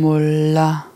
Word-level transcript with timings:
Mulla, 0.00 0.86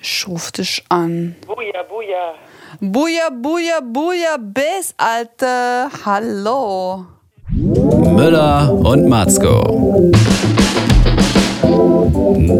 ich 0.00 0.26
ruf 0.26 0.50
dich 0.50 0.84
an. 0.88 1.36
Buja, 1.46 1.84
buja. 1.88 2.34
Buja, 2.80 3.30
buja, 3.30 3.80
buja, 3.80 4.36
bis, 4.36 4.92
Alte. 4.96 5.88
Hallo. 6.04 7.06
Müller 7.50 8.72
und 8.72 9.08
Matzko. 9.08 10.10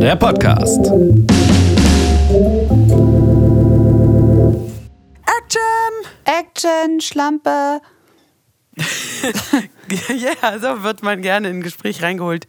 Der 0.00 0.14
Podcast. 0.14 0.86
Action! 5.26 5.92
Action, 6.24 7.00
Schlampe. 7.00 7.80
Ja, 9.90 10.58
so 10.58 10.82
wird 10.82 11.02
man 11.02 11.22
gerne 11.22 11.48
in 11.48 11.56
ein 11.56 11.62
Gespräch 11.62 12.02
reingeholt. 12.02 12.46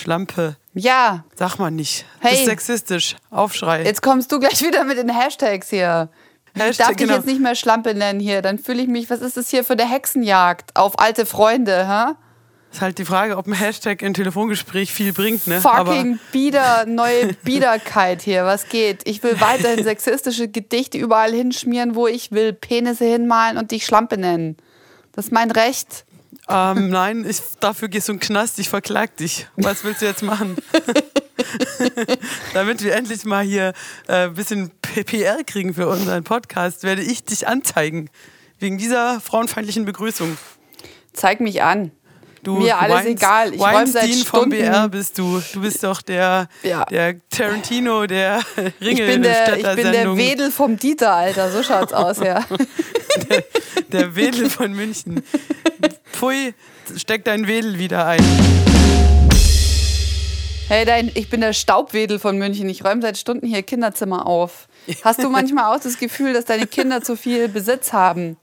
Schlampe. 0.00 0.56
Ja, 0.74 1.24
Sag 1.34 1.58
mal 1.58 1.70
nicht. 1.70 2.04
Das 2.22 2.30
Hey. 2.32 2.38
ist 2.40 2.44
sexistisch. 2.46 3.16
Aufschrei. 3.30 3.84
jetzt 3.84 4.02
kommst 4.02 4.30
du 4.32 4.38
gleich 4.38 4.62
wieder 4.62 4.84
mit 4.84 4.98
den 4.98 5.08
Hashtags 5.08 5.68
hier. 5.70 6.08
Ich 6.54 6.60
Hashtag, 6.62 6.86
darf 6.88 6.96
dich 6.96 7.06
genau. 7.06 7.16
jetzt 7.18 7.26
nicht 7.26 7.40
mehr 7.40 7.54
Schlampe 7.54 7.94
nennen 7.94 8.18
hier. 8.20 8.42
Dann 8.42 8.58
fühle 8.58 8.82
ich 8.82 8.88
mich, 8.88 9.08
was 9.10 9.20
ist 9.20 9.36
das 9.36 9.48
hier 9.50 9.62
für 9.62 9.74
eine 9.74 9.88
Hexenjagd 9.88 10.74
auf 10.76 10.98
alte 10.98 11.26
Freunde, 11.26 11.86
hä? 11.88 12.12
Ist 12.72 12.80
halt 12.82 12.98
die 12.98 13.04
Frage, 13.04 13.36
ob 13.36 13.46
ein 13.48 13.52
Hashtag 13.52 14.00
in 14.02 14.14
Telefongespräch 14.14 14.92
viel 14.92 15.12
bringt, 15.12 15.46
ne? 15.48 15.60
Fucking 15.60 16.20
Bieder, 16.30 16.84
neue 16.88 17.32
Biederkeit 17.44 18.22
hier. 18.22 18.44
Was 18.44 18.68
geht? 18.68 19.02
Ich 19.08 19.22
will 19.24 19.40
weiterhin 19.40 19.82
sexistische 19.84 20.46
Gedichte 20.48 20.96
überall 20.98 21.32
hinschmieren, 21.32 21.96
wo 21.96 22.06
ich 22.06 22.30
will. 22.30 22.52
Penisse 22.52 23.04
hinmalen 23.06 23.56
und 23.58 23.72
dich 23.72 23.84
Schlampe 23.84 24.18
nennen. 24.18 24.56
Das 25.12 25.26
ist 25.26 25.32
mein 25.32 25.50
Recht. 25.50 26.04
Ähm, 26.50 26.88
nein, 26.90 27.24
ich, 27.28 27.40
dafür 27.60 27.88
gehst 27.88 28.08
du 28.08 28.12
in 28.12 28.18
den 28.18 28.24
Knast, 28.26 28.58
ich 28.58 28.68
verklag 28.68 29.16
dich. 29.16 29.46
Was 29.56 29.84
willst 29.84 30.02
du 30.02 30.06
jetzt 30.06 30.22
machen? 30.22 30.56
Damit 32.54 32.82
wir 32.82 32.94
endlich 32.94 33.24
mal 33.24 33.44
hier 33.44 33.72
äh, 34.08 34.24
ein 34.24 34.34
bisschen 34.34 34.70
P- 34.82 35.04
PR 35.04 35.38
kriegen 35.44 35.74
für 35.74 35.88
unseren 35.88 36.24
Podcast, 36.24 36.82
werde 36.82 37.02
ich 37.02 37.24
dich 37.24 37.46
anzeigen. 37.48 38.10
Wegen 38.58 38.78
dieser 38.78 39.20
frauenfeindlichen 39.20 39.84
Begrüßung. 39.84 40.36
Zeig 41.12 41.40
mich 41.40 41.62
an. 41.62 41.92
Du 42.42 42.56
Mir 42.56 42.78
alles 42.78 42.96
Weinst- 43.04 43.08
egal. 43.22 43.54
Ich 43.54 43.60
räum 43.60 43.86
seit 43.86 44.02
Weinstein 44.04 44.12
vom 44.24 44.40
Stunden. 44.40 44.50
BR 44.50 44.88
bist 44.88 45.18
du. 45.18 45.42
Du 45.52 45.60
bist 45.60 45.84
doch 45.84 46.00
der, 46.02 46.48
Ja. 46.62 46.84
der 46.86 47.16
Tarantino 47.28 48.06
der 48.06 48.40
Ich 48.80 48.86
Ringe 48.86 49.06
bin, 49.06 49.22
der, 49.22 49.56
ich 49.58 49.62
bin 49.76 49.92
der. 49.92 50.16
Wedel 50.16 50.50
vom 50.50 50.78
Dieter, 50.78 51.12
Alter. 51.12 51.50
So 51.52 51.62
schaut's 51.62 51.92
aus, 51.92 52.18
ja. 52.18 52.44
Der 53.88 54.14
Wedel 54.14 54.48
von 54.48 54.72
München. 54.72 55.22
Pfui, 56.20 56.52
steck 56.98 57.24
dein 57.24 57.46
Wedel 57.46 57.78
wieder 57.78 58.04
ein. 58.06 58.22
Hey, 60.68 60.84
dein, 60.84 61.10
ich 61.14 61.30
bin 61.30 61.40
der 61.40 61.54
Staubwedel 61.54 62.18
von 62.18 62.36
München. 62.36 62.68
Ich 62.68 62.84
räume 62.84 63.00
seit 63.00 63.16
Stunden 63.16 63.46
hier 63.46 63.62
Kinderzimmer 63.62 64.26
auf. 64.26 64.68
Hast 65.02 65.22
du 65.22 65.30
manchmal 65.30 65.74
auch 65.74 65.80
das 65.80 65.98
Gefühl, 65.98 66.34
dass 66.34 66.44
deine 66.44 66.66
Kinder 66.66 67.00
zu 67.02 67.16
viel 67.16 67.48
Besitz 67.48 67.94
haben? 67.94 68.36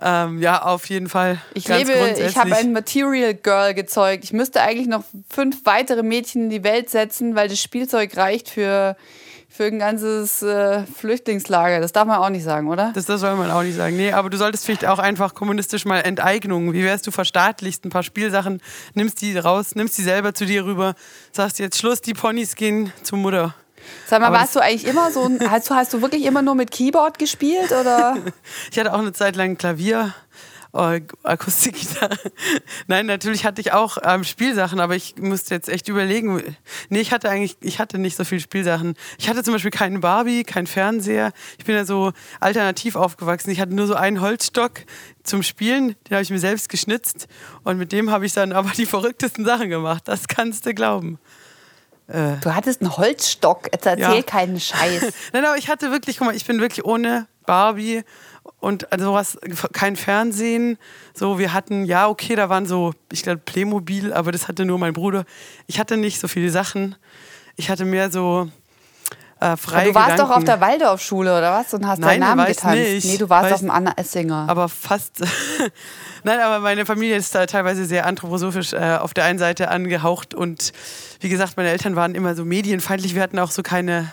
Ähm, 0.00 0.40
ja, 0.40 0.62
auf 0.62 0.88
jeden 0.90 1.08
Fall. 1.08 1.42
Ich 1.54 1.64
Ganz 1.64 1.88
lebe, 1.88 2.20
ich 2.24 2.36
habe 2.36 2.54
ein 2.54 2.72
Material 2.72 3.34
Girl 3.34 3.74
gezeugt. 3.74 4.22
Ich 4.22 4.32
müsste 4.32 4.60
eigentlich 4.62 4.86
noch 4.86 5.02
fünf 5.28 5.66
weitere 5.66 6.04
Mädchen 6.04 6.44
in 6.44 6.50
die 6.50 6.62
Welt 6.62 6.88
setzen, 6.88 7.34
weil 7.34 7.48
das 7.48 7.60
Spielzeug 7.60 8.16
reicht 8.16 8.48
für, 8.48 8.96
für 9.54 9.64
ein 9.64 9.78
ganzes 9.78 10.42
äh, 10.42 10.84
Flüchtlingslager. 10.86 11.80
Das 11.80 11.92
darf 11.92 12.06
man 12.06 12.18
auch 12.18 12.30
nicht 12.30 12.42
sagen, 12.44 12.68
oder? 12.68 12.92
Das, 12.94 13.04
das 13.04 13.20
soll 13.20 13.36
man 13.36 13.50
auch 13.50 13.62
nicht 13.62 13.76
sagen. 13.76 13.96
Nee, 13.96 14.12
aber 14.12 14.30
du 14.30 14.38
solltest 14.38 14.64
vielleicht 14.64 14.86
auch 14.86 14.98
einfach 14.98 15.34
kommunistisch 15.34 15.84
mal 15.84 16.00
Enteignung. 16.00 16.72
Wie 16.72 16.82
wärst 16.82 17.06
du 17.06 17.10
verstaatlichst 17.10 17.84
ein 17.84 17.90
paar 17.90 18.02
Spielsachen, 18.02 18.62
nimmst 18.94 19.20
die 19.20 19.36
raus, 19.36 19.74
nimmst 19.74 19.98
die 19.98 20.02
selber 20.02 20.32
zu 20.32 20.46
dir 20.46 20.64
rüber, 20.64 20.94
sagst 21.32 21.58
jetzt 21.58 21.78
Schluss, 21.78 22.00
die 22.00 22.14
Ponys 22.14 22.54
gehen 22.54 22.92
zur 23.02 23.18
Mutter. 23.18 23.54
Sag 24.06 24.20
mal, 24.20 24.28
aber 24.28 24.38
warst 24.38 24.56
du 24.56 24.60
eigentlich 24.60 24.86
immer 24.86 25.10
so 25.10 25.24
ein. 25.24 25.38
Hast 25.50 25.68
du, 25.68 25.74
hast 25.74 25.92
du 25.92 26.00
wirklich 26.00 26.24
immer 26.24 26.40
nur 26.40 26.54
mit 26.54 26.70
Keyboard 26.70 27.18
gespielt? 27.18 27.72
Oder? 27.72 28.16
Ich 28.70 28.78
hatte 28.78 28.94
auch 28.94 29.00
eine 29.00 29.12
Zeit 29.12 29.36
lang 29.36 29.58
Klavier, 29.58 30.14
äh, 30.74 31.00
Akustikgitarre. 31.22 32.18
Nein, 32.86 33.06
natürlich 33.06 33.44
hatte 33.44 33.60
ich 33.60 33.72
auch 33.72 33.98
ähm, 34.02 34.24
Spielsachen, 34.24 34.80
aber 34.80 34.96
ich 34.96 35.16
musste 35.16 35.54
jetzt 35.54 35.68
echt 35.68 35.88
überlegen. 35.88 36.42
Nee, 36.88 37.00
ich 37.00 37.12
hatte 37.12 37.28
eigentlich, 37.28 37.56
ich 37.60 37.78
hatte 37.78 37.98
nicht 37.98 38.16
so 38.16 38.24
viele 38.24 38.40
Spielsachen. 38.40 38.94
Ich 39.18 39.28
hatte 39.28 39.42
zum 39.42 39.52
Beispiel 39.52 39.70
keinen 39.70 40.00
Barbie, 40.00 40.44
keinen 40.44 40.66
Fernseher. 40.66 41.32
Ich 41.58 41.64
bin 41.64 41.74
ja 41.74 41.84
so 41.84 42.12
alternativ 42.40 42.96
aufgewachsen. 42.96 43.50
Ich 43.50 43.60
hatte 43.60 43.74
nur 43.74 43.86
so 43.86 43.94
einen 43.94 44.20
Holzstock 44.20 44.80
zum 45.22 45.42
Spielen, 45.42 45.94
den 46.08 46.14
habe 46.14 46.22
ich 46.22 46.30
mir 46.30 46.38
selbst 46.38 46.68
geschnitzt 46.68 47.28
und 47.62 47.78
mit 47.78 47.92
dem 47.92 48.10
habe 48.10 48.26
ich 48.26 48.32
dann 48.32 48.52
aber 48.52 48.70
die 48.70 48.86
verrücktesten 48.86 49.44
Sachen 49.44 49.68
gemacht. 49.68 50.02
Das 50.06 50.26
kannst 50.26 50.66
du 50.66 50.74
glauben. 50.74 51.18
Du 52.08 52.54
hattest 52.54 52.80
einen 52.82 52.96
Holzstock. 52.96 53.68
Jetzt 53.72 53.86
erzähl 53.86 54.16
Ja. 54.16 54.22
keinen 54.22 54.60
Scheiß. 54.60 55.12
Nein, 55.32 55.44
aber 55.44 55.56
ich 55.56 55.68
hatte 55.68 55.90
wirklich, 55.90 56.18
guck 56.18 56.26
mal, 56.28 56.36
ich 56.36 56.44
bin 56.44 56.60
wirklich 56.60 56.84
ohne 56.84 57.26
Barbie 57.46 58.02
und 58.60 58.92
also 58.92 59.06
sowas, 59.06 59.38
kein 59.72 59.96
Fernsehen. 59.96 60.78
So, 61.14 61.38
wir 61.38 61.52
hatten, 61.52 61.84
ja, 61.84 62.08
okay, 62.08 62.34
da 62.34 62.48
waren 62.48 62.66
so, 62.66 62.92
ich 63.10 63.22
glaube, 63.22 63.38
Playmobil, 63.38 64.12
aber 64.12 64.32
das 64.32 64.48
hatte 64.48 64.64
nur 64.64 64.78
mein 64.78 64.92
Bruder. 64.92 65.24
Ich 65.66 65.78
hatte 65.78 65.96
nicht 65.96 66.20
so 66.20 66.28
viele 66.28 66.50
Sachen. 66.50 66.96
Ich 67.56 67.70
hatte 67.70 67.84
mehr 67.84 68.10
so 68.10 68.48
äh, 69.42 69.56
freie 69.56 69.88
du 69.88 69.94
warst 69.94 70.10
Gedanken. 70.12 70.30
doch 70.30 70.36
auf 70.36 70.44
der 70.44 70.60
Waldorfschule, 70.60 71.36
oder 71.36 71.52
was? 71.52 71.74
Und 71.74 71.86
hast 71.86 71.98
Nein, 71.98 72.20
deinen 72.20 72.36
Namen 72.36 72.46
getanzt. 72.46 72.76
nicht. 72.78 73.04
Nee, 73.06 73.16
du 73.18 73.28
warst 73.28 73.50
Weiß- 73.50 73.54
auf 73.54 73.60
dem 73.60 73.70
Anna 73.70 73.92
Essinger. 73.96 74.46
aber 74.48 74.68
fast. 74.68 75.22
Nein, 76.24 76.38
aber 76.40 76.60
meine 76.60 76.86
Familie 76.86 77.16
ist 77.16 77.34
da 77.34 77.46
teilweise 77.46 77.84
sehr 77.84 78.06
anthroposophisch 78.06 78.72
äh, 78.74 78.96
auf 79.00 79.12
der 79.14 79.24
einen 79.24 79.38
Seite 79.40 79.68
angehaucht 79.70 80.34
und 80.34 80.72
wie 81.20 81.28
gesagt, 81.28 81.56
meine 81.56 81.70
Eltern 81.70 81.96
waren 81.96 82.14
immer 82.14 82.34
so 82.34 82.44
medienfeindlich. 82.44 83.14
Wir 83.14 83.22
hatten 83.22 83.38
auch 83.40 83.50
so 83.50 83.62
keine, 83.62 84.12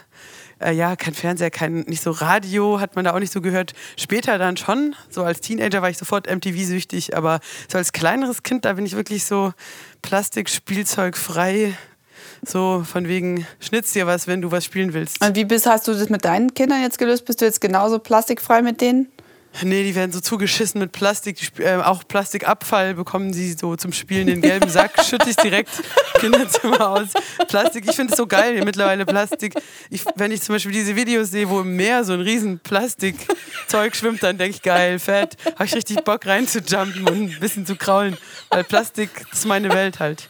äh, 0.59 0.71
ja, 0.73 0.95
kein 0.95 1.13
Fernseher, 1.13 1.51
kein, 1.51 1.81
nicht 1.81 2.01
so 2.01 2.09
Radio, 2.11 2.79
hat 2.79 2.95
man 2.95 3.05
da 3.05 3.13
auch 3.13 3.19
nicht 3.19 3.31
so 3.31 3.41
gehört. 3.41 3.73
Später 3.97 4.37
dann 4.39 4.57
schon, 4.57 4.95
so 5.09 5.23
als 5.23 5.41
Teenager 5.41 5.81
war 5.83 5.89
ich 5.91 5.97
sofort 5.99 6.27
MTV-süchtig, 6.27 7.15
aber 7.15 7.39
so 7.71 7.77
als 7.77 7.91
kleineres 7.91 8.41
Kind, 8.43 8.65
da 8.65 8.73
bin 8.73 8.85
ich 8.87 8.95
wirklich 8.95 9.25
so 9.25 9.53
Plastikspielzeug 10.01 11.15
frei. 11.15 11.73
So 12.45 12.83
von 12.89 13.07
wegen, 13.07 13.45
schnitz 13.59 13.93
dir 13.93 14.07
was, 14.07 14.27
wenn 14.27 14.41
du 14.41 14.51
was 14.51 14.65
spielen 14.65 14.93
willst. 14.93 15.23
Und 15.23 15.35
wie 15.35 15.45
bist, 15.45 15.65
hast 15.65 15.87
du 15.87 15.93
das 15.93 16.09
mit 16.09 16.25
deinen 16.25 16.53
Kindern 16.53 16.81
jetzt 16.81 16.97
gelöst? 16.97 17.25
Bist 17.25 17.41
du 17.41 17.45
jetzt 17.45 17.61
genauso 17.61 17.99
plastikfrei 17.99 18.61
mit 18.61 18.81
denen? 18.81 19.07
Nee, 19.63 19.83
die 19.83 19.95
werden 19.95 20.11
so 20.11 20.21
zugeschissen 20.21 20.79
mit 20.79 20.91
Plastik. 20.91 21.59
Äh, 21.59 21.77
auch 21.77 22.07
Plastikabfall 22.07 22.93
bekommen 22.93 23.33
sie 23.33 23.53
so 23.53 23.75
zum 23.75 23.91
Spielen 23.91 24.27
den 24.27 24.41
gelben 24.41 24.69
Sack. 24.69 25.03
Schütte 25.03 25.29
ich 25.29 25.35
direkt 25.35 25.69
im 26.13 26.21
Kinderzimmer 26.21 26.89
aus. 26.89 27.07
Plastik, 27.47 27.85
ich 27.89 27.95
finde 27.95 28.13
es 28.13 28.17
so 28.17 28.25
geil 28.25 28.61
mittlerweile 28.63 29.05
Plastik. 29.05 29.55
Ich, 29.89 30.03
wenn 30.15 30.31
ich 30.31 30.43
zum 30.43 30.55
Beispiel 30.55 30.71
diese 30.71 30.95
Videos 30.95 31.31
sehe, 31.31 31.49
wo 31.49 31.61
im 31.61 31.75
Meer 31.75 32.03
so 32.03 32.13
ein 32.13 32.21
riesen 32.21 32.59
Plastikzeug 32.59 33.95
schwimmt, 33.95 34.23
dann 34.23 34.37
denke 34.37 34.55
ich, 34.55 34.61
geil, 34.61 34.99
fett. 34.99 35.35
Habe 35.55 35.65
ich 35.65 35.75
richtig 35.75 36.03
Bock 36.03 36.25
reinzujumpen 36.25 37.07
und 37.07 37.31
ein 37.33 37.39
bisschen 37.39 37.65
zu 37.65 37.75
kraulen. 37.75 38.17
Weil 38.49 38.63
Plastik, 38.63 39.09
ist 39.31 39.45
meine 39.45 39.73
Welt 39.73 39.99
halt. 39.99 40.29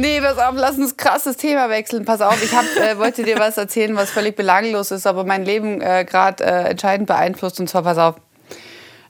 Nee, 0.00 0.20
pass 0.22 0.38
auf, 0.38 0.54
lass 0.54 0.78
uns 0.78 0.96
krass 0.96 1.24
das 1.24 1.36
Thema 1.36 1.68
wechseln. 1.68 2.06
Pass 2.06 2.22
auf, 2.22 2.42
ich 2.42 2.54
hab, 2.54 2.64
äh, 2.76 2.96
wollte 2.96 3.22
dir 3.22 3.38
was 3.38 3.58
erzählen, 3.58 3.94
was 3.96 4.10
völlig 4.10 4.34
belanglos 4.34 4.90
ist, 4.92 5.06
aber 5.06 5.24
mein 5.24 5.44
Leben 5.44 5.82
äh, 5.82 6.06
gerade 6.08 6.42
äh, 6.42 6.70
entscheidend 6.70 7.06
beeinflusst. 7.06 7.60
Und 7.60 7.68
zwar, 7.68 7.82
pass 7.82 7.98
auf, 7.98 8.14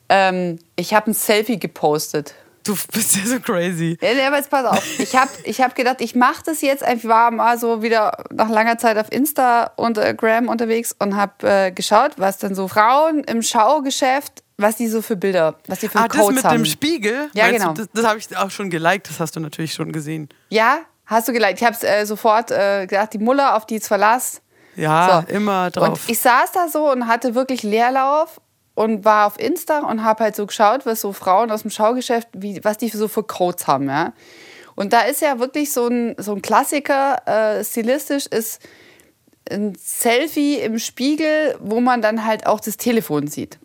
ähm, 0.08 0.58
ich 0.74 0.92
habe 0.92 1.12
ein 1.12 1.14
Selfie 1.14 1.60
gepostet. 1.60 2.34
Du 2.64 2.74
bist 2.92 3.16
ja 3.16 3.24
so 3.24 3.38
crazy. 3.38 3.96
Ja, 4.02 4.14
nee, 4.14 4.22
aber 4.22 4.36
jetzt 4.36 4.50
pass 4.50 4.66
auf. 4.66 4.98
Ich 4.98 5.14
habe 5.16 5.30
ich 5.44 5.60
hab 5.60 5.76
gedacht, 5.76 6.00
ich 6.00 6.16
mache 6.16 6.42
das 6.44 6.60
jetzt. 6.60 6.84
Ich 6.92 7.06
war 7.06 7.30
mal 7.30 7.56
so 7.56 7.82
wieder 7.82 8.24
nach 8.32 8.50
langer 8.50 8.76
Zeit 8.76 8.98
auf 8.98 9.12
Insta 9.12 9.70
und 9.76 9.96
äh, 9.96 10.12
Gram 10.14 10.48
unterwegs 10.48 10.94
und 10.98 11.16
habe 11.16 11.48
äh, 11.48 11.70
geschaut, 11.70 12.12
was 12.16 12.38
dann 12.38 12.56
so 12.56 12.66
Frauen 12.66 13.22
im 13.24 13.42
Schaugeschäft, 13.42 14.42
was 14.60 14.76
die 14.76 14.88
so 14.88 15.02
für 15.02 15.16
Bilder, 15.16 15.56
was 15.66 15.80
die 15.80 15.88
für 15.88 15.98
Ah, 15.98 16.08
das 16.08 16.16
Codes 16.16 16.36
mit 16.36 16.44
haben. 16.44 16.58
dem 16.58 16.64
Spiegel? 16.64 17.30
Ja, 17.34 17.44
Meinst 17.46 17.60
genau. 17.60 17.72
Du, 17.74 17.82
das 17.82 17.88
das 17.92 18.04
habe 18.06 18.18
ich 18.18 18.36
auch 18.36 18.50
schon 18.50 18.70
geliked, 18.70 19.08
das 19.08 19.20
hast 19.20 19.36
du 19.36 19.40
natürlich 19.40 19.72
schon 19.74 19.92
gesehen. 19.92 20.28
Ja, 20.48 20.78
hast 21.06 21.28
du 21.28 21.32
geliked. 21.32 21.60
Ich 21.60 21.66
habe 21.66 21.76
äh, 21.86 22.04
sofort 22.06 22.50
äh, 22.50 22.86
gedacht, 22.86 23.12
die 23.12 23.18
Muller, 23.18 23.56
auf 23.56 23.66
die 23.66 23.74
jetzt 23.74 23.88
Verlass. 23.88 24.40
Ja, 24.76 25.24
So. 25.28 25.34
immer 25.34 25.70
drauf. 25.70 25.88
Und 25.88 26.00
ich 26.10 26.18
saß 26.18 26.52
da 26.52 26.68
so 26.68 26.90
und 26.90 27.06
hatte 27.06 27.34
wirklich 27.34 27.62
Leerlauf 27.62 28.40
und 28.74 29.04
war 29.04 29.26
auf 29.26 29.38
Insta 29.38 29.80
und 29.80 30.04
habe 30.04 30.24
halt 30.24 30.36
so 30.36 30.46
geschaut, 30.46 30.86
was 30.86 31.00
so 31.00 31.12
Frauen 31.12 31.50
aus 31.50 31.62
dem 31.62 31.70
Schaugeschäft, 31.70 32.28
wie, 32.32 32.60
was 32.64 32.78
die 32.78 32.88
so 32.88 33.08
für 33.08 33.22
Codes 33.24 33.66
haben, 33.66 33.88
ja. 33.88 34.12
Und 34.76 34.92
da 34.94 35.00
ist 35.02 35.20
ja 35.20 35.38
wirklich 35.40 35.72
so 35.72 35.88
ein, 35.88 36.14
so 36.16 36.32
ein 36.32 36.40
Klassiker, 36.40 37.20
äh, 37.26 37.64
stilistisch 37.64 38.26
ist 38.26 38.62
ein 39.50 39.74
Selfie 39.78 40.56
im 40.60 40.78
Spiegel, 40.78 41.56
wo 41.60 41.80
man 41.80 42.00
dann 42.00 42.24
halt 42.24 42.46
auch 42.46 42.60
das 42.60 42.76
Telefon 42.76 43.26
sieht. 43.26 43.58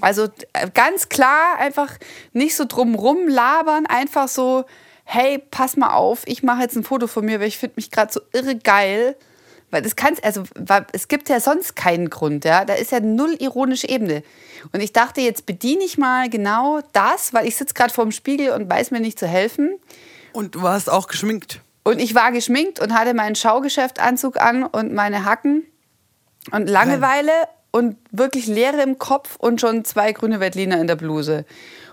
Also 0.00 0.28
äh, 0.52 0.70
ganz 0.72 1.08
klar, 1.08 1.58
einfach 1.58 1.92
nicht 2.32 2.54
so 2.54 2.64
drumrum 2.64 3.28
labern, 3.28 3.86
einfach 3.86 4.28
so, 4.28 4.64
hey, 5.04 5.42
pass 5.50 5.76
mal 5.76 5.94
auf, 5.94 6.22
ich 6.26 6.42
mache 6.42 6.62
jetzt 6.62 6.76
ein 6.76 6.84
Foto 6.84 7.06
von 7.06 7.24
mir, 7.24 7.40
weil 7.40 7.48
ich 7.48 7.58
finde 7.58 7.74
mich 7.76 7.90
gerade 7.90 8.12
so 8.12 8.20
irre 8.32 8.56
geil. 8.56 9.16
Weil 9.72 9.82
das 9.82 9.96
kannst, 9.96 10.22
also 10.22 10.44
es 10.92 11.08
gibt 11.08 11.28
ja 11.28 11.40
sonst 11.40 11.74
keinen 11.74 12.08
Grund, 12.08 12.44
ja. 12.44 12.64
Da 12.64 12.74
ist 12.74 12.92
ja 12.92 13.00
null 13.00 13.34
ironische 13.40 13.88
Ebene. 13.88 14.22
Und 14.72 14.80
ich 14.80 14.92
dachte, 14.92 15.20
jetzt 15.20 15.44
bediene 15.44 15.82
ich 15.82 15.98
mal 15.98 16.30
genau 16.30 16.80
das, 16.92 17.34
weil 17.34 17.48
ich 17.48 17.56
sitze 17.56 17.74
gerade 17.74 17.92
vor 17.92 18.04
dem 18.04 18.12
Spiegel 18.12 18.50
und 18.50 18.70
weiß 18.70 18.92
mir 18.92 19.00
nicht 19.00 19.18
zu 19.18 19.26
helfen. 19.26 19.76
Und 20.32 20.54
du 20.54 20.62
warst 20.62 20.88
auch 20.88 21.08
geschminkt. 21.08 21.60
Und 21.82 21.98
ich 21.98 22.14
war 22.14 22.30
geschminkt 22.30 22.78
und 22.78 22.94
hatte 22.94 23.12
meinen 23.12 23.34
Schaugeschäftanzug 23.34 24.40
an 24.40 24.62
und 24.62 24.92
meine 24.92 25.24
Hacken 25.24 25.64
und 26.52 26.68
Langeweile 26.68 27.32
und 27.76 27.96
wirklich 28.10 28.46
Leere 28.46 28.80
im 28.80 28.98
Kopf 28.98 29.36
und 29.36 29.60
schon 29.60 29.84
zwei 29.84 30.12
grüne 30.12 30.40
Veltliner 30.40 30.80
in 30.80 30.86
der 30.86 30.96
Bluse. 30.96 31.44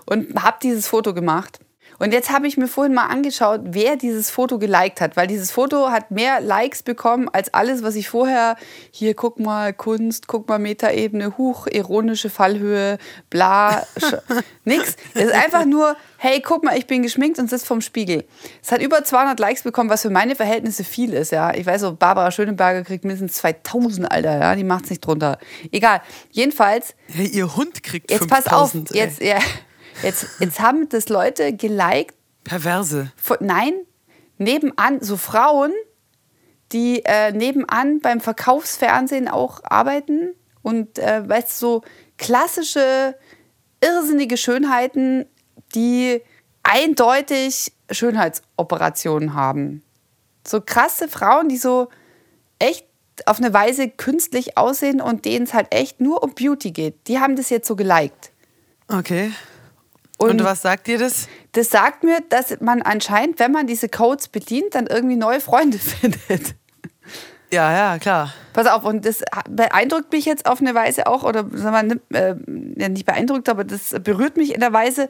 Und 0.06 0.42
habe 0.42 0.56
dieses 0.62 0.88
Foto 0.88 1.12
gemacht. 1.12 1.58
Und 1.98 2.12
jetzt 2.12 2.30
habe 2.30 2.46
ich 2.46 2.56
mir 2.56 2.68
vorhin 2.68 2.94
mal 2.94 3.06
angeschaut, 3.06 3.60
wer 3.64 3.96
dieses 3.96 4.30
Foto 4.30 4.58
geliked 4.58 5.00
hat, 5.00 5.16
weil 5.16 5.26
dieses 5.26 5.50
Foto 5.50 5.90
hat 5.90 6.10
mehr 6.10 6.40
Likes 6.40 6.82
bekommen 6.82 7.28
als 7.32 7.52
alles, 7.54 7.82
was 7.82 7.94
ich 7.94 8.08
vorher 8.08 8.56
hier 8.90 9.14
guck 9.14 9.38
mal 9.38 9.72
Kunst, 9.72 10.26
guck 10.26 10.48
mal 10.48 10.58
Metaebene, 10.58 11.38
huch, 11.38 11.66
ironische 11.66 12.30
Fallhöhe, 12.30 12.98
bla, 13.30 13.86
nix. 14.64 14.96
Es 15.14 15.26
ist 15.26 15.34
einfach 15.34 15.64
nur, 15.64 15.96
hey, 16.18 16.40
guck 16.40 16.64
mal, 16.64 16.76
ich 16.76 16.86
bin 16.86 17.02
geschminkt 17.02 17.38
und 17.38 17.50
sitze 17.50 17.66
vorm 17.66 17.80
Spiegel. 17.80 18.24
Es 18.62 18.72
hat 18.72 18.80
über 18.82 19.04
200 19.04 19.38
Likes 19.38 19.62
bekommen, 19.62 19.90
was 19.90 20.02
für 20.02 20.10
meine 20.10 20.36
Verhältnisse 20.36 20.84
viel 20.84 21.12
ist, 21.12 21.32
ja. 21.32 21.54
Ich 21.54 21.66
weiß 21.66 21.82
so, 21.82 21.94
Barbara 21.94 22.30
Schöneberger 22.30 22.82
kriegt 22.82 23.04
mindestens 23.04 23.34
2000, 23.34 24.10
Alter, 24.10 24.38
ja, 24.38 24.54
die 24.54 24.64
macht 24.64 24.84
es 24.84 24.90
nicht 24.90 25.06
drunter. 25.06 25.38
Egal. 25.70 26.02
Jedenfalls. 26.30 26.94
Hey, 27.06 27.26
ihr 27.26 27.56
Hund 27.56 27.82
kriegt 27.82 28.10
Jetzt 28.10 28.20
5000, 28.20 28.30
pass 28.44 28.52
auf, 28.52 28.74
ey. 28.94 29.00
jetzt, 29.00 29.22
ja. 29.22 29.38
Jetzt, 30.02 30.26
jetzt 30.40 30.60
haben 30.60 30.88
das 30.88 31.08
Leute 31.08 31.52
geliked. 31.52 32.14
Perverse. 32.44 33.12
Von, 33.16 33.38
nein, 33.40 33.72
nebenan, 34.38 35.00
so 35.00 35.16
Frauen, 35.16 35.72
die 36.72 37.02
äh, 37.04 37.32
nebenan 37.32 38.00
beim 38.00 38.20
Verkaufsfernsehen 38.20 39.28
auch 39.28 39.60
arbeiten 39.64 40.34
und, 40.62 40.98
äh, 40.98 41.26
weißt 41.28 41.50
du, 41.50 41.66
so 41.66 41.82
klassische, 42.18 43.16
irrsinnige 43.80 44.36
Schönheiten, 44.36 45.26
die 45.74 46.22
eindeutig 46.62 47.72
Schönheitsoperationen 47.90 49.34
haben. 49.34 49.82
So 50.46 50.60
krasse 50.60 51.08
Frauen, 51.08 51.48
die 51.48 51.56
so 51.56 51.88
echt 52.58 52.86
auf 53.26 53.38
eine 53.38 53.52
Weise 53.52 53.88
künstlich 53.88 54.56
aussehen 54.58 55.00
und 55.00 55.24
denen 55.24 55.44
es 55.44 55.54
halt 55.54 55.72
echt 55.72 56.00
nur 56.00 56.22
um 56.22 56.34
Beauty 56.34 56.72
geht. 56.72 57.06
Die 57.06 57.20
haben 57.20 57.36
das 57.36 57.50
jetzt 57.50 57.68
so 57.68 57.76
geliked. 57.76 58.32
Okay. 58.88 59.32
Und, 60.24 60.40
Und- 60.40 60.44
was 60.44 60.62
sagt 60.62 60.86
dir 60.86 60.98
das? 60.98 61.28
Das 61.52 61.70
sagt 61.70 62.02
mir, 62.04 62.18
dass 62.28 62.60
man 62.60 62.82
anscheinend, 62.82 63.38
wenn 63.38 63.52
man 63.52 63.66
diese 63.66 63.88
Codes 63.88 64.28
bedient, 64.28 64.74
dann 64.74 64.86
irgendwie 64.86 65.16
neue 65.16 65.40
Freunde 65.40 65.78
findet. 66.00 66.54
Ja, 67.52 67.72
ja, 67.72 67.98
klar. 67.98 68.32
Pass 68.52 68.66
auf, 68.66 68.84
und 68.84 69.04
das 69.06 69.22
beeindruckt 69.48 70.10
mich 70.12 70.24
jetzt 70.24 70.46
auf 70.46 70.60
eine 70.60 70.74
Weise 70.74 71.06
auch, 71.06 71.22
oder 71.22 71.44
sagen 71.52 72.00
wir, 72.08 72.36
äh, 72.78 72.88
nicht 72.88 73.06
beeindruckt, 73.06 73.48
aber 73.48 73.62
das 73.62 73.94
berührt 74.02 74.36
mich 74.36 74.54
in 74.54 74.60
der 74.60 74.72
Weise, 74.72 75.08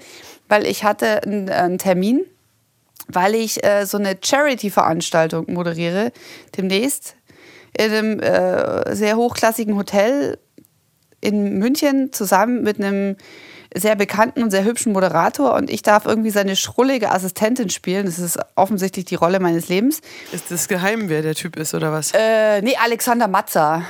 weil 0.49 0.67
ich 0.67 0.85
hatte 0.85 1.23
einen, 1.23 1.49
einen 1.49 1.79
Termin, 1.79 2.21
weil 3.09 3.35
ich 3.35 3.65
äh, 3.65 3.87
so 3.87 3.97
eine 3.97 4.17
Charity-Veranstaltung 4.23 5.51
moderiere 5.53 6.13
demnächst 6.57 7.17
in 7.77 7.93
einem 7.93 8.21
äh, 8.21 8.95
sehr 8.95 9.17
hochklassigen 9.17 9.77
Hotel 9.77 10.39
in 11.21 11.59
München 11.59 12.13
zusammen 12.13 12.63
mit 12.63 12.79
einem 12.79 13.17
sehr 13.75 13.97
bekannten 13.97 14.43
und 14.43 14.51
sehr 14.51 14.65
hübschen 14.65 14.93
Moderator 14.93 15.55
und 15.55 15.69
ich 15.69 15.83
darf 15.83 16.07
irgendwie 16.07 16.31
seine 16.31 16.55
schrullige 16.57 17.11
Assistentin 17.11 17.71
spielen. 17.71 18.07
Das 18.07 18.19
ist 18.19 18.39
offensichtlich 18.55 19.05
die 19.05 19.17
Rolle 19.17 19.41
meines 19.41 19.69
Lebens. 19.69 20.01
Ist 20.33 20.51
das 20.51 20.69
geheim, 20.69 21.09
wer 21.09 21.23
der 21.23 21.35
Typ 21.35 21.57
ist 21.57 21.75
oder 21.75 21.93
was? 21.93 22.13
Äh, 22.15 22.63
nee, 22.63 22.77
Alexander 22.77 23.27
Matzer. 23.29 23.83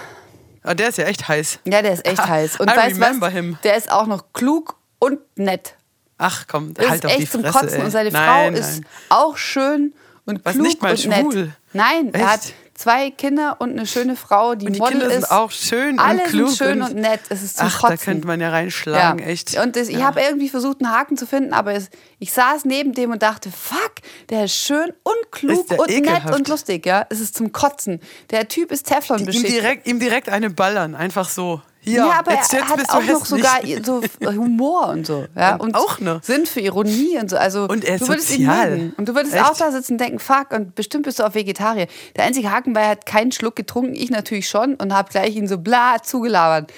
Ah, 0.63 0.73
der 0.75 0.89
ist 0.89 0.97
ja 0.99 1.05
echt 1.05 1.29
heiß. 1.29 1.59
Ja, 1.67 1.83
der 1.83 1.93
ist 1.93 2.07
echt 2.07 2.27
heiß. 2.27 2.59
Und 2.61 2.71
I 2.71 2.77
weißt 2.77 3.21
was? 3.21 3.33
him. 3.33 3.59
Der 3.65 3.77
ist 3.77 3.91
auch 3.93 4.07
noch 4.07 4.33
klug 4.33 4.77
und 4.99 5.19
nett. 5.37 5.75
Ach 6.17 6.47
komm, 6.49 6.73
Das 6.75 6.89
halt 6.89 7.05
ist 7.05 7.11
auf 7.11 7.17
die 7.17 7.23
echt 7.25 7.33
zum 7.33 7.43
Fresse. 7.43 7.59
Kotzen. 7.59 7.79
ey. 7.81 7.85
Und 7.85 7.91
seine 7.91 8.11
nein, 8.11 8.53
Frau 8.55 8.59
ist 8.59 8.73
nein. 8.81 8.87
auch 9.11 9.37
schön 9.37 9.93
und 10.25 10.43
Was, 10.45 10.55
klug 10.55 10.67
nicht 10.67 10.81
mal 10.83 10.93
und 10.95 11.07
nett. 11.07 11.19
schwul? 11.21 11.53
Nein, 11.75 12.09
er 12.15 12.21
Echt? 12.21 12.29
hat 12.31 12.41
zwei 12.75 13.11
Kinder 13.11 13.57
und 13.61 13.71
eine 13.71 13.87
schöne 13.87 14.17
Frau, 14.17 14.55
die 14.55 14.67
Und 14.67 14.73
die 14.75 14.79
Model 14.81 14.99
Kinder 15.01 15.15
ist. 15.15 15.29
sind 15.29 15.31
auch 15.31 15.51
schön 15.51 15.99
Alle 15.99 16.19
und 16.23 16.25
klug. 16.25 16.49
sind 16.49 16.57
schön 16.59 16.83
und, 16.83 16.91
und 16.93 16.97
nett. 17.01 17.21
Es 17.29 17.43
ist 17.43 17.57
zum 17.59 17.67
Ach, 17.69 17.81
da 17.83 17.89
Kotzen. 17.89 18.05
könnte 18.05 18.27
man 18.27 18.41
ja 18.41 18.51
reinschlagen, 18.51 19.21
Ja. 19.21 19.27
echt. 19.27 19.57
Und 19.59 19.77
das, 19.77 19.89
ich 19.89 19.99
Ja. 19.99 20.07
habe 20.07 20.21
irgendwie 20.21 20.49
versucht, 20.49 20.83
einen 20.83 20.93
Haken 20.93 21.17
zu 21.17 21.27
finden, 21.27 21.53
aber 21.53 21.75
es, 21.75 21.89
ich 22.19 22.33
saß 22.33 22.65
neben 22.65 22.93
dem 22.93 23.11
und 23.13 23.23
dachte, 23.23 23.51
fuck, 23.51 23.93
der 24.31 24.45
ist 24.47 24.57
schön 24.57 24.93
und 25.03 25.33
klug 25.33 25.71
und 25.71 25.79
nett 25.89 25.91
ekelhaft. 25.91 26.35
und 26.35 26.49
lustig, 26.49 26.85
ja. 26.87 27.07
Es 27.11 27.21
ist 27.21 27.37
zum 27.37 27.53
Kotzen. 27.53 28.01
Der 28.31 28.49
Typ 28.49 28.73
ist 28.73 28.87
Teflon 28.89 29.21
ihm, 29.21 29.27
beschichtet. 29.27 29.51
direkt, 29.53 29.87
ihm 29.87 30.01
direkt 30.01 30.29
eine 30.29 30.51
ballern, 30.51 30.95
einfach 30.95 31.29
so. 31.29 31.63
Hier, 31.85 31.99
Ja, 31.99 32.13
aber 32.21 32.33
jetzt, 32.33 32.53
er 32.55 32.61
jetzt 32.61 32.69
hat 32.71 32.91
auch 32.91 33.03
noch 33.03 33.25
sogar 33.27 33.61
so 33.85 34.03
Humor 34.23 34.89
und 34.89 35.07
so. 35.07 35.27
Ja? 35.37 35.57
Und 35.57 35.75
Auch 35.75 36.01
noch. 36.01 36.23
Sinn 36.23 36.47
für 36.47 36.61
Ironie 36.61 37.19
und 37.19 37.29
so. 37.29 37.37
Also, 37.37 37.65
Und 37.69 37.85
er 37.85 37.97
ist 37.97 38.01
du 38.03 38.09
würdest 38.09 38.31
ihn 38.31 38.47
sozial. 38.47 38.71
mögen. 38.71 38.95
Und 38.97 39.09
du 39.09 39.15
würdest 39.15 39.35
Echt? 39.35 39.45
auch 39.45 39.57
da 39.57 39.71
sitzen 39.71 39.93
und 39.93 39.99
denken, 40.01 40.19
fuck, 40.19 40.51
und 40.51 40.75
bestimmt 40.75 41.05
bist 41.05 41.19
du 41.19 41.25
auch 41.25 41.35
Vegetarier. 41.35 41.87
Der 42.17 42.25
einzige 42.25 42.51
Haken 42.51 42.75
war, 42.75 42.83
er 42.83 42.89
hat 42.89 43.07
keinen 43.07 43.33
Schluck 43.33 43.55
getrunken, 43.55 43.95
ich 43.95 44.09
natürlich 44.11 44.49
schon 44.49 44.75
und 44.77 44.93
habe 44.95 45.11
gleich 45.11 45.37
ihn 45.37 45.47
so 45.47 45.59
bla 45.59 46.03
zugelabert. 46.03 46.73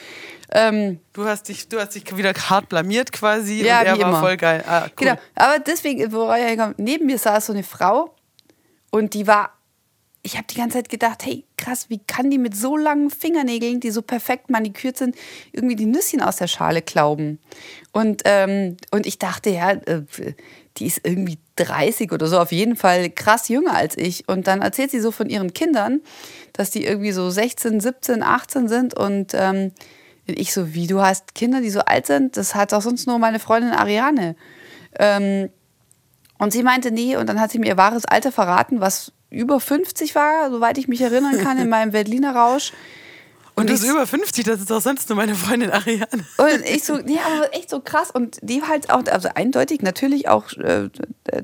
Ähm, 0.52 1.00
Du 1.12 1.24
hast, 1.24 1.48
dich, 1.48 1.68
du 1.68 1.80
hast 1.80 1.94
dich 1.94 2.16
wieder 2.16 2.32
hart 2.34 2.68
blamiert 2.68 3.10
quasi 3.12 3.64
Ja, 3.64 3.80
und 3.80 3.86
er 3.86 3.98
war 4.00 4.08
immer. 4.08 4.20
voll 4.20 4.36
geil. 4.36 4.62
Ah, 4.68 4.82
cool. 4.82 4.90
Genau. 4.96 5.14
Aber 5.34 5.58
deswegen, 5.60 6.12
worauf 6.12 6.36
ich 6.36 6.58
neben 6.76 7.06
mir 7.06 7.18
saß 7.18 7.46
so 7.46 7.52
eine 7.52 7.62
Frau 7.62 8.14
und 8.90 9.14
die 9.14 9.26
war, 9.26 9.50
ich 10.22 10.34
habe 10.36 10.46
die 10.50 10.56
ganze 10.56 10.76
Zeit 10.78 10.88
gedacht, 10.88 11.24
hey, 11.24 11.44
krass, 11.56 11.88
wie 11.88 12.00
kann 12.06 12.30
die 12.30 12.38
mit 12.38 12.56
so 12.56 12.76
langen 12.76 13.10
Fingernägeln, 13.10 13.80
die 13.80 13.90
so 13.90 14.02
perfekt 14.02 14.50
manikürt 14.50 14.96
sind, 14.96 15.16
irgendwie 15.52 15.76
die 15.76 15.86
Nüsschen 15.86 16.20
aus 16.20 16.36
der 16.36 16.46
Schale 16.46 16.82
klauben? 16.82 17.38
Und, 17.92 18.22
ähm, 18.24 18.76
und 18.90 19.06
ich 19.06 19.18
dachte, 19.18 19.50
ja, 19.50 19.70
äh, 19.72 20.02
die 20.76 20.86
ist 20.86 21.00
irgendwie 21.04 21.38
30 21.56 22.12
oder 22.12 22.26
so, 22.26 22.38
auf 22.38 22.52
jeden 22.52 22.76
Fall 22.76 23.10
krass 23.10 23.48
jünger 23.48 23.74
als 23.74 23.96
ich. 23.96 24.28
Und 24.28 24.46
dann 24.46 24.62
erzählt 24.62 24.90
sie 24.90 25.00
so 25.00 25.10
von 25.10 25.28
ihren 25.28 25.54
Kindern, 25.54 26.00
dass 26.52 26.70
die 26.70 26.84
irgendwie 26.84 27.12
so 27.12 27.30
16, 27.30 27.80
17, 27.80 28.22
18 28.22 28.68
sind 28.68 28.94
und 28.94 29.32
ähm, 29.34 29.72
ich 30.26 30.52
so, 30.52 30.74
wie, 30.74 30.86
du 30.86 31.00
hast 31.00 31.34
Kinder, 31.34 31.60
die 31.60 31.70
so 31.70 31.80
alt 31.80 32.06
sind? 32.06 32.36
Das 32.36 32.54
hat 32.54 32.72
doch 32.72 32.82
sonst 32.82 33.06
nur 33.06 33.18
meine 33.18 33.38
Freundin 33.38 33.72
Ariane. 33.72 34.34
Ähm, 34.98 35.50
und 36.38 36.52
sie 36.52 36.62
meinte, 36.62 36.90
nee, 36.90 37.16
und 37.16 37.28
dann 37.28 37.40
hat 37.40 37.50
sie 37.50 37.58
mir 37.58 37.68
ihr 37.68 37.76
wahres 37.76 38.04
Alter 38.04 38.32
verraten, 38.32 38.80
was 38.80 39.12
über 39.30 39.60
50 39.60 40.14
war, 40.14 40.50
soweit 40.50 40.78
ich 40.78 40.88
mich 40.88 41.00
erinnern 41.00 41.38
kann, 41.42 41.58
in 41.58 41.68
meinem 41.68 41.90
Berliner 41.90 42.34
Rausch. 42.34 42.72
und 43.54 43.68
du 43.68 43.74
ich- 43.74 43.80
bist 43.80 43.90
über 43.90 44.06
50, 44.06 44.44
das 44.44 44.60
ist 44.60 44.70
doch 44.70 44.80
sonst 44.80 45.08
nur 45.08 45.16
meine 45.16 45.34
Freundin 45.34 45.70
Ariane. 45.70 46.06
und 46.38 46.64
ich 46.68 46.84
so, 46.84 46.96
nee, 46.98 47.18
aber 47.24 47.54
echt 47.54 47.70
so 47.70 47.80
krass. 47.80 48.10
Und 48.10 48.38
die 48.42 48.62
halt 48.62 48.90
auch, 48.90 49.02
also 49.10 49.28
eindeutig 49.34 49.82
natürlich 49.82 50.28
auch, 50.28 50.52
äh, 50.54 50.90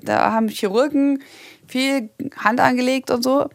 da 0.02 0.32
haben 0.32 0.48
Chirurgen 0.48 1.22
viel 1.66 2.10
Hand 2.36 2.60
angelegt 2.60 3.10
und 3.10 3.22
so. 3.22 3.48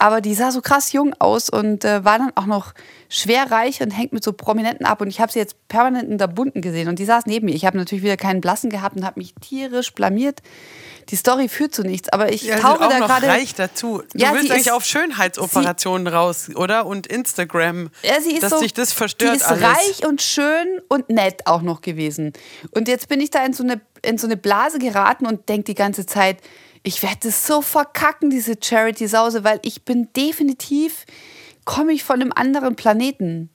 Aber 0.00 0.20
die 0.20 0.34
sah 0.34 0.52
so 0.52 0.60
krass 0.60 0.92
jung 0.92 1.12
aus 1.18 1.50
und 1.50 1.84
äh, 1.84 2.04
war 2.04 2.18
dann 2.18 2.30
auch 2.36 2.46
noch 2.46 2.72
schwer 3.08 3.50
reich 3.50 3.82
und 3.82 3.90
hängt 3.90 4.12
mit 4.12 4.22
so 4.22 4.32
Prominenten 4.32 4.86
ab. 4.86 5.00
Und 5.00 5.08
ich 5.08 5.20
habe 5.20 5.32
sie 5.32 5.40
jetzt 5.40 5.56
permanent 5.66 6.08
in 6.08 6.18
der 6.18 6.28
Bunten 6.28 6.60
gesehen. 6.60 6.88
Und 6.88 7.00
die 7.00 7.04
saß 7.04 7.26
neben 7.26 7.46
mir. 7.46 7.54
Ich 7.56 7.66
habe 7.66 7.76
natürlich 7.76 8.04
wieder 8.04 8.16
keinen 8.16 8.40
Blassen 8.40 8.70
gehabt 8.70 8.96
und 8.96 9.04
habe 9.04 9.18
mich 9.18 9.34
tierisch 9.40 9.92
blamiert. 9.92 10.38
Die 11.10 11.16
Story 11.16 11.48
führt 11.48 11.74
zu 11.74 11.82
nichts. 11.82 12.08
Aber 12.10 12.30
ich 12.32 12.42
Ja, 12.42 12.56
sie 12.56 12.62
tauche 12.62 12.84
auch 12.86 12.90
da 12.90 12.98
gerade. 12.98 13.26
reich 13.28 13.54
dazu. 13.54 14.02
Du 14.12 14.18
Ja, 14.18 14.32
willst 14.32 14.46
sie 14.46 14.52
eigentlich 14.52 14.66
ist- 14.66 14.72
auf 14.72 14.84
Schönheitsoperationen 14.84 16.06
raus, 16.06 16.50
oder? 16.54 16.86
Und 16.86 17.06
Instagram. 17.06 17.90
Ja, 18.02 18.20
sie 18.20 18.32
ist 18.32 18.42
dass 18.42 18.50
so, 18.50 18.58
sich 18.58 18.74
das 18.74 18.92
verstört 18.92 19.32
die 19.34 19.36
ist 19.38 19.44
alles. 19.46 19.62
reich 19.64 20.06
und 20.06 20.20
schön 20.22 20.80
und 20.88 21.08
nett 21.10 21.46
auch 21.46 21.62
noch 21.62 21.80
gewesen. 21.80 22.32
Und 22.72 22.88
jetzt 22.88 23.08
bin 23.08 23.20
ich 23.20 23.30
da 23.30 23.44
in 23.44 23.52
so 23.52 23.62
eine, 23.62 23.80
in 24.02 24.18
so 24.18 24.26
eine 24.26 24.36
Blase 24.36 24.78
geraten 24.78 25.26
und 25.26 25.48
denke 25.48 25.64
die 25.64 25.74
ganze 25.74 26.06
Zeit, 26.06 26.38
ich 26.82 27.02
werde 27.02 27.16
das 27.24 27.46
so 27.46 27.60
verkacken, 27.62 28.30
diese 28.30 28.54
Charity-Sause, 28.62 29.44
weil 29.44 29.58
ich 29.62 29.84
bin 29.84 30.08
definitiv, 30.14 31.04
komme 31.64 31.92
ich 31.92 32.04
von 32.04 32.20
einem 32.20 32.32
anderen 32.34 32.76
Planeten. 32.76 33.50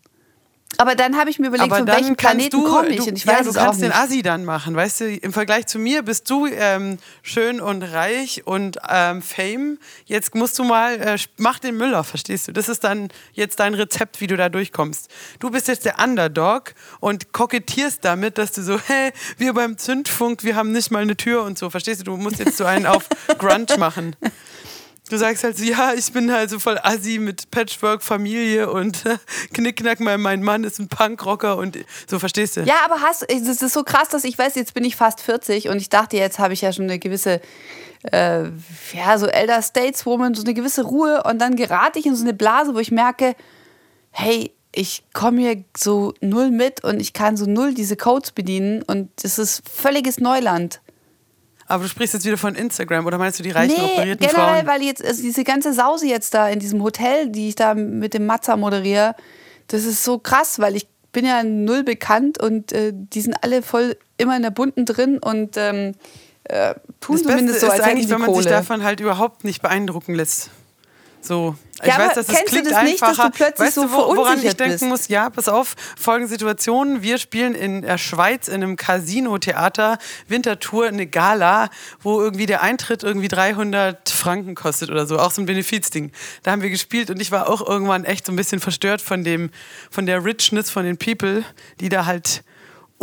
Aber 0.77 0.95
dann 0.95 1.17
habe 1.17 1.29
ich 1.29 1.39
mir 1.39 1.47
überlegt, 1.47 1.73
von 1.73 1.87
welchem 1.87 2.15
Planeten 2.15 2.49
du, 2.49 2.63
komme 2.63 2.89
ich? 2.89 2.97
du, 2.97 3.09
Und 3.09 3.17
ich 3.17 3.25
ja, 3.25 3.33
weiß 3.33 3.43
du 3.43 3.49
es 3.51 3.57
auch 3.57 3.65
kannst 3.65 3.81
den. 3.81 3.91
Assi 3.91 4.21
dann 4.21 4.45
machen, 4.45 4.75
weißt 4.75 5.01
du? 5.01 5.15
Im 5.15 5.33
Vergleich 5.33 5.67
zu 5.67 5.79
mir 5.79 6.03
bist 6.03 6.29
du 6.29 6.47
ähm, 6.47 6.97
schön 7.21 7.61
und 7.61 7.83
reich 7.83 8.45
und 8.45 8.77
ähm, 8.89 9.21
Fame. 9.21 9.77
Jetzt 10.05 10.35
musst 10.35 10.57
du 10.59 10.63
mal, 10.63 10.95
äh, 10.99 11.17
mach 11.37 11.59
den 11.59 11.77
Müller, 11.77 12.03
verstehst 12.03 12.47
du? 12.47 12.51
Das 12.51 12.69
ist 12.69 12.83
dann 12.83 13.09
jetzt 13.33 13.59
dein 13.59 13.73
Rezept, 13.73 14.21
wie 14.21 14.27
du 14.27 14.37
da 14.37 14.49
durchkommst. 14.49 15.09
Du 15.39 15.49
bist 15.49 15.67
jetzt 15.67 15.85
der 15.85 15.99
Underdog 15.99 16.73
und 16.99 17.33
kokettierst 17.33 18.03
damit, 18.03 18.37
dass 18.37 18.51
du 18.51 18.63
so, 18.63 18.79
hey, 18.87 19.11
wir 19.37 19.53
beim 19.53 19.77
Zündfunk, 19.77 20.43
wir 20.43 20.55
haben 20.55 20.71
nicht 20.71 20.91
mal 20.91 21.01
eine 21.01 21.15
Tür 21.15 21.43
und 21.43 21.57
so, 21.57 21.69
verstehst 21.69 22.01
du? 22.01 22.05
Du 22.05 22.17
musst 22.17 22.39
jetzt 22.39 22.57
so 22.57 22.65
einen 22.65 22.85
auf 22.85 23.07
Grunge 23.37 23.53
machen. 23.77 24.15
Du 25.13 25.19
sagst 25.19 25.43
halt 25.43 25.55
so, 25.55 25.63
ja, 25.63 25.93
ich 25.93 26.11
bin 26.11 26.31
halt 26.31 26.49
so 26.49 26.57
voll 26.57 26.79
assi 26.81 27.19
mit 27.19 27.51
Patchwork-Familie 27.51 28.71
und 28.71 29.05
äh, 29.05 29.19
Knickknack, 29.53 29.99
mein, 29.99 30.19
mein 30.19 30.41
Mann 30.41 30.63
ist 30.63 30.79
ein 30.79 30.87
Punkrocker 30.87 31.55
und 31.57 31.77
so, 32.07 32.17
verstehst 32.17 32.57
du? 32.57 32.61
Ja, 32.61 32.77
aber 32.83 32.99
hast, 32.99 33.21
es 33.29 33.61
ist 33.61 33.73
so 33.75 33.83
krass, 33.83 34.09
dass 34.09 34.23
ich 34.23 34.35
weiß, 34.35 34.55
jetzt 34.55 34.73
bin 34.73 34.83
ich 34.83 34.95
fast 34.95 35.21
40 35.21 35.69
und 35.69 35.77
ich 35.77 35.89
dachte, 35.89 36.17
jetzt 36.17 36.39
habe 36.39 36.53
ich 36.53 36.61
ja 36.61 36.73
schon 36.73 36.85
eine 36.85 36.97
gewisse, 36.97 37.41
äh, 38.11 38.45
ja, 38.93 39.19
so 39.19 39.27
Elder 39.27 39.61
Stateswoman, 39.61 40.33
so 40.33 40.41
eine 40.41 40.55
gewisse 40.55 40.81
Ruhe 40.81 41.21
und 41.25 41.37
dann 41.37 41.57
gerate 41.57 41.99
ich 41.99 42.07
in 42.07 42.15
so 42.15 42.23
eine 42.23 42.33
Blase, 42.33 42.73
wo 42.73 42.79
ich 42.79 42.89
merke, 42.89 43.35
hey, 44.09 44.51
ich 44.73 45.03
komme 45.13 45.41
hier 45.41 45.63
so 45.77 46.15
null 46.21 46.49
mit 46.49 46.83
und 46.83 46.99
ich 46.99 47.13
kann 47.13 47.37
so 47.37 47.45
null 47.45 47.75
diese 47.75 47.97
Codes 47.97 48.31
bedienen 48.31 48.81
und 48.81 49.11
das 49.21 49.37
ist 49.37 49.61
völliges 49.69 50.19
Neuland. 50.19 50.81
Aber 51.73 51.83
du 51.83 51.89
sprichst 51.89 52.13
jetzt 52.13 52.25
wieder 52.25 52.37
von 52.37 52.53
Instagram 52.53 53.05
oder 53.07 53.17
meinst 53.17 53.39
du 53.39 53.43
die 53.43 53.49
reichen 53.51 53.75
Nee, 53.75 53.93
operierten 53.93 54.27
generell, 54.27 54.55
Frauen? 54.57 54.67
weil 54.67 54.83
jetzt 54.83 55.03
also 55.03 55.23
diese 55.23 55.43
ganze 55.43 55.73
Sause 55.73 56.05
jetzt 56.05 56.33
da 56.35 56.47
in 56.47 56.59
diesem 56.59 56.83
Hotel, 56.83 57.29
die 57.29 57.49
ich 57.49 57.55
da 57.55 57.73
mit 57.73 58.13
dem 58.13 58.27
Matza 58.27 58.55
moderiere, 58.57 59.15
das 59.67 59.83
ist 59.83 60.03
so 60.03 60.19
krass, 60.19 60.59
weil 60.59 60.75
ich 60.75 60.87
bin 61.11 61.25
ja 61.25 61.41
null 61.43 61.83
bekannt 61.83 62.39
und 62.39 62.71
äh, 62.73 62.91
die 62.93 63.21
sind 63.21 63.35
alle 63.41 63.63
voll 63.63 63.97
immer 64.17 64.35
in 64.35 64.43
der 64.43 64.51
Bunten 64.51 64.85
drin 64.85 65.17
und 65.17 65.57
ähm, 65.57 65.93
äh, 66.43 66.75
tun 67.01 67.15
Das 67.15 67.23
Beste 67.23 67.29
zumindest 67.29 67.59
so, 67.61 67.65
ist 67.67 67.71
als 67.71 67.81
hätten 67.81 67.89
eigentlich, 67.97 68.09
wenn 68.09 68.19
man 68.21 68.33
sich 68.35 68.43
Kohle. 68.43 68.49
davon 68.55 68.83
halt 68.83 68.99
überhaupt 68.99 69.43
nicht 69.43 69.61
beeindrucken 69.63 70.13
lässt. 70.13 70.51
So. 71.23 71.55
Ja, 71.83 71.93
ich 71.93 71.97
weiß, 71.99 72.13
dass 72.15 72.29
es 72.29 72.45
klingt 72.45 72.71
das 72.71 72.83
nicht, 72.83 73.03
einfacher. 73.03 73.31
weißt 73.57 73.75
so 73.75 73.83
du, 73.83 73.91
wo, 73.91 74.15
woran 74.15 74.37
ich 74.37 74.55
denken 74.55 74.73
bist? 74.73 74.83
muss? 74.83 75.07
Ja, 75.07 75.29
pass 75.29 75.49
auf. 75.49 75.75
Folgende 75.99 76.29
Situation. 76.29 77.01
Wir 77.01 77.17
spielen 77.17 77.55
in 77.55 77.81
der 77.81 77.97
Schweiz 77.97 78.47
in 78.47 78.55
einem 78.55 78.75
Casino-Theater 78.75 79.97
Wintertour 80.27 80.87
eine 80.87 81.07
Gala, 81.07 81.69
wo 82.01 82.21
irgendwie 82.21 82.45
der 82.45 82.61
Eintritt 82.61 83.03
irgendwie 83.03 83.27
300 83.27 84.09
Franken 84.09 84.55
kostet 84.55 84.91
oder 84.91 85.05
so. 85.05 85.17
Auch 85.19 85.31
so 85.31 85.41
ein 85.41 85.45
Benefizding. 85.45 86.11
Da 86.43 86.51
haben 86.51 86.61
wir 86.61 86.69
gespielt 86.69 87.09
und 87.09 87.21
ich 87.21 87.31
war 87.31 87.49
auch 87.49 87.67
irgendwann 87.67 88.05
echt 88.05 88.25
so 88.25 88.31
ein 88.31 88.35
bisschen 88.35 88.59
verstört 88.59 89.01
von 89.01 89.23
dem, 89.23 89.49
von 89.89 90.05
der 90.05 90.23
Richness 90.23 90.69
von 90.69 90.85
den 90.85 90.97
People, 90.97 91.43
die 91.79 91.89
da 91.89 92.05
halt 92.05 92.43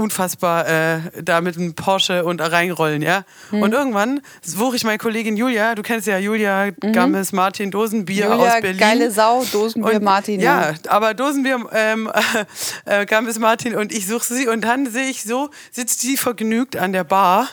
unfassbar 0.00 0.66
äh, 0.66 0.98
da 1.22 1.40
mit 1.40 1.56
einem 1.56 1.74
Porsche 1.74 2.24
und 2.24 2.40
reinrollen, 2.40 3.02
ja. 3.02 3.24
Mhm. 3.50 3.62
Und 3.62 3.72
irgendwann 3.72 4.20
suche 4.42 4.76
ich 4.76 4.84
meine 4.84 4.98
Kollegin 4.98 5.36
Julia, 5.36 5.74
du 5.74 5.82
kennst 5.82 6.06
ja 6.06 6.18
Julia 6.18 6.70
Gammes, 6.92 7.32
Martin 7.32 7.70
Dosenbier 7.70 8.26
Mhm. 8.28 8.32
Julia, 8.32 8.54
aus 8.56 8.60
Berlin. 8.60 8.78
geile 8.80 9.10
Sau, 9.10 9.44
Dosenbier 9.52 9.94
Und- 9.96 10.02
Martin. 10.04 10.40
Ja, 10.40 10.74
aber 10.88 11.14
Dosenbier 11.14 11.58
ähm, 11.72 12.10
äh, 12.86 13.06
Gammes 13.06 13.38
Martin 13.38 13.76
und 13.76 13.92
ich 13.92 14.06
suche 14.06 14.24
sie 14.34 14.48
und 14.48 14.62
dann 14.62 14.86
sehe 14.90 15.08
ich 15.10 15.22
so, 15.22 15.50
sitzt 15.70 16.00
sie 16.00 16.16
vergnügt 16.16 16.76
an 16.76 16.92
der 16.92 17.04
Bar 17.04 17.48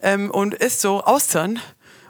ähm, 0.00 0.30
und 0.30 0.54
isst 0.54 0.80
so 0.80 1.02
Austern 1.02 1.58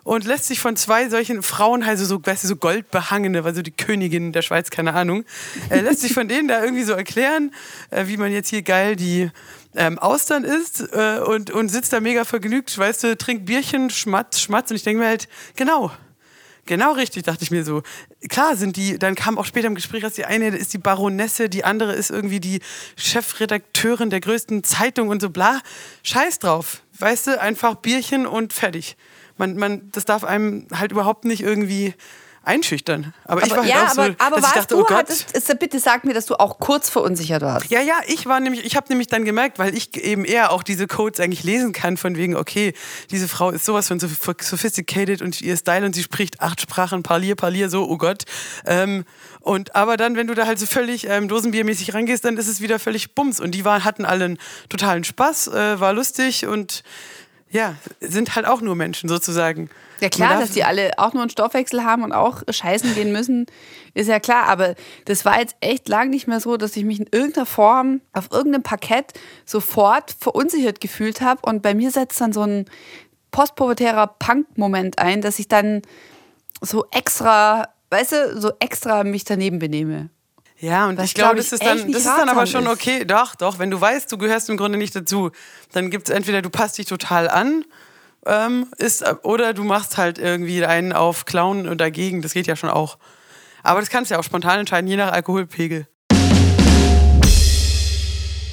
und 0.04 0.24
lässt 0.24 0.46
sich 0.46 0.58
von 0.60 0.74
zwei 0.76 1.08
solchen 1.10 1.42
Frauen, 1.42 1.82
also 1.82 2.04
so, 2.06 2.18
weißt 2.24 2.44
du, 2.44 2.48
so 2.48 2.56
goldbehangene, 2.56 3.44
also 3.44 3.60
die 3.60 3.70
Königin 3.72 4.32
der 4.32 4.40
Schweiz, 4.40 4.70
keine 4.70 4.94
Ahnung, 4.94 5.24
äh, 5.68 5.80
lässt 5.80 6.00
sich 6.00 6.14
von 6.14 6.28
denen 6.28 6.48
da 6.48 6.62
irgendwie 6.64 6.84
so 6.84 6.94
erklären, 6.94 7.52
äh, 7.90 8.06
wie 8.06 8.16
man 8.16 8.32
jetzt 8.32 8.48
hier 8.48 8.62
geil 8.62 8.96
die 8.96 9.30
ähm, 9.78 9.98
Austern 9.98 10.44
isst 10.44 10.80
äh, 10.92 11.20
und, 11.20 11.50
und 11.50 11.68
sitzt 11.68 11.92
da 11.92 12.00
mega 12.00 12.24
vergnügt, 12.24 12.76
weißt 12.76 13.04
du, 13.04 13.16
trinkt 13.16 13.46
Bierchen, 13.46 13.90
schmatz, 13.90 14.40
schmatz 14.40 14.70
und 14.70 14.76
ich 14.76 14.82
denke 14.82 15.00
mir 15.00 15.08
halt, 15.08 15.28
genau, 15.56 15.92
Genau 16.68 16.92
richtig, 16.92 17.22
dachte 17.22 17.42
ich 17.42 17.50
mir 17.50 17.64
so. 17.64 17.82
Klar 18.28 18.54
sind 18.54 18.76
die, 18.76 18.98
dann 18.98 19.14
kam 19.14 19.38
auch 19.38 19.46
später 19.46 19.68
im 19.68 19.74
Gespräch, 19.74 20.02
dass 20.02 20.12
die 20.12 20.26
eine 20.26 20.48
ist 20.48 20.74
die 20.74 20.78
Baronesse, 20.78 21.48
die 21.48 21.64
andere 21.64 21.94
ist 21.94 22.10
irgendwie 22.10 22.40
die 22.40 22.60
Chefredakteurin 22.94 24.10
der 24.10 24.20
größten 24.20 24.62
Zeitung 24.64 25.08
und 25.08 25.22
so 25.22 25.30
bla. 25.30 25.62
Scheiß 26.02 26.40
drauf. 26.40 26.82
Weißt 26.98 27.28
du, 27.28 27.40
einfach 27.40 27.76
Bierchen 27.76 28.26
und 28.26 28.52
fertig. 28.52 28.98
Man, 29.38 29.56
man, 29.56 29.90
das 29.92 30.04
darf 30.04 30.24
einem 30.24 30.66
halt 30.70 30.92
überhaupt 30.92 31.24
nicht 31.24 31.42
irgendwie 31.42 31.94
einschüchtern. 32.48 33.12
Aber, 33.24 33.44
ich 33.44 33.50
war 33.50 33.58
halt 33.58 33.68
ja, 33.68 33.86
auch 33.86 33.90
so, 33.90 34.00
aber, 34.00 34.14
aber 34.18 34.36
dass 34.36 34.44
warst 34.44 34.56
ich 34.56 34.60
dachte, 34.62 34.74
du, 34.74 34.80
oh 34.80 34.84
Gott. 34.84 34.96
hattest, 34.96 35.32
ist, 35.32 35.58
bitte 35.58 35.78
sag 35.78 36.04
mir, 36.04 36.14
dass 36.14 36.26
du 36.26 36.34
auch 36.34 36.58
kurz 36.58 36.88
verunsichert 36.88 37.42
warst. 37.42 37.70
Ja, 37.70 37.80
ja, 37.80 37.94
ich 38.06 38.26
war 38.26 38.40
nämlich, 38.40 38.64
ich 38.64 38.74
habe 38.74 38.86
nämlich 38.88 39.06
dann 39.06 39.24
gemerkt, 39.24 39.58
weil 39.58 39.76
ich 39.76 39.96
eben 39.96 40.24
eher 40.24 40.50
auch 40.50 40.62
diese 40.62 40.86
Codes 40.86 41.20
eigentlich 41.20 41.44
lesen 41.44 41.72
kann, 41.72 41.96
von 41.96 42.16
wegen, 42.16 42.34
okay, 42.36 42.72
diese 43.10 43.28
Frau 43.28 43.50
ist 43.50 43.64
sowas 43.64 43.86
von 43.88 44.00
soph- 44.00 44.42
sophisticated 44.42 45.22
und 45.22 45.40
ihr 45.40 45.56
Style 45.56 45.84
und 45.84 45.94
sie 45.94 46.02
spricht 46.02 46.40
acht 46.40 46.60
Sprachen, 46.60 47.02
parlier, 47.02 47.36
parlier, 47.36 47.68
so, 47.68 47.88
oh 47.88 47.98
Gott. 47.98 48.24
Ähm, 48.66 49.04
und 49.40 49.76
aber 49.76 49.96
dann, 49.96 50.16
wenn 50.16 50.26
du 50.26 50.34
da 50.34 50.46
halt 50.46 50.58
so 50.58 50.66
völlig 50.66 51.06
ähm, 51.08 51.28
dosenbiermäßig 51.28 51.94
rangehst, 51.94 52.24
dann 52.24 52.36
ist 52.36 52.48
es 52.48 52.60
wieder 52.60 52.78
völlig 52.78 53.14
Bums. 53.14 53.40
Und 53.40 53.52
die 53.52 53.64
waren, 53.64 53.84
hatten 53.84 54.04
alle 54.04 54.24
einen 54.24 54.38
totalen 54.68 55.04
Spaß, 55.04 55.48
äh, 55.48 55.80
war 55.80 55.92
lustig 55.92 56.46
und 56.46 56.82
ja, 57.50 57.76
sind 58.00 58.36
halt 58.36 58.46
auch 58.46 58.60
nur 58.60 58.74
Menschen 58.74 59.08
sozusagen. 59.08 59.70
Ja 60.00 60.08
klar, 60.08 60.38
dass 60.38 60.52
die 60.52 60.64
alle 60.64 60.92
auch 60.98 61.12
nur 61.12 61.22
einen 61.22 61.30
Stoffwechsel 61.30 61.82
haben 61.82 62.04
und 62.04 62.12
auch 62.12 62.42
scheißen 62.48 62.94
gehen 62.94 63.10
müssen, 63.10 63.46
ist 63.94 64.08
ja 64.08 64.20
klar. 64.20 64.44
Aber 64.46 64.74
das 65.06 65.24
war 65.24 65.40
jetzt 65.40 65.56
echt 65.60 65.88
lang 65.88 66.10
nicht 66.10 66.28
mehr 66.28 66.40
so, 66.40 66.56
dass 66.56 66.76
ich 66.76 66.84
mich 66.84 67.00
in 67.00 67.08
irgendeiner 67.10 67.46
Form 67.46 68.00
auf 68.12 68.30
irgendeinem 68.30 68.62
Parkett 68.62 69.12
sofort 69.44 70.14
verunsichert 70.18 70.80
gefühlt 70.80 71.20
habe. 71.20 71.40
Und 71.42 71.62
bei 71.62 71.74
mir 71.74 71.90
setzt 71.90 72.20
dann 72.20 72.32
so 72.32 72.42
ein 72.42 72.66
postpubertärer 73.30 74.06
Punk-Moment 74.18 74.98
ein, 74.98 75.20
dass 75.20 75.38
ich 75.38 75.48
dann 75.48 75.82
so 76.60 76.86
extra, 76.92 77.68
weißt 77.90 78.12
du, 78.12 78.40
so 78.40 78.52
extra 78.60 79.04
mich 79.04 79.24
daneben 79.24 79.58
benehme. 79.58 80.10
Ja, 80.60 80.88
und 80.88 80.98
Was, 80.98 81.04
ich 81.06 81.14
glaube, 81.14 81.34
glaub 81.34 81.44
das 81.44 81.52
ist 81.52 81.64
dann, 81.64 81.92
das 81.92 82.02
ist 82.02 82.06
dann 82.06 82.28
aber 82.28 82.46
schon 82.46 82.64
ist. 82.64 82.72
okay. 82.72 83.04
Doch, 83.04 83.36
doch, 83.36 83.58
wenn 83.58 83.70
du 83.70 83.80
weißt, 83.80 84.10
du 84.10 84.18
gehörst 84.18 84.50
im 84.50 84.56
Grunde 84.56 84.76
nicht 84.76 84.94
dazu, 84.94 85.30
dann 85.72 85.90
gibt 85.90 86.08
es 86.08 86.14
entweder 86.14 86.42
du 86.42 86.50
passt 86.50 86.78
dich 86.78 86.86
total 86.86 87.28
an 87.28 87.64
ähm, 88.26 88.66
ist, 88.76 89.04
oder 89.24 89.54
du 89.54 89.64
machst 89.64 89.96
halt 89.96 90.18
irgendwie 90.18 90.64
einen 90.64 90.92
auf 90.92 91.24
Clown 91.24 91.68
und 91.68 91.80
dagegen. 91.80 92.22
Das 92.22 92.34
geht 92.34 92.46
ja 92.46 92.56
schon 92.56 92.70
auch. 92.70 92.98
Aber 93.62 93.80
das 93.80 93.88
kannst 93.90 94.10
du 94.10 94.14
ja 94.14 94.20
auch 94.20 94.24
spontan 94.24 94.60
entscheiden, 94.60 94.88
je 94.88 94.96
nach 94.96 95.12
Alkoholpegel. 95.12 95.86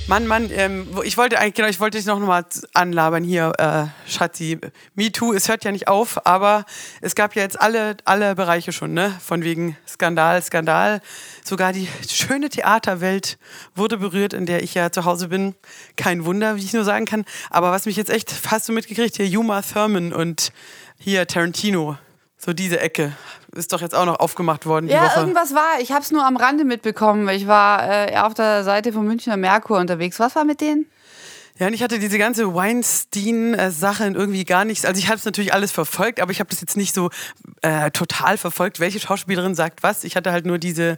Mann, 0.07 0.27
Mann, 0.27 0.51
ähm, 0.51 0.87
ich 1.03 1.17
wollte 1.17 1.39
eigentlich, 1.39 1.55
genau, 1.55 1.67
ich 1.67 1.79
wollte 1.79 1.97
dich 1.97 2.05
noch 2.05 2.19
mal 2.19 2.45
anlabern 2.75 3.23
hier, 3.23 3.53
äh, 3.57 3.85
Schatzi. 4.07 4.59
Me 4.93 5.11
Too, 5.11 5.33
es 5.33 5.49
hört 5.49 5.63
ja 5.63 5.71
nicht 5.71 5.87
auf, 5.87 6.27
aber 6.27 6.65
es 7.01 7.15
gab 7.15 7.35
ja 7.35 7.41
jetzt 7.41 7.59
alle, 7.59 7.97
alle 8.05 8.35
Bereiche 8.35 8.71
schon, 8.71 8.93
ne? 8.93 9.17
Von 9.19 9.43
wegen 9.43 9.75
Skandal, 9.87 10.43
Skandal. 10.43 11.01
Sogar 11.43 11.73
die 11.73 11.87
schöne 12.07 12.49
Theaterwelt 12.49 13.39
wurde 13.73 13.97
berührt, 13.97 14.33
in 14.33 14.45
der 14.45 14.61
ich 14.61 14.75
ja 14.75 14.91
zu 14.91 15.05
Hause 15.05 15.29
bin. 15.29 15.55
Kein 15.97 16.23
Wunder, 16.23 16.55
wie 16.55 16.63
ich 16.63 16.73
nur 16.73 16.83
sagen 16.83 17.05
kann. 17.05 17.25
Aber 17.49 17.71
was 17.71 17.87
mich 17.87 17.95
jetzt 17.95 18.11
echt, 18.11 18.31
hast 18.51 18.69
du 18.69 18.73
mitgekriegt, 18.73 19.15
hier 19.15 19.39
Uma 19.39 19.63
Thurman 19.63 20.13
und 20.13 20.51
hier 20.99 21.25
Tarantino. 21.25 21.97
So 22.37 22.53
diese 22.53 22.79
Ecke. 22.79 23.13
Ist 23.55 23.71
doch 23.73 23.81
jetzt 23.81 23.95
auch 23.95 24.05
noch 24.05 24.19
aufgemacht 24.19 24.65
worden 24.65 24.87
die 24.87 24.93
Ja, 24.93 25.05
Woche. 25.05 25.19
irgendwas 25.21 25.55
war. 25.55 25.79
Ich 25.79 25.91
habe 25.91 26.01
es 26.01 26.11
nur 26.11 26.25
am 26.25 26.35
Rande 26.37 26.65
mitbekommen. 26.65 27.27
Ich 27.29 27.47
war 27.47 27.87
äh, 27.89 28.17
auf 28.17 28.33
der 28.33 28.63
Seite 28.63 28.91
vom 28.91 29.05
Münchner 29.05 29.37
Merkur 29.37 29.79
unterwegs. 29.79 30.19
Was 30.19 30.35
war 30.35 30.43
mit 30.43 30.59
denen? 30.61 30.85
Ja, 31.57 31.67
und 31.67 31.73
ich 31.73 31.81
hatte 31.81 31.99
diese 31.99 32.17
ganze 32.17 32.53
Weinstein-Sache 32.53 34.07
irgendwie 34.07 34.43
gar 34.43 34.65
nichts. 34.65 34.83
Also 34.83 34.99
ich 34.99 35.07
habe 35.07 35.17
es 35.17 35.23
natürlich 35.23 35.53
alles 35.53 35.71
verfolgt, 35.71 36.19
aber 36.19 36.33
ich 36.33 36.41
habe 36.41 36.49
das 36.49 36.59
jetzt 36.59 36.75
nicht 36.75 36.93
so 36.93 37.11
äh, 37.61 37.91
total 37.91 38.37
verfolgt, 38.37 38.81
welche 38.81 38.99
Schauspielerin 38.99 39.55
sagt 39.55 39.81
was. 39.81 40.03
Ich 40.03 40.17
hatte 40.17 40.33
halt 40.33 40.45
nur 40.45 40.57
diese, 40.57 40.97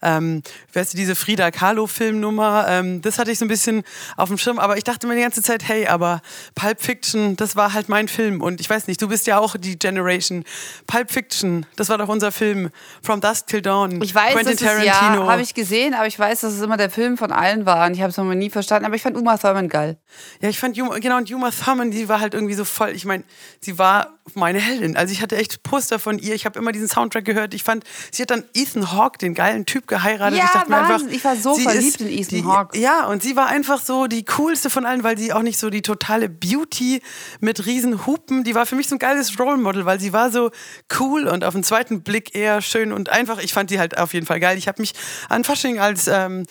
ähm, 0.00 0.42
weißt 0.72 0.94
du, 0.94 0.96
diese 0.96 1.14
Frida 1.14 1.50
Kahlo-Filmnummer. 1.50 2.64
Ähm, 2.70 3.02
das 3.02 3.18
hatte 3.18 3.30
ich 3.30 3.38
so 3.38 3.44
ein 3.44 3.48
bisschen 3.48 3.82
auf 4.16 4.30
dem 4.30 4.38
Schirm. 4.38 4.58
Aber 4.58 4.78
ich 4.78 4.84
dachte 4.84 5.06
mir 5.06 5.14
die 5.14 5.20
ganze 5.20 5.42
Zeit, 5.42 5.68
hey, 5.68 5.86
aber 5.86 6.22
Pulp 6.54 6.80
Fiction, 6.80 7.36
das 7.36 7.54
war 7.54 7.74
halt 7.74 7.90
mein 7.90 8.08
Film. 8.08 8.40
Und 8.40 8.62
ich 8.62 8.70
weiß 8.70 8.86
nicht, 8.86 9.02
du 9.02 9.08
bist 9.08 9.26
ja 9.26 9.38
auch 9.38 9.56
die 9.58 9.78
Generation. 9.78 10.44
Pulp 10.86 11.10
Fiction, 11.10 11.66
das 11.76 11.90
war 11.90 11.98
doch 11.98 12.08
unser 12.08 12.32
Film. 12.32 12.70
From 13.02 13.20
Dusk 13.20 13.48
Till 13.48 13.60
Dawn. 13.60 14.00
Ich 14.00 14.14
weiß, 14.14 14.32
Quentin 14.32 14.54
es, 14.54 14.60
ja, 14.60 14.92
Tarantino. 14.92 15.30
habe 15.30 15.42
ich 15.42 15.52
gesehen, 15.52 15.92
aber 15.92 16.06
ich 16.06 16.18
weiß, 16.18 16.40
dass 16.40 16.54
es 16.54 16.62
immer 16.62 16.78
der 16.78 16.88
Film 16.88 17.18
von 17.18 17.30
allen 17.30 17.66
war. 17.66 17.86
Und 17.86 17.92
ich 17.92 18.00
habe 18.00 18.10
es 18.10 18.16
noch 18.16 18.24
nie 18.24 18.48
verstanden. 18.48 18.86
Aber 18.86 18.94
ich 18.94 19.02
fand 19.02 19.14
Uma 19.14 19.36
Thurman 19.36 19.68
geil. 19.68 19.97
Ja, 20.40 20.48
ich 20.48 20.58
fand 20.58 20.78
Uma, 20.78 20.98
genau, 20.98 21.16
und 21.16 21.30
Uma 21.30 21.50
Thurman, 21.50 21.90
die 21.90 22.08
war 22.08 22.20
halt 22.20 22.34
irgendwie 22.34 22.54
so 22.54 22.64
voll, 22.64 22.90
ich 22.90 23.04
meine, 23.04 23.24
sie 23.60 23.78
war 23.78 24.17
meine 24.34 24.58
Heldin. 24.60 24.96
Also 24.96 25.12
ich 25.12 25.22
hatte 25.22 25.36
echt 25.36 25.62
Poster 25.62 25.98
von 25.98 26.18
ihr, 26.18 26.34
ich 26.34 26.44
habe 26.46 26.58
immer 26.58 26.72
diesen 26.72 26.88
Soundtrack 26.88 27.24
gehört. 27.24 27.54
Ich 27.54 27.62
fand, 27.62 27.84
sie 28.10 28.22
hat 28.22 28.30
dann 28.30 28.44
Ethan 28.54 28.92
Hawke, 28.92 29.18
den 29.18 29.34
geilen 29.34 29.66
Typ, 29.66 29.86
geheiratet. 29.86 30.38
Ja, 30.38 30.44
ich 30.44 30.50
dachte 30.50 30.70
mir 30.70 30.78
einfach. 30.78 31.00
Ich 31.08 31.24
war 31.24 31.36
so 31.36 31.54
sie 31.54 31.62
verliebt 31.62 32.00
in 32.00 32.08
Ethan 32.08 32.46
Hawke. 32.46 32.78
Ja, 32.78 33.06
und 33.06 33.22
sie 33.22 33.36
war 33.36 33.46
einfach 33.46 33.80
so 33.80 34.06
die 34.06 34.24
coolste 34.24 34.70
von 34.70 34.86
allen, 34.86 35.04
weil 35.04 35.18
sie 35.18 35.32
auch 35.32 35.42
nicht 35.42 35.58
so 35.58 35.70
die 35.70 35.82
totale 35.82 36.28
Beauty 36.28 37.00
mit 37.40 37.66
riesen 37.66 38.06
Hupen, 38.06 38.44
die 38.44 38.54
war 38.54 38.66
für 38.66 38.76
mich 38.76 38.88
so 38.88 38.96
ein 38.96 38.98
geiles 38.98 39.38
Role 39.38 39.56
Model, 39.56 39.84
weil 39.84 40.00
sie 40.00 40.12
war 40.12 40.30
so 40.30 40.50
cool 40.98 41.26
und 41.26 41.44
auf 41.44 41.54
den 41.54 41.64
zweiten 41.64 42.02
Blick 42.02 42.34
eher 42.34 42.60
schön 42.62 42.92
und 42.92 43.08
einfach. 43.08 43.38
Ich 43.38 43.52
fand 43.52 43.70
die 43.70 43.78
halt 43.78 43.98
auf 43.98 44.14
jeden 44.14 44.26
Fall 44.26 44.40
geil. 44.40 44.58
Ich 44.58 44.68
habe 44.68 44.80
mich 44.80 44.92
an 45.28 45.44
Fasching 45.44 45.78
als 45.78 46.06
ähm, 46.08 46.44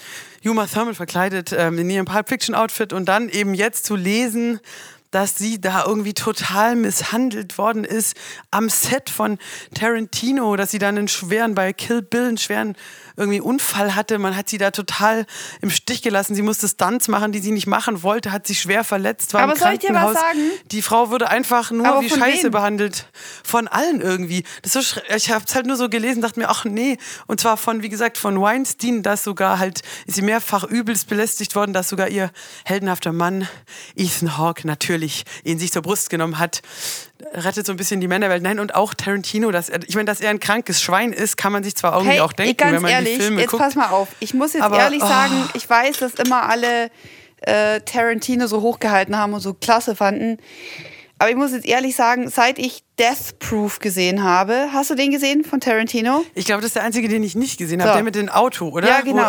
Uma 0.46 0.66
Thurman 0.68 0.96
verkleidet 0.96 1.54
ähm, 1.58 1.78
in 1.78 1.90
ihrem 1.90 2.06
Pulp 2.06 2.30
Fiction 2.30 2.56
Outfit 2.56 2.94
und 2.94 3.06
dann 3.06 3.30
eben 3.30 3.54
jetzt 3.54 3.86
zu 3.86 3.96
lesen, 3.96 4.60
dass 5.12 5.38
sie 5.38 5.60
da 5.62 5.86
irgendwie 5.86 6.14
total 6.14 6.76
misshandelt 6.76 7.58
worden 7.58 7.84
ist 7.84 8.16
am 8.52 8.70
Set 8.70 9.10
von 9.10 9.38
Tarantino, 9.74 10.56
dass 10.56 10.72
sie 10.72 10.80
dann 10.80 10.98
einen 10.98 11.08
schweren, 11.08 11.56
bei 11.56 11.74
Kill 11.74 12.02
Bill 12.02 12.28
einen 12.28 12.38
schweren 12.38 12.76
irgendwie 13.18 13.42
Unfall 13.42 13.96
hatte. 13.96 14.20
Man 14.20 14.38
hat 14.38 14.48
sie 14.48 14.58
da 14.58 14.72
total 14.72 15.26
im 15.62 15.70
Stich 15.70 16.02
gelassen. 16.04 16.36
Sie 16.36 16.44
musste 16.44 16.68
Stunts 16.68 17.08
machen, 17.08 17.32
die 17.32 17.40
sie 17.40 17.52
nicht 17.52 17.68
machen 17.68 18.04
wollte, 18.04 18.32
hat 18.32 18.48
sich 18.48 18.62
schwer 18.62 18.84
verletzt, 18.84 19.34
war 19.34 19.42
Aber 19.42 19.54
im 19.54 19.60
soll 19.60 19.74
ich 19.74 19.80
dir 19.80 19.94
was 19.94 20.14
sagen? 20.14 20.40
Die 20.72 20.82
Frau 20.82 21.10
wurde 21.10 21.30
einfach 21.30 21.72
nur 21.72 21.88
Aber 21.88 22.02
wie 22.02 22.10
Scheiße 22.10 22.46
wem? 22.46 22.52
behandelt. 22.52 23.08
Von 23.44 23.68
allen 23.68 24.02
irgendwie. 24.02 24.44
Das 24.62 24.74
so 24.74 24.80
ich 25.16 25.32
habe 25.32 25.44
es 25.46 25.56
halt 25.56 25.66
nur 25.66 25.76
so 25.76 25.90
gelesen, 25.90 26.22
dachte 26.22 26.40
mir, 26.40 26.50
ach 26.50 26.64
nee. 26.64 26.98
Und 27.26 27.42
zwar 27.42 27.58
von, 27.58 27.82
wie 27.82 27.90
gesagt, 27.90 28.18
von 28.18 28.40
Weinstein, 28.40 29.02
dass 29.02 29.24
sogar 29.24 29.60
halt, 29.60 29.82
ist 30.06 30.16
sie 30.16 30.22
mehrfach 30.22 30.64
übelst 30.64 31.10
belästigt 31.10 31.56
worden, 31.56 31.74
dass 31.74 31.90
sogar 31.90 32.10
ihr 32.10 32.32
heldenhafter 32.66 33.12
Mann, 33.12 33.48
Ethan 33.96 34.38
Hawke, 34.38 34.68
natürlich 34.68 35.24
ihn 35.44 35.58
sich 35.58 35.72
zur 35.72 35.82
Brust 35.82 36.10
genommen 36.10 36.38
hat. 36.38 36.62
Rettet 37.34 37.66
so 37.66 37.74
ein 37.74 37.78
bisschen 37.78 38.02
die 38.02 38.08
Männerwelt. 38.08 38.44
Nein, 38.44 38.60
und 38.60 38.76
auch 38.76 38.94
Tarantino, 38.94 39.52
dass 39.52 39.70
er, 39.70 39.80
ich 39.88 39.96
meine, 39.96 40.06
dass 40.06 40.22
er 40.22 40.30
ein 40.30 40.40
krankes 40.40 40.82
Schwein 40.82 41.14
ist, 41.14 41.38
kann 41.38 41.52
man 41.52 41.64
sich 41.64 41.76
zwar 41.76 41.94
irgendwie 41.94 42.14
Hey, 42.14 42.22
auch 42.22 42.34
denken, 42.34 42.72
wenn 42.72 42.82
man 42.82 42.92
ehrlich, 42.92 43.16
die 43.16 43.22
Filme 43.22 43.42
jetzt 43.42 43.52
guckt. 43.52 43.64
pass 43.64 43.76
mal 43.76 43.90
auf. 43.90 44.10
Ich 44.20 44.34
muss 44.34 44.54
jetzt 44.54 44.64
Aber, 44.64 44.78
ehrlich 44.78 45.02
oh. 45.04 45.08
sagen, 45.08 45.50
ich 45.54 45.70
weiß, 45.70 45.98
dass 45.98 46.14
immer 46.16 46.50
alle 46.50 46.90
äh, 47.42 47.82
Tarantino 47.82 48.48
so 48.48 48.62
hochgehalten 48.62 49.18
haben 49.18 49.34
und 49.34 49.42
so 49.42 49.54
klasse 49.54 49.96
fanden. 49.96 50.38
Aber 51.20 51.30
ich 51.30 51.36
muss 51.36 51.52
jetzt 51.52 51.66
ehrlich 51.66 51.96
sagen, 51.96 52.30
seit 52.30 52.60
ich 52.60 52.84
Death 53.00 53.40
Proof 53.40 53.80
gesehen 53.80 54.24
habe, 54.24 54.70
hast 54.72 54.92
du 54.92 54.96
den 54.96 55.12
gesehen 55.12 55.44
von 55.44 55.60
Tarantino? 55.60 56.24
Ich 56.36 56.46
glaube, 56.46 56.62
das 56.62 56.70
ist 56.70 56.76
der 56.76 56.84
einzige, 56.84 57.08
den 57.08 57.24
ich 57.24 57.36
nicht 57.36 57.58
gesehen 57.58 57.82
habe. 57.82 57.92
So. 57.92 57.96
Der 57.96 58.04
mit 58.04 58.16
dem 58.16 58.30
Auto, 58.30 58.70
oder? 58.70 58.88
Ja, 58.88 59.02
genau. 59.02 59.24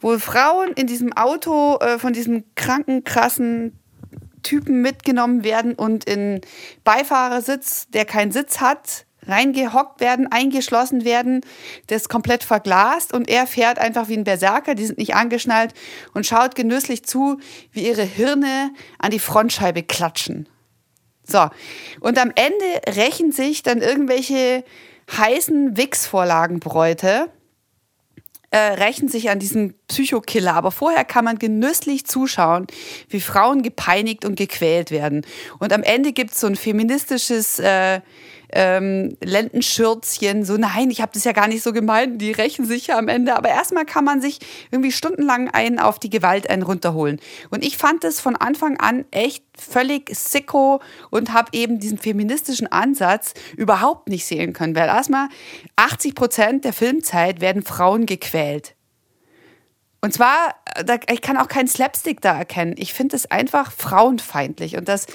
Wo, 0.00 0.12
äh, 0.12 0.14
Wo 0.14 0.18
Frauen 0.18 0.72
in 0.74 0.86
diesem 0.86 1.12
Auto 1.12 1.78
äh, 1.80 1.98
von 1.98 2.12
diesem 2.12 2.44
kranken, 2.54 3.02
krassen 3.02 3.78
Typen 4.42 4.82
mitgenommen 4.82 5.44
werden 5.44 5.74
und 5.74 6.04
in 6.04 6.40
Beifahrersitz, 6.84 7.88
der 7.88 8.04
keinen 8.04 8.32
Sitz 8.32 8.60
hat, 8.60 9.06
reingehockt 9.26 10.00
werden, 10.00 10.30
eingeschlossen 10.30 11.04
werden, 11.04 11.42
das 11.88 12.08
komplett 12.08 12.44
verglast 12.44 13.12
und 13.12 13.28
er 13.28 13.46
fährt 13.46 13.78
einfach 13.78 14.08
wie 14.08 14.16
ein 14.16 14.24
Berserker, 14.24 14.74
die 14.74 14.86
sind 14.86 14.98
nicht 14.98 15.14
angeschnallt 15.14 15.74
und 16.14 16.26
schaut 16.26 16.54
genüsslich 16.54 17.04
zu, 17.04 17.38
wie 17.72 17.86
ihre 17.86 18.02
Hirne 18.02 18.70
an 18.98 19.10
die 19.10 19.18
Frontscheibe 19.18 19.82
klatschen. 19.82 20.48
So, 21.24 21.48
und 22.00 22.18
am 22.18 22.32
Ende 22.34 22.96
rächen 22.96 23.32
sich 23.32 23.62
dann 23.62 23.82
irgendwelche 23.82 24.64
heißen 25.10 25.76
Wix-Vorlagenbräute 25.76 27.30
äh, 28.50 28.58
rächen 28.58 29.08
sich 29.08 29.30
an 29.30 29.38
diesem 29.38 29.74
Psychokiller. 29.88 30.54
Aber 30.54 30.70
vorher 30.70 31.04
kann 31.04 31.24
man 31.24 31.38
genüsslich 31.38 32.06
zuschauen, 32.06 32.66
wie 33.08 33.20
Frauen 33.20 33.62
gepeinigt 33.62 34.24
und 34.24 34.36
gequält 34.36 34.90
werden. 34.90 35.26
Und 35.58 35.72
am 35.72 35.82
Ende 35.82 36.12
gibt 36.12 36.32
es 36.32 36.40
so 36.40 36.46
ein 36.46 36.56
feministisches 36.56 37.58
äh, 37.58 38.00
ähm, 38.58 39.16
Lendenschürzchen. 39.22 40.44
So, 40.44 40.56
nein, 40.56 40.90
ich 40.90 41.00
habe 41.00 41.12
das 41.14 41.22
ja 41.22 41.30
gar 41.30 41.46
nicht 41.46 41.62
so 41.62 41.72
gemeint. 41.72 42.20
Die 42.20 42.32
rächen 42.32 42.64
sich 42.64 42.88
ja 42.88 42.98
am 42.98 43.06
Ende. 43.06 43.36
Aber 43.36 43.48
erstmal 43.50 43.84
kann 43.84 44.04
man 44.04 44.20
sich 44.20 44.40
irgendwie 44.72 44.90
stundenlang 44.90 45.48
einen 45.48 45.78
auf 45.78 46.00
die 46.00 46.10
Gewalt 46.10 46.50
einen 46.50 46.62
runterholen. 46.62 47.20
Und 47.50 47.64
ich 47.64 47.78
fand 47.78 48.02
das 48.02 48.18
von 48.18 48.34
Anfang 48.34 48.76
an 48.80 49.04
echt 49.12 49.44
völlig 49.56 50.10
sicko 50.12 50.82
und 51.10 51.32
habe 51.32 51.50
eben 51.52 51.78
diesen 51.78 51.98
feministischen 51.98 52.66
Ansatz 52.66 53.34
überhaupt 53.56 54.08
nicht 54.08 54.26
sehen 54.26 54.54
können. 54.54 54.74
Weil 54.74 54.88
erstmal 54.88 55.28
80 55.76 56.16
Prozent 56.16 56.64
der 56.64 56.72
Filmzeit 56.72 57.40
werden 57.40 57.62
Frauen 57.62 58.06
gequält. 58.06 58.74
Und 60.00 60.14
zwar, 60.14 60.56
da, 60.84 60.96
ich 61.08 61.22
kann 61.22 61.36
auch 61.36 61.48
keinen 61.48 61.68
Slapstick 61.68 62.20
da 62.20 62.36
erkennen. 62.36 62.74
Ich 62.76 62.92
finde 62.92 63.14
es 63.14 63.30
einfach 63.30 63.70
frauenfeindlich. 63.70 64.76
Und 64.76 64.88
dass 64.88 65.06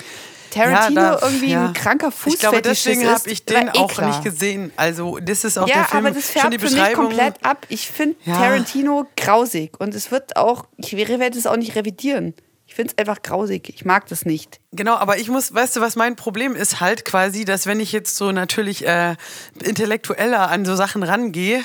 Tarantino 0.53 1.01
ja, 1.01 1.15
da- 1.17 1.25
irgendwie 1.27 1.49
ja. 1.51 1.65
ein 1.67 1.73
kranker 1.73 2.11
Ich 2.25 2.39
glaube, 2.39 2.61
deswegen 2.61 3.01
ist, 3.01 3.09
habe 3.09 3.29
ich 3.29 3.45
den 3.45 3.67
eh 3.67 3.71
auch 3.79 3.91
klar. 3.91 4.07
nicht 4.09 4.23
gesehen. 4.23 4.71
Also, 4.75 5.19
das 5.19 5.43
ist 5.43 5.57
auch 5.57 5.67
Ja, 5.67 5.75
der 5.75 5.85
Film, 5.85 6.05
aber 6.05 6.15
das 6.15 6.31
schon 6.33 6.51
die 6.51 6.57
färbt 6.59 6.61
für 6.61 6.65
mich 6.65 6.71
Beschreibung. 6.75 7.05
komplett 7.07 7.45
ab. 7.45 7.65
Ich 7.69 7.87
finde 7.89 8.15
Ja. 8.25 8.35
Tarantino 8.37 9.07
grausig. 9.17 9.79
Und 9.79 9.93
es 9.95 10.11
wird 10.11 10.35
auch, 10.37 10.65
ich 10.77 10.95
werde 10.95 11.37
es 11.37 11.45
auch 11.47 11.57
nicht 11.57 11.75
revidieren. 11.75 12.33
Ich 12.65 12.75
finde 12.75 12.93
es 12.93 12.97
einfach 12.97 13.21
grausig. 13.21 13.69
Ich 13.69 13.85
mag 13.85 14.07
das 14.07 14.25
nicht. 14.25 14.59
Genau, 14.71 14.95
aber 14.95 15.17
ich 15.19 15.27
muss, 15.29 15.53
weißt 15.53 15.75
du, 15.75 15.81
was 15.81 15.95
mein 15.95 16.15
Problem 16.15 16.55
ist 16.55 16.79
halt 16.79 17.05
quasi, 17.05 17.45
dass 17.45 17.67
wenn 17.67 17.79
ich 17.79 17.91
jetzt 17.91 18.15
so 18.15 18.31
natürlich 18.31 18.87
äh, 18.87 19.15
intellektueller 19.63 20.49
an 20.49 20.65
so 20.65 20.75
Sachen 20.75 21.03
rangehe, 21.03 21.63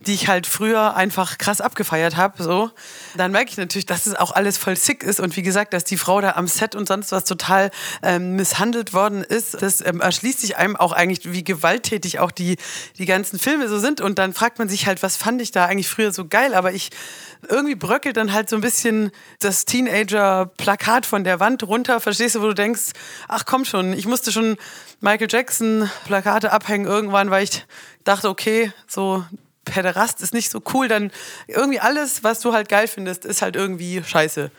die 0.00 0.14
ich 0.14 0.28
halt 0.28 0.46
früher 0.46 0.94
einfach 0.94 1.38
krass 1.38 1.60
abgefeiert 1.60 2.16
habe, 2.16 2.42
so, 2.42 2.70
dann 3.16 3.32
merke 3.32 3.50
ich 3.50 3.56
natürlich, 3.56 3.86
dass 3.86 4.06
es 4.06 4.14
auch 4.14 4.32
alles 4.32 4.58
voll 4.58 4.76
sick 4.76 5.02
ist 5.02 5.20
und 5.20 5.36
wie 5.36 5.42
gesagt, 5.42 5.72
dass 5.72 5.84
die 5.84 5.96
Frau 5.96 6.20
da 6.20 6.32
am 6.32 6.46
Set 6.46 6.74
und 6.74 6.86
sonst 6.86 7.12
was 7.12 7.24
total 7.24 7.70
ähm, 8.02 8.36
misshandelt 8.36 8.92
worden 8.92 9.22
ist. 9.22 9.60
Das 9.60 9.84
ähm, 9.84 10.00
erschließt 10.00 10.40
sich 10.40 10.56
einem 10.56 10.76
auch 10.76 10.92
eigentlich, 10.92 11.32
wie 11.32 11.44
gewalttätig 11.44 12.20
auch 12.20 12.30
die, 12.30 12.56
die 12.98 13.06
ganzen 13.06 13.38
Filme 13.38 13.68
so 13.68 13.78
sind 13.78 14.00
und 14.00 14.18
dann 14.18 14.34
fragt 14.34 14.58
man 14.58 14.68
sich 14.68 14.86
halt, 14.86 15.02
was 15.02 15.16
fand 15.16 15.42
ich 15.42 15.50
da 15.50 15.66
eigentlich 15.66 15.88
früher 15.88 16.12
so 16.12 16.26
geil, 16.26 16.54
aber 16.54 16.72
ich 16.72 16.90
irgendwie 17.48 17.74
bröckelt 17.74 18.16
dann 18.16 18.32
halt 18.32 18.48
so 18.48 18.56
ein 18.56 18.62
bisschen 18.62 19.10
das 19.40 19.64
Teenager-Plakat 19.64 21.06
von 21.06 21.24
der 21.24 21.40
Wand 21.40 21.62
runter, 21.62 22.00
verstehst 22.00 22.34
du, 22.34 22.42
wo 22.42 22.46
du 22.46 22.54
denkst, 22.54 22.92
ach 23.28 23.44
komm 23.46 23.64
schon, 23.64 23.92
ich 23.92 24.06
musste 24.06 24.32
schon 24.32 24.56
Michael 25.00 25.28
Jackson-Plakate 25.30 26.52
abhängen 26.52 26.86
irgendwann, 26.86 27.30
weil 27.30 27.44
ich 27.44 27.64
dachte, 28.04 28.28
okay, 28.28 28.72
so 28.86 29.24
Pederast 29.68 30.20
ist 30.22 30.34
nicht 30.34 30.50
so 30.50 30.62
cool, 30.74 30.88
dann 30.88 31.10
irgendwie 31.46 31.80
alles, 31.80 32.24
was 32.24 32.40
du 32.40 32.52
halt 32.52 32.68
geil 32.68 32.88
findest, 32.88 33.24
ist 33.24 33.42
halt 33.42 33.56
irgendwie 33.56 34.02
scheiße. 34.02 34.50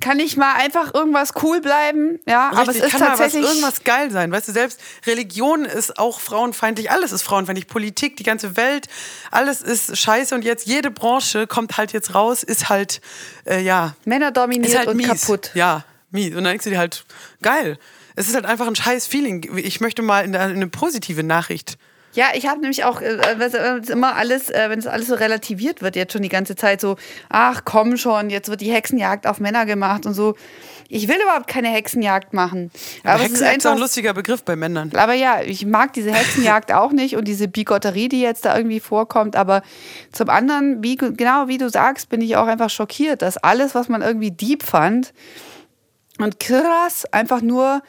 Kann 0.00 0.18
nicht 0.18 0.36
mal 0.36 0.52
einfach 0.54 0.92
irgendwas 0.92 1.32
cool 1.42 1.62
bleiben? 1.62 2.20
Ja, 2.26 2.50
aber 2.50 2.62
es 2.62 2.68
Richtig, 2.68 2.84
ist 2.84 2.90
kann 2.90 3.00
mal 3.00 3.10
was, 3.12 3.18
tatsächlich. 3.20 3.50
irgendwas 3.50 3.84
geil 3.84 4.10
sein. 4.10 4.30
Weißt 4.30 4.48
du, 4.48 4.52
selbst 4.52 4.80
Religion 5.06 5.64
ist 5.64 5.98
auch 5.98 6.20
frauenfeindlich, 6.20 6.90
alles 6.90 7.10
ist 7.12 7.22
frauenfeindlich. 7.22 7.68
Politik, 7.68 8.16
die 8.18 8.22
ganze 8.22 8.56
Welt, 8.58 8.86
alles 9.30 9.62
ist 9.62 9.96
scheiße 9.96 10.34
und 10.34 10.44
jetzt 10.44 10.66
jede 10.66 10.90
Branche 10.90 11.46
kommt 11.46 11.78
halt 11.78 11.92
jetzt 11.94 12.14
raus, 12.14 12.42
ist 12.42 12.68
halt, 12.68 13.00
äh, 13.46 13.62
ja, 13.62 13.96
Männer 14.04 14.30
dominiert 14.30 14.76
halt 14.76 14.88
und 14.88 14.98
mies. 14.98 15.06
kaputt. 15.06 15.52
Ja, 15.54 15.84
mies. 16.10 16.28
Und 16.34 16.44
dann 16.44 16.52
denkst 16.52 16.64
du 16.64 16.70
dir 16.70 16.78
halt, 16.78 17.04
geil. 17.40 17.78
Es 18.14 18.28
ist 18.28 18.34
halt 18.34 18.44
einfach 18.44 18.66
ein 18.66 18.76
scheiß 18.76 19.06
Feeling. 19.06 19.56
Ich 19.56 19.80
möchte 19.80 20.02
mal 20.02 20.22
in 20.24 20.36
eine 20.36 20.66
positive 20.68 21.22
Nachricht. 21.22 21.78
Ja, 22.18 22.30
ich 22.34 22.48
habe 22.48 22.60
nämlich 22.60 22.82
auch, 22.82 23.00
äh, 23.00 23.16
wenn 23.36 23.80
es 23.80 23.88
immer 23.90 24.16
alles, 24.16 24.50
äh, 24.50 24.66
wenn 24.70 24.80
es 24.80 24.88
alles 24.88 25.06
so 25.06 25.14
relativiert 25.14 25.82
wird, 25.82 25.94
jetzt 25.94 26.12
schon 26.12 26.22
die 26.22 26.28
ganze 26.28 26.56
Zeit 26.56 26.80
so, 26.80 26.96
ach 27.28 27.60
komm 27.64 27.96
schon, 27.96 28.28
jetzt 28.28 28.48
wird 28.48 28.60
die 28.60 28.72
Hexenjagd 28.72 29.24
auf 29.24 29.38
Männer 29.38 29.66
gemacht 29.66 30.04
und 30.04 30.14
so. 30.14 30.34
Ich 30.88 31.06
will 31.06 31.14
überhaupt 31.22 31.46
keine 31.46 31.68
Hexenjagd 31.68 32.32
machen. 32.34 32.72
Aber 33.04 33.22
es 33.22 33.26
ist 33.26 33.40
Hexenjagd 33.40 33.58
ist 33.58 33.66
auch 33.66 33.70
ein 33.70 33.74
einfach. 33.74 33.82
lustiger 33.84 34.14
Begriff 34.14 34.42
bei 34.42 34.56
Männern. 34.56 34.90
Aber 34.96 35.12
ja, 35.12 35.42
ich 35.42 35.64
mag 35.64 35.92
diese 35.92 36.10
Hexenjagd 36.12 36.72
auch 36.72 36.90
nicht 36.90 37.14
und 37.14 37.28
diese 37.28 37.46
Bigotterie, 37.46 38.08
die 38.08 38.20
jetzt 38.20 38.44
da 38.44 38.56
irgendwie 38.56 38.80
vorkommt. 38.80 39.36
Aber 39.36 39.62
zum 40.10 40.28
anderen, 40.28 40.82
wie, 40.82 40.96
genau 40.96 41.46
wie 41.46 41.58
du 41.58 41.70
sagst, 41.70 42.08
bin 42.08 42.20
ich 42.20 42.34
auch 42.34 42.48
einfach 42.48 42.70
schockiert, 42.70 43.22
dass 43.22 43.36
alles, 43.36 43.76
was 43.76 43.88
man 43.88 44.02
irgendwie 44.02 44.32
deep 44.32 44.64
fand 44.64 45.12
und 46.18 46.40
krass, 46.40 47.04
einfach 47.12 47.42
nur 47.42 47.80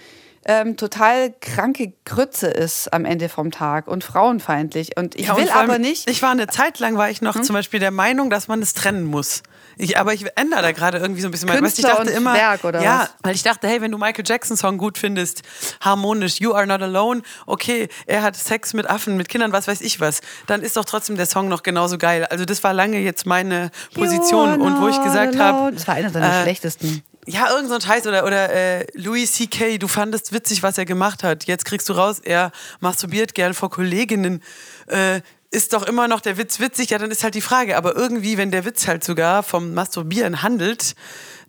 ähm, 0.45 0.77
total 0.77 1.33
kranke 1.41 1.93
Grütze 2.05 2.47
ist 2.47 2.91
am 2.93 3.05
Ende 3.05 3.29
vom 3.29 3.51
Tag 3.51 3.87
und 3.87 4.03
frauenfeindlich. 4.03 4.97
Und 4.97 5.15
ich 5.15 5.27
Ja, 5.27 5.33
und 5.33 5.41
will 5.41 5.49
allem, 5.49 5.69
aber 5.69 5.79
nicht. 5.79 6.05
Hm? 6.05 6.13
Ich 6.13 6.21
war 6.21 6.31
eine 6.31 6.47
Zeit 6.47 6.79
lang, 6.79 6.97
war 6.97 7.09
ich 7.09 7.21
noch 7.21 7.39
zum 7.41 7.53
Beispiel 7.53 7.79
der 7.79 7.91
Meinung, 7.91 8.29
dass 8.29 8.47
man 8.47 8.61
es 8.61 8.73
trennen 8.73 9.05
muss. 9.05 9.43
Ich, 9.81 9.97
aber 9.97 10.13
ich 10.13 10.25
ändere 10.35 10.61
da 10.61 10.71
gerade 10.73 10.97
irgendwie 10.97 11.21
so 11.21 11.29
ein 11.29 11.31
bisschen 11.31 11.47
mein. 11.47 11.63
Weißt, 11.63 11.79
ich 11.79 11.85
dachte 11.85 12.01
und 12.01 12.09
immer, 12.09 12.33
Werk, 12.33 12.65
oder 12.65 12.81
ja, 12.81 13.01
was? 13.01 13.13
weil 13.23 13.35
ich 13.35 13.43
dachte, 13.43 13.65
hey, 13.67 13.79
wenn 13.81 13.91
du 13.91 13.97
Michael 13.97 14.25
Jackson 14.27 14.57
Song 14.57 14.77
gut 14.77 14.97
findest, 14.97 15.41
harmonisch, 15.79 16.41
You 16.41 16.53
Are 16.53 16.67
Not 16.67 16.81
Alone, 16.81 17.21
okay, 17.45 17.87
er 18.05 18.21
hat 18.21 18.35
Sex 18.35 18.73
mit 18.73 18.89
Affen, 18.89 19.15
mit 19.15 19.29
Kindern, 19.29 19.53
was 19.53 19.69
weiß 19.69 19.79
ich 19.79 20.01
was, 20.01 20.19
dann 20.47 20.63
ist 20.63 20.75
doch 20.75 20.83
trotzdem 20.83 21.15
der 21.15 21.27
Song 21.27 21.47
noch 21.47 21.63
genauso 21.63 21.97
geil. 21.97 22.25
Also 22.25 22.43
das 22.43 22.61
war 22.61 22.73
lange 22.73 22.99
jetzt 22.99 23.25
meine 23.25 23.71
Position 23.93 24.59
und 24.59 24.81
wo 24.81 24.89
ich 24.89 25.01
gesagt 25.01 25.39
habe, 25.39 25.71
Das 25.71 25.87
war 25.87 25.95
einer 25.95 26.09
seiner 26.09 26.39
äh, 26.39 26.43
schlechtesten. 26.43 27.01
Ja, 27.29 27.51
irgend 27.51 27.69
so 27.69 27.75
ein 27.75 27.81
Scheiß 27.81 28.07
oder, 28.07 28.25
oder 28.25 28.49
äh, 28.51 28.87
Louis 28.93 29.31
C.K., 29.33 29.77
du 29.77 29.87
fandest 29.87 30.33
witzig, 30.33 30.63
was 30.63 30.79
er 30.79 30.85
gemacht 30.85 31.23
hat. 31.23 31.45
Jetzt 31.45 31.63
kriegst 31.63 31.87
du 31.87 31.93
raus, 31.93 32.19
er 32.19 32.51
masturbiert 32.79 33.35
gern 33.35 33.53
vor 33.53 33.69
Kolleginnen. 33.69 34.41
Äh, 34.87 35.21
ist 35.51 35.73
doch 35.73 35.83
immer 35.83 36.07
noch 36.07 36.21
der 36.21 36.37
Witz 36.37 36.59
witzig? 36.59 36.89
Ja, 36.89 36.97
dann 36.97 37.11
ist 37.11 37.23
halt 37.23 37.35
die 37.35 37.41
Frage. 37.41 37.77
Aber 37.77 37.95
irgendwie, 37.95 38.37
wenn 38.37 38.49
der 38.49 38.65
Witz 38.65 38.87
halt 38.87 39.03
sogar 39.03 39.43
vom 39.43 39.75
Masturbieren 39.75 40.41
handelt, 40.41 40.95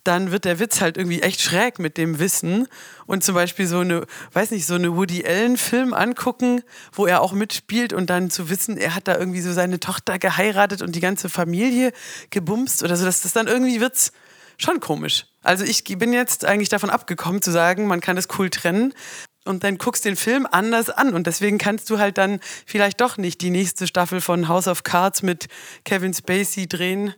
dann 0.05 0.33
wird 0.33 0.45
der 0.45 0.59
Witz 0.59 0.83
halt 0.83 0.99
irgendwie 0.99 1.23
echt 1.23 1.40
schräg 1.40 1.79
mit 1.79 1.97
dem 1.97 2.19
Wissen. 2.19 2.69
Und 3.07 3.25
zum 3.25 3.35
Beispiel 3.35 3.66
so 3.66 3.79
eine, 3.79 4.07
weiß 4.35 4.51
nicht, 4.51 4.66
so 4.66 4.75
eine 4.75 4.97
Woody 4.97 5.25
Allen-Film 5.27 5.95
angucken, 5.95 6.62
wo 6.93 7.07
er 7.07 7.23
auch 7.23 7.33
mitspielt 7.33 7.95
und 7.95 8.11
dann 8.11 8.31
zu 8.31 8.51
wissen, 8.51 8.77
er 8.77 8.95
hat 8.95 9.09
da 9.09 9.16
irgendwie 9.16 9.40
so 9.40 9.53
seine 9.53 9.81
Tochter 9.81 10.19
geheiratet 10.19 10.83
und 10.83 10.95
die 10.95 11.01
ganze 11.01 11.31
Familie 11.31 11.93
gebumst 12.29 12.83
oder 12.83 12.97
so. 12.97 13.07
Das, 13.07 13.23
das 13.23 13.33
dann 13.33 13.47
irgendwie 13.47 13.81
wird's 13.81 14.12
schon 14.59 14.81
komisch. 14.81 15.27
Also 15.42 15.64
ich 15.64 15.85
bin 15.85 16.12
jetzt 16.12 16.44
eigentlich 16.44 16.68
davon 16.68 16.90
abgekommen 16.90 17.42
zu 17.42 17.50
sagen, 17.50 17.87
man 17.87 18.00
kann 18.00 18.16
das 18.16 18.29
cool 18.38 18.50
trennen 18.50 18.92
und 19.44 19.64
dann 19.64 19.79
guckst 19.79 20.05
den 20.05 20.16
Film 20.16 20.46
anders 20.50 20.90
an 20.90 21.14
und 21.14 21.26
deswegen 21.26 21.59
kannst 21.59 21.88
du 21.88 21.98
halt 21.98 22.18
dann 22.18 22.40
vielleicht 22.66 23.00
doch 23.00 23.16
nicht 23.16 23.40
die 23.40 23.50
nächste 23.50 23.87
Staffel 23.87 24.20
von 24.20 24.48
House 24.48 24.68
of 24.68 24.83
Cards 24.85 25.22
mit 25.22 25.48
Kevin 25.85 26.12
Spacey 26.12 26.68
drehen. 26.68 27.14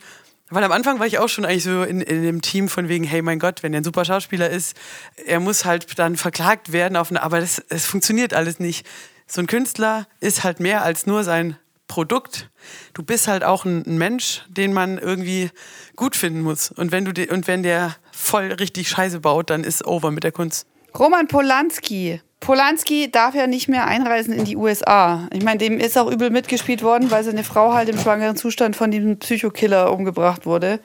Weil 0.49 0.63
am 0.63 0.71
Anfang 0.71 0.99
war 0.99 1.07
ich 1.07 1.17
auch 1.17 1.29
schon 1.29 1.45
eigentlich 1.45 1.63
so 1.63 1.83
in, 1.83 2.01
in 2.01 2.21
dem 2.21 2.41
Team 2.41 2.69
von 2.69 2.87
wegen, 2.87 3.03
hey 3.03 3.21
mein 3.21 3.39
Gott, 3.39 3.63
wenn 3.63 3.73
er 3.73 3.81
ein 3.81 3.83
super 3.83 4.05
Schauspieler 4.05 4.49
ist, 4.49 4.77
er 5.25 5.39
muss 5.39 5.65
halt 5.65 5.97
dann 5.97 6.15
verklagt 6.15 6.71
werden 6.71 6.95
auf 6.95 7.09
eine, 7.09 7.23
aber 7.23 7.39
das, 7.39 7.61
es 7.69 7.85
funktioniert 7.85 8.33
alles 8.33 8.59
nicht. 8.59 8.85
So 9.25 9.41
ein 9.41 9.47
Künstler 9.47 10.07
ist 10.19 10.43
halt 10.43 10.59
mehr 10.59 10.83
als 10.83 11.05
nur 11.07 11.23
sein 11.23 11.57
Produkt. 11.87 12.49
Du 12.93 13.03
bist 13.03 13.27
halt 13.27 13.43
auch 13.43 13.65
ein, 13.65 13.83
Mensch, 13.97 14.43
den 14.47 14.73
man 14.73 14.97
irgendwie 14.97 15.49
gut 15.95 16.15
finden 16.15 16.41
muss. 16.41 16.71
Und 16.71 16.91
wenn 16.91 17.05
du 17.05 17.31
und 17.31 17.47
wenn 17.47 17.63
der 17.63 17.95
voll 18.23 18.51
richtig 18.53 18.89
Scheiße 18.89 19.19
baut, 19.19 19.49
dann 19.49 19.63
ist 19.63 19.85
over 19.85 20.11
mit 20.11 20.23
der 20.23 20.31
Kunst. 20.31 20.65
Roman 20.97 21.27
Polanski. 21.27 22.21
Polanski 22.39 23.09
darf 23.11 23.35
ja 23.35 23.47
nicht 23.47 23.69
mehr 23.69 23.87
einreisen 23.87 24.33
in 24.33 24.45
die 24.45 24.57
USA. 24.57 25.27
Ich 25.31 25.43
meine, 25.43 25.57
dem 25.59 25.79
ist 25.79 25.97
auch 25.97 26.11
übel 26.11 26.29
mitgespielt 26.29 26.83
worden, 26.83 27.09
weil 27.09 27.23
seine 27.23 27.43
Frau 27.43 27.73
halt 27.73 27.89
im 27.89 27.97
schwangeren 27.97 28.35
Zustand 28.35 28.75
von 28.75 28.91
diesem 28.91 29.17
Psychokiller 29.17 29.91
umgebracht 29.91 30.45
wurde, 30.45 30.79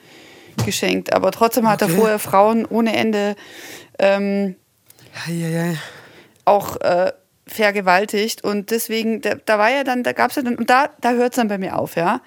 geschenkt. 0.65 1.13
Aber 1.13 1.31
trotzdem 1.31 1.67
hat 1.69 1.81
er 1.81 1.89
Okay. 1.89 1.97
vorher 1.97 2.19
Frauen 2.19 2.65
ohne 2.65 2.95
Ende 2.95 3.35
ähm, 3.99 4.55
auch 6.45 6.77
äh, 6.77 7.11
vergewaltigt. 7.45 8.43
Und 8.43 8.71
deswegen, 8.71 9.21
da, 9.21 9.35
da 9.45 9.59
war 9.59 9.69
ja 9.69 9.83
dann, 9.83 10.03
da 10.03 10.13
gab 10.13 10.29
es 10.29 10.37
ja 10.37 10.43
dann, 10.43 10.55
und 10.55 10.69
da, 10.69 10.89
da 11.01 11.11
hört 11.11 11.33
es 11.33 11.35
dann 11.35 11.49
bei 11.49 11.57
mir 11.57 11.77
auf, 11.77 11.95
ja. 11.95 12.21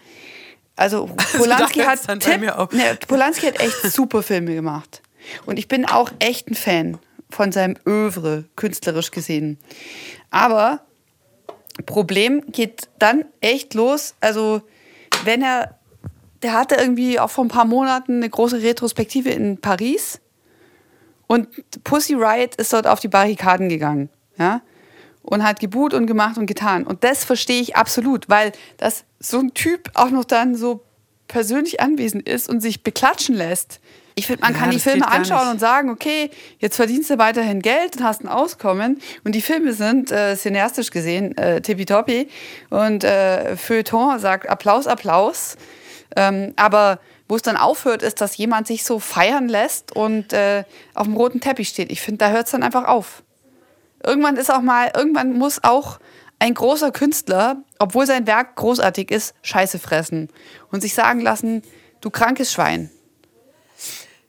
Also 0.77 1.07
Polanski 1.37 1.81
da 1.81 1.87
hat 1.87 2.21
Tipp. 2.21 2.41
Ne, 2.41 2.99
Polanski 3.07 3.47
hat 3.47 3.61
echt 3.61 3.83
super 3.93 4.23
Filme 4.23 4.55
gemacht. 4.55 5.03
Und 5.45 5.59
ich 5.59 5.69
bin 5.69 5.85
auch 5.85 6.11
echt 6.19 6.49
ein 6.49 6.55
Fan 6.55 6.99
von 7.31 7.53
seinem 7.53 7.77
Övre, 7.87 8.45
künstlerisch 8.57 9.11
gesehen. 9.11 9.59
Aber 10.31 10.81
Problem 11.87 12.43
geht 12.49 12.89
dann 12.99 13.25
echt 13.41 13.75
los. 13.75 14.15
Also, 14.21 14.63
wenn 15.25 15.43
er, 15.43 15.79
der 16.43 16.53
hatte 16.55 16.77
irgendwie 16.77 17.19
auch 17.19 17.31
vor 17.31 17.45
ein 17.45 17.49
paar 17.49 17.65
Monaten 17.65 18.17
eine 18.17 18.31
große 18.31 18.63
Retrospektive 18.63 19.31
in 19.31 19.59
Paris 19.59 20.21
und 21.27 21.49
Pussy 21.85 22.15
Riot 22.15 22.57
ist 22.57 22.73
dort 22.73 22.87
auf 22.87 23.01
die 23.01 23.09
Barrikaden 23.09 23.69
gegangen. 23.69 24.11
Ja? 24.39 24.61
Und 25.23 25.45
hat 25.45 25.61
gebuht 25.61 25.95
und 25.95 26.07
gemacht 26.07 26.37
und 26.37 26.47
getan. 26.47 26.85
Und 26.85 27.05
das 27.05 27.25
verstehe 27.25 27.61
ich 27.61 27.77
absolut, 27.77 28.29
weil 28.29 28.53
das 28.77 29.05
so 29.21 29.39
ein 29.39 29.55
Typ 29.55 29.91
auch 29.95 30.11
noch 30.11 30.25
dann 30.25 30.57
so 30.57 30.85
persönlich 31.29 31.81
anwesend 31.81 32.29
ist 32.29 32.49
und 32.49 32.61
sich 32.61 32.83
beklatschen 32.83 33.35
lässt. 33.35 33.81
Ich 34.15 34.27
finde, 34.27 34.43
man 34.43 34.53
Ja, 34.53 34.59
kann 34.59 34.71
die 34.71 34.79
Filme 34.79 35.09
anschauen 35.09 35.49
und 35.49 35.59
sagen, 35.59 35.89
okay, 35.91 36.31
jetzt 36.59 36.77
verdienst 36.77 37.09
du 37.09 37.19
weiterhin 37.19 37.63
Geld 37.63 37.97
und 37.97 38.05
hast 38.05 38.23
ein 38.23 38.29
Auskommen. 38.29 39.01
Und 39.25 39.35
die 39.35 39.41
Filme 39.41 39.73
sind 39.73 40.11
äh, 40.11 40.37
cineastisch 40.37 40.91
gesehen 40.91 41.37
äh, 41.39 41.61
tippitoppi. 41.63 42.29
Und 42.69 43.05
äh, 43.05 43.57
Feuilleton 43.57 44.19
sagt 44.19 44.49
Applaus, 44.49 44.87
Applaus. 44.87 45.57
Ähm, 46.15 46.53
aber 46.57 47.01
wo 47.29 47.37
es 47.37 47.43
dann 47.43 47.57
aufhört, 47.57 48.03
ist, 48.03 48.21
dass 48.21 48.37
jemand 48.37 48.67
sich 48.67 48.85
so 48.85 48.99
feiern 48.99 49.49
lässt 49.49 49.97
und 49.97 50.35
äh, 50.35 50.65
auf 50.93 51.07
dem 51.07 51.17
roten 51.17 51.41
Teppich 51.41 51.69
steht. 51.69 51.91
Ich 51.91 52.03
finde, 52.03 52.19
da 52.19 52.31
hört 52.31 52.47
es 52.47 52.53
dann 52.53 52.63
einfach 52.63 52.85
auf. 52.85 53.23
Irgendwann 54.05 54.37
ist 54.37 54.51
auch 54.51 54.62
mal, 54.62 54.91
irgendwann 54.95 55.33
muss 55.35 55.62
auch 55.62 55.99
ein 56.38 56.55
großer 56.55 56.91
Künstler, 56.91 57.62
obwohl 57.79 58.07
sein 58.07 58.27
Werk 58.27 58.57
großartig 58.57 59.11
ist, 59.11 59.35
Scheiße 59.43 59.79
fressen 59.79 60.29
und 60.71 60.81
sich 60.81 60.95
sagen 60.95 61.21
lassen, 61.21 61.62
du 62.01 62.11
krankes 62.11 62.53
Schwein. 62.53 62.91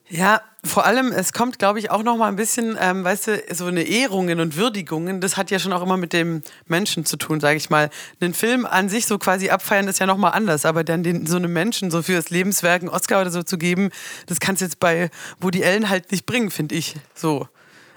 Ja, 0.10 0.42
vor 0.64 0.86
allem, 0.86 1.12
es 1.12 1.34
kommt, 1.34 1.58
glaube 1.58 1.80
ich, 1.80 1.90
auch 1.90 2.04
noch 2.04 2.16
mal 2.18 2.28
ein 2.28 2.36
bisschen, 2.36 2.78
ähm, 2.80 3.04
weißt 3.04 3.28
du, 3.28 3.44
so 3.52 3.66
eine 3.66 3.82
Ehrungen 3.82 4.40
und 4.40 4.56
Würdigungen, 4.56 5.22
das 5.22 5.38
hat 5.38 5.50
ja 5.50 5.58
schon 5.58 5.74
auch 5.74 5.82
immer 5.82 5.98
mit 5.98 6.14
dem 6.14 6.44
Menschen 6.68 7.04
zu 7.04 7.18
tun, 7.18 7.40
sage 7.40 7.58
ich 7.58 7.72
mal. 7.72 7.90
Den 8.22 8.36
Film 8.36 8.68
an 8.68 8.90
sich 8.90 9.08
so 9.08 9.18
quasi 9.18 9.50
abfeiern 9.50 9.88
ist 9.88 10.00
ja 10.00 10.06
noch 10.06 10.18
mal 10.18 10.30
anders, 10.30 10.66
aber 10.66 10.84
dann 10.84 11.02
den, 11.02 11.26
so 11.26 11.38
einem 11.38 11.52
Menschen 11.52 11.90
so 11.90 12.04
für 12.04 12.14
das 12.14 12.30
Lebenswerk 12.30 12.82
einen 12.82 12.90
Oscar 12.90 13.22
oder 13.22 13.32
so 13.32 13.42
zu 13.42 13.58
geben, 13.58 13.90
das 14.28 14.40
kannst 14.40 14.62
jetzt 14.62 14.80
bei 14.80 15.10
Woody 15.40 15.66
Allen 15.66 15.90
halt 15.90 16.12
nicht 16.12 16.28
bringen, 16.28 16.52
finde 16.52 16.76
ich, 16.76 16.96
so. 17.16 17.48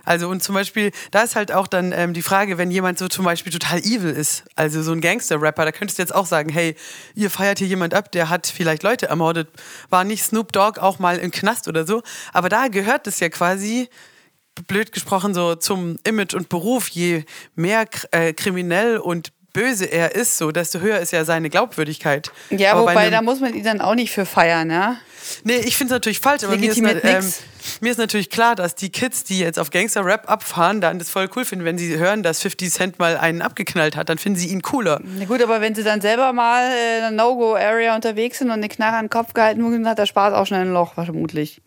Also 0.07 0.29
und 0.29 0.43
zum 0.43 0.55
Beispiel, 0.55 0.93
da 1.11 1.23
ist 1.23 1.37
halt 1.37 1.53
auch 1.53 1.67
dann 1.67 1.93
ähm, 1.93 2.15
die 2.15 2.23
Frage, 2.23 2.57
wenn 2.57 2.71
jemand 2.71 2.99
so 2.99 3.09
zum 3.09 3.25
Beispiel 3.25 3.53
total 3.53 3.81
evil 3.81 4.11
ist, 4.11 4.45
also 4.55 4.81
so 4.83 4.93
ein 4.93 5.01
Gangster-Rapper, 5.01 5.65
da 5.65 5.73
könntest 5.73 5.99
du 5.99 6.03
jetzt 6.03 6.15
auch 6.15 6.27
sagen, 6.27 6.49
hey, 6.49 6.77
ihr 7.15 7.29
feiert 7.29 7.59
hier 7.59 7.67
jemand 7.67 7.93
ab, 7.93 8.13
der 8.13 8.31
hat 8.31 8.47
vielleicht 8.47 8.85
Leute 8.85 9.07
ermordet, 9.07 9.49
war 9.91 10.05
nicht 10.05 10.23
Snoop 10.23 10.53
Dogg 10.53 10.81
auch 10.81 11.01
mal 11.01 11.19
im 11.19 11.33
Knast 11.33 11.67
oder 11.67 11.85
so, 11.85 12.03
aber 12.33 12.49
da 12.49 12.69
gehört 12.69 13.07
es 13.09 13.19
ja 13.21 13.29
quasi, 13.29 13.89
blöd 14.69 14.93
gesprochen, 14.93 15.35
so 15.35 15.55
zum 15.55 15.99
Image 16.05 16.35
und 16.35 16.49
Beruf, 16.49 16.89
je 16.89 17.25
mehr 17.55 17.85
äh, 18.13 18.33
kriminell 18.33 18.99
und 18.99 19.33
böse 19.57 19.87
er 19.87 20.15
ist, 20.15 20.39
so 20.39 20.53
desto 20.53 20.81
höher 20.81 20.99
ist 21.01 21.13
ja 21.13 21.25
seine 21.25 21.49
Glaubwürdigkeit. 21.51 22.31
Ja, 22.51 22.73
Aber 22.73 22.85
bei 22.85 22.93
wobei, 22.93 23.01
einem- 23.03 23.13
da 23.13 23.23
muss 23.23 23.41
man 23.41 23.55
ihn 23.55 23.65
dann 23.65 23.81
auch 23.81 23.95
nicht 23.95 24.13
für 24.13 24.27
feiern, 24.27 24.71
ja? 24.71 24.97
Nee, 25.43 25.57
ich 25.57 25.77
finde 25.77 25.93
es 25.93 25.97
natürlich 25.97 26.21
falsch, 26.21 26.45
aber 26.45 26.57
mir 26.57 26.71
ist, 26.71 26.79
ähm, 26.79 27.33
mir 27.81 27.91
ist 27.91 27.97
natürlich 27.99 28.31
klar, 28.31 28.55
dass 28.55 28.77
die 28.77 28.91
Kids, 28.91 29.25
die 29.25 29.41
jetzt 29.41 29.59
auf 29.59 29.71
Gangster-Rap 29.71 30.31
abfahren, 30.31 30.81
dann 30.81 31.01
das 31.01 31.11
voll 31.11 31.29
cool 31.35 31.45
finden, 31.45 31.65
wenn 31.65 31.79
sie 31.79 31.97
hören, 31.99 32.23
dass 32.23 32.41
50 32.43 32.71
Cent 32.73 32.99
mal 33.01 33.17
einen 33.17 33.43
abgeknallt 33.43 33.97
hat, 33.97 34.09
dann 34.09 34.19
finden 34.19 34.39
sie 34.39 34.49
ihn 34.49 34.63
cooler. 34.63 35.01
Na 35.03 35.25
gut, 35.25 35.43
aber 35.43 35.61
wenn 35.61 35.75
sie 35.75 35.83
dann 35.83 36.01
selber 36.01 36.33
mal 36.33 36.71
in 36.99 37.05
einer 37.05 37.11
No-Go-Area 37.11 37.97
unterwegs 37.97 38.39
sind 38.39 38.49
und 38.49 38.53
eine 38.55 38.69
Knarre 38.69 38.97
an 38.99 39.07
den 39.07 39.11
Kopf 39.11 39.33
gehalten 39.35 39.65
wurde, 39.65 39.79
dann 39.79 39.89
hat 39.89 39.99
der 39.99 40.07
Spaß 40.07 40.33
auch 40.35 40.47
schnell 40.47 40.61
ein 40.61 40.73
Loch, 40.73 40.95
vermutlich. 40.95 41.61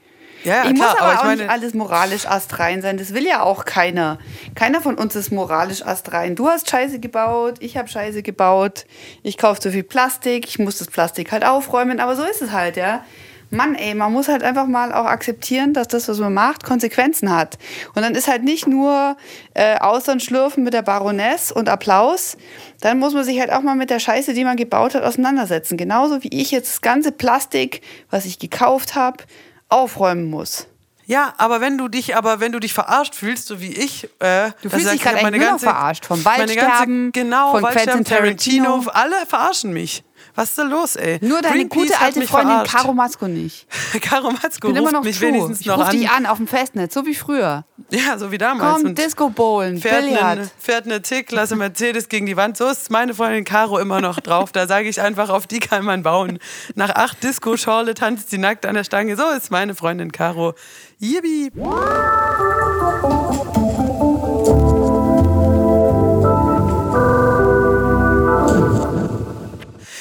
Ja, 0.43 0.63
ich 0.65 0.73
klar, 0.73 0.91
muss 0.91 0.99
aber, 0.99 1.12
aber 1.12 1.19
auch 1.19 1.23
meine, 1.25 1.41
nicht 1.43 1.52
alles 1.52 1.73
moralisch 1.73 2.25
astrein 2.25 2.82
sein. 2.82 2.97
Das 2.97 3.13
will 3.13 3.25
ja 3.25 3.41
auch 3.41 3.65
keiner. 3.65 4.19
Keiner 4.56 4.82
von 4.82 4.95
uns 4.95 5.15
ist 5.15 5.32
moralisch 5.32 5.86
astrein. 5.86 6.36
Du 6.36 6.47
hast 6.47 6.69
Scheiße 6.69 6.99
gebaut, 6.99 7.56
ich 7.60 7.78
habe 7.78 7.88
Scheiße 7.88 8.23
gebaut. 8.23 8.86
Ich 9.23 9.38
kaufe 9.38 9.60
zu 9.60 9.71
viel 9.71 9.84
Plastik, 9.84 10.47
ich 10.47 10.60
muss 10.60 10.78
das 10.78 10.88
Plastik 10.88 11.32
halt 11.32 11.45
aufräumen. 11.45 11.99
Aber 11.99 12.15
so 12.15 12.23
ist 12.23 12.41
es 12.41 12.52
halt, 12.52 12.78
ja. 12.78 13.04
Mann, 13.52 13.73
ey, 13.73 13.95
man 13.95 14.13
muss 14.13 14.28
halt 14.28 14.43
einfach 14.43 14.67
mal 14.67 14.93
auch 14.93 15.06
akzeptieren, 15.06 15.73
dass 15.73 15.88
das, 15.88 16.08
was 16.08 16.19
man 16.19 16.34
macht, 16.34 16.63
Konsequenzen 16.63 17.36
hat. 17.36 17.58
Und 17.95 18.04
dann 18.04 18.13
ist 18.13 18.28
halt 18.28 18.43
nicht 18.43 18.67
nur 18.67 19.17
äh, 19.56 19.80
Austern 19.80 20.19
schlürfen 20.19 20.63
mit 20.63 20.75
der 20.75 20.84
Baroness 20.84 21.52
und 21.52 21.67
Applaus. 21.67 22.38
Dann 22.80 22.99
muss 22.99 23.15
man 23.15 23.23
sich 23.23 23.39
halt 23.39 23.52
auch 23.52 23.62
mal 23.62 23.75
mit 23.75 23.89
der 23.89 23.99
Scheiße, 23.99 24.36
die 24.36 24.45
man 24.45 24.56
gebaut 24.56 24.93
hat, 24.93 25.04
auseinandersetzen. 25.04 25.78
Genauso 25.78 26.23
wie 26.23 26.30
ich 26.30 26.52
jetzt 26.52 26.73
das 26.73 26.82
ganze 26.82 27.12
Plastik, 27.12 27.82
was 28.12 28.25
ich 28.25 28.38
gekauft 28.38 28.93
habe, 28.93 29.23
aufräumen 29.69 30.29
muss. 30.29 30.67
ja, 31.05 31.34
aber 31.38 31.62
wenn 31.62 31.77
du 31.77 31.88
dich, 31.88 32.15
aber 32.15 32.39
wenn 32.39 32.51
du 32.51 32.60
dich 32.60 32.73
verarscht 32.73 33.15
fühlst, 33.15 33.47
so 33.47 33.60
wie 33.62 33.71
ich, 33.73 34.05
äh, 34.19 34.51
Du 34.62 34.69
fühlst 34.69 34.88
dich 34.88 34.95
ich, 34.95 35.01
gerade 35.03 35.17
ganze- 35.49 35.65
verarscht. 35.65 36.05
Vom 36.05 36.23
Waldsterben, 36.25 37.12
ganze, 37.12 37.12
genau, 37.12 37.51
von 37.51 37.63
Waldsterben, 37.63 38.03
Quentin 38.03 38.17
Tarantino. 38.63 38.84
alle 38.93 39.25
verarschen 39.25 39.73
mich. 39.73 40.03
Was 40.36 40.49
ist 40.49 40.58
da 40.58 40.63
los, 40.63 40.95
ey? 40.95 41.19
Nur 41.21 41.41
deine 41.41 41.55
Greenpeace 41.67 41.82
gute 41.89 41.99
alte 42.01 42.21
Freundin 42.27 42.49
verarscht. 42.51 42.75
Caro 42.75 42.93
Matzko 42.93 43.27
nicht. 43.27 43.67
Caro 44.01 44.32
Matzko 44.32 44.67
Ich 44.69 44.73
bin 44.73 44.75
immer 44.75 44.82
ruft 44.82 44.93
noch 44.93 45.03
mich 45.03 45.17
true. 45.17 45.27
wenigstens 45.29 45.62
Ich 45.62 45.65
noch 45.67 45.77
ruf 45.77 45.86
an. 45.88 45.91
dich 45.97 46.10
an 46.10 46.25
auf 46.25 46.38
dem 46.38 46.47
Festnetz, 46.47 46.93
so 46.93 47.05
wie 47.05 47.15
früher. 47.15 47.65
Ja, 47.89 48.17
so 48.17 48.32
wie 48.32 48.38
damals. 48.38 48.84
Komm, 48.84 48.95
Disco 48.95 49.29
Bowlen, 49.29 49.79
fährt 49.79 50.05
Billard. 50.05 50.23
eine, 50.39 50.49
fährt 50.60 50.86
eine 50.86 51.01
C-Klasse 51.01 51.55
Mercedes 51.55 52.10
gegen 52.10 52.25
die 52.25 52.38
Wand. 52.38 52.58
So 52.58 52.67
ist 52.67 52.91
meine 52.91 53.13
Freundin 53.13 53.45
Caro 53.45 53.79
immer 53.79 54.01
noch 54.01 54.19
drauf. 54.19 54.51
Da 54.51 54.67
sage 54.67 54.89
ich 54.89 55.01
einfach, 55.01 55.29
auf 55.29 55.47
die 55.47 55.60
kann 55.60 55.84
man 55.86 56.03
bauen. 56.03 56.39
Nach 56.75 56.89
acht 56.91 57.23
Disco-Schorle 57.23 57.93
tanzt 57.95 58.29
sie 58.29 58.38
nackt 58.38 58.65
an 58.65 58.75
der 58.75 58.84
Stange. 58.84 59.15
So 59.15 59.27
ist 59.29 59.49
meine 59.51 59.75
Freundin 59.75 60.12
Caro. 60.12 60.53
Yippie. 60.99 61.51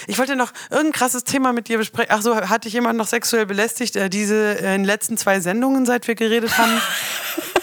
Ich 0.09 0.18
wollte 0.18 0.35
noch 0.37 0.53
irgendein 0.71 0.92
krasses 0.92 1.23
Thema 1.25 1.53
mit 1.53 1.68
dir 1.68 1.79
besprechen. 1.79 2.11
Ach 2.12 2.23
so, 2.23 2.35
hat 2.37 2.64
dich 2.64 2.73
jemand 2.73 2.99
noch 2.99 3.07
sexuell 3.07 3.47
belästigt? 3.47 3.94
Äh, 3.94 4.09
diese 4.11 4.59
äh, 4.59 4.75
in 4.75 4.83
den 4.83 4.85
letzten 4.85 5.16
zwei 5.16 5.38
Sendungen, 5.40 5.87
seit 5.87 6.09
wir 6.09 6.14
geredet 6.16 6.59
haben? 6.59 6.73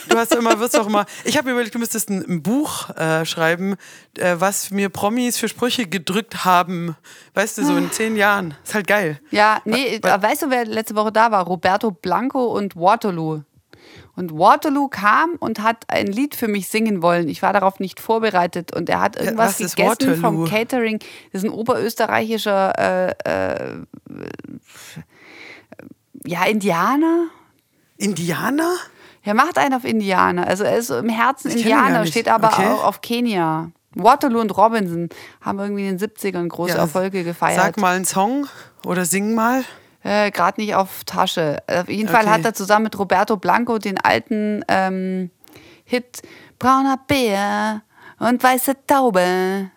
Du 0.07 0.19
hast 0.21 0.33
immer, 0.35 0.57
wirst 0.61 0.75
doch 0.77 0.87
immer. 0.87 1.05
Ich 1.25 1.35
habe 1.35 1.47
mir 1.47 1.53
überlegt, 1.53 1.75
du 1.75 1.79
müsstest 1.79 2.09
ein, 2.09 2.23
ein 2.29 2.41
Buch 2.43 2.89
äh, 2.91 3.25
schreiben, 3.25 3.75
äh, 4.17 4.35
was 4.37 4.69
mir 4.71 4.87
Promis 4.87 5.37
für 5.37 5.49
Sprüche 5.49 5.87
gedrückt 5.87 6.45
haben. 6.45 6.95
Weißt 7.33 7.57
du, 7.57 7.65
so 7.65 7.75
in 7.75 7.91
zehn 7.91 8.15
Jahren. 8.15 8.53
Ist 8.63 8.75
halt 8.75 8.87
geil. 8.87 9.19
Ja, 9.31 9.59
nee, 9.65 9.99
Wa- 10.01 10.11
wa- 10.11 10.21
weißt 10.21 10.43
du, 10.43 10.49
wer 10.51 10.63
letzte 10.65 10.95
Woche 10.95 11.11
da 11.11 11.31
war? 11.31 11.43
Roberto 11.45 11.91
Blanco 11.91 12.45
und 12.45 12.77
Waterloo. 12.77 13.41
Und 14.15 14.31
Waterloo 14.31 14.87
kam 14.87 15.31
und 15.39 15.61
hat 15.61 15.85
ein 15.89 16.07
Lied 16.07 16.35
für 16.35 16.47
mich 16.47 16.69
singen 16.69 17.01
wollen. 17.01 17.27
Ich 17.27 17.41
war 17.41 17.51
darauf 17.53 17.79
nicht 17.79 17.99
vorbereitet 17.99 18.73
und 18.75 18.89
er 18.89 19.01
hat 19.01 19.17
irgendwas 19.17 19.55
was 19.55 19.59
ist 19.59 19.75
gegessen 19.75 20.15
vom 20.15 20.39
Waterloo? 20.41 20.49
Catering. 20.49 20.99
Das 21.33 21.43
ist 21.43 21.49
ein 21.49 21.53
oberösterreichischer 21.53 23.15
äh, 23.25 23.69
äh, 23.69 23.85
ja, 26.25 26.45
Indianer. 26.45 27.25
Indianer? 27.97 28.75
Er 29.23 29.33
macht 29.33 29.57
einen 29.57 29.73
auf 29.73 29.83
Indianer. 29.85 30.47
Also 30.47 30.63
er 30.63 30.77
ist 30.77 30.87
so 30.87 30.97
im 30.97 31.09
Herzen 31.09 31.49
Ich 31.49 31.57
Indianer, 31.57 32.05
steht 32.05 32.27
aber 32.29 32.47
Okay. 32.49 32.67
auch 32.67 32.83
auf 32.83 33.01
Kenia. 33.01 33.71
Waterloo 33.95 34.41
und 34.41 34.55
Robinson 34.55 35.09
haben 35.41 35.59
irgendwie 35.59 35.87
in 35.87 35.97
den 35.97 36.09
70ern 36.09 36.47
große 36.49 36.73
Ja, 36.73 36.79
Erfolge 36.79 37.23
gefeiert. 37.23 37.55
Sag 37.55 37.77
mal 37.77 37.95
einen 37.95 38.05
Song 38.05 38.47
oder 38.85 39.05
sing 39.05 39.33
mal. 39.33 39.63
Äh, 40.05 40.29
Gerade 40.29 40.61
nicht 40.61 40.75
auf 40.75 41.03
Tasche. 41.03 41.57
Auf 41.67 41.89
jeden 41.89 42.07
Fall 42.09 42.21
Okay. 42.25 42.29
hat 42.31 42.45
er 42.45 42.53
zusammen 42.53 42.83
mit 42.83 42.99
Roberto 42.99 43.37
Blanco 43.37 43.79
den 43.79 43.99
alten 43.99 44.63
ähm, 44.67 45.31
Hit 45.83 46.21
Brauner 46.59 46.99
Bär 47.07 47.81
und 48.19 48.41
weiße 48.43 48.73
Taube 48.87 49.71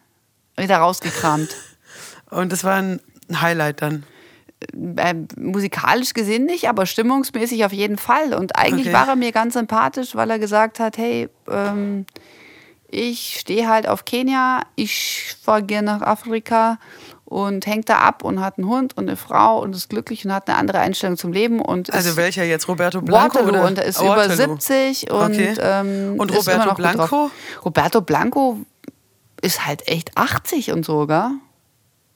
wieder 0.56 0.76
rausgekramt. 0.78 1.56
Und 2.30 2.52
das 2.52 2.62
war 2.62 2.74
ein 2.76 3.00
Highlight 3.32 3.80
dann. 3.80 4.04
ähm, 4.98 5.28
musikalisch 5.38 6.12
gesehen 6.12 6.44
nicht, 6.44 6.68
aber 6.68 6.84
stimmungsmäßig 6.84 7.64
auf 7.64 7.72
jeden 7.72 7.96
Fall. 7.96 8.34
Und 8.34 8.54
eigentlich 8.56 8.88
Okay. 8.88 8.92
war 8.92 9.08
er 9.08 9.16
mir 9.16 9.32
ganz 9.32 9.54
sympathisch, 9.54 10.14
weil 10.14 10.28
er 10.30 10.38
gesagt 10.38 10.78
hat, 10.78 10.98
hey, 10.98 11.30
ähm, 11.50 12.04
ich 12.90 13.38
stehe 13.40 13.66
halt 13.68 13.88
auf 13.88 14.04
Kenia, 14.04 14.62
ich 14.74 15.36
fahre 15.42 15.62
gerne 15.62 15.92
nach 15.98 16.02
Afrika 16.02 16.78
und 17.30 17.66
hängt 17.66 17.90
da 17.90 17.98
ab 17.98 18.24
und 18.24 18.40
hat 18.40 18.56
einen 18.56 18.68
Hund 18.68 18.96
und 18.96 19.06
eine 19.08 19.16
Frau 19.16 19.60
und 19.60 19.76
ist 19.76 19.90
glücklich 19.90 20.24
und 20.24 20.32
hat 20.32 20.48
eine 20.48 20.56
andere 20.56 20.78
Einstellung 20.78 21.18
zum 21.18 21.30
Leben 21.32 21.60
und 21.60 21.92
Also 21.92 22.16
welcher 22.16 22.42
jetzt? 22.44 22.68
Roberto 22.68 23.02
Blanco? 23.02 23.34
Waterloo 23.34 23.48
oder? 23.50 23.64
und 23.66 23.78
ist 23.78 24.00
Waterloo. 24.00 24.24
über 24.24 24.34
70 24.56 25.10
und, 25.10 25.20
Okay. 25.34 25.54
ähm, 25.60 26.14
Und 26.18 26.30
ist 26.32 26.48
immer 26.48 26.66
Roberto. 26.68 26.74
Blanco? 26.96 27.30
Roberto 27.64 28.00
Blanco 28.00 28.58
ist 29.42 29.66
halt 29.66 29.86
echt 29.88 30.16
80 30.16 30.72
und 30.72 30.84
so, 30.86 31.06
gell? 31.06 31.30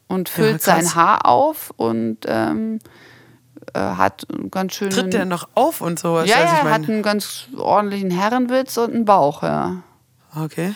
Und 0.08 0.28
füllt 0.30 0.62
krass. 0.62 0.64
sein 0.64 0.94
Haar 0.94 1.26
auf 1.26 1.72
und 1.76 2.18
ähm, 2.26 2.78
äh, 3.74 3.78
hat 3.80 4.26
einen 4.32 4.50
ganz 4.50 4.74
schönen. 4.74 4.90
Tritt 4.92 5.12
der 5.12 5.24
noch 5.26 5.48
auf 5.54 5.80
und 5.82 5.98
sowas? 5.98 6.26
ja, 6.28 6.36
Also 6.36 6.46
ja, 6.48 6.52
ich 6.54 6.58
er 6.58 6.64
mein- 6.64 6.82
hat 6.82 6.88
einen 6.90 7.02
ganz 7.02 7.48
ordentlichen 7.56 8.10
Herrenwitz 8.10 8.76
und 8.78 8.94
einen 8.94 9.04
Bauch, 9.04 9.42
ja. 9.42 9.76
Okay. 10.34 10.74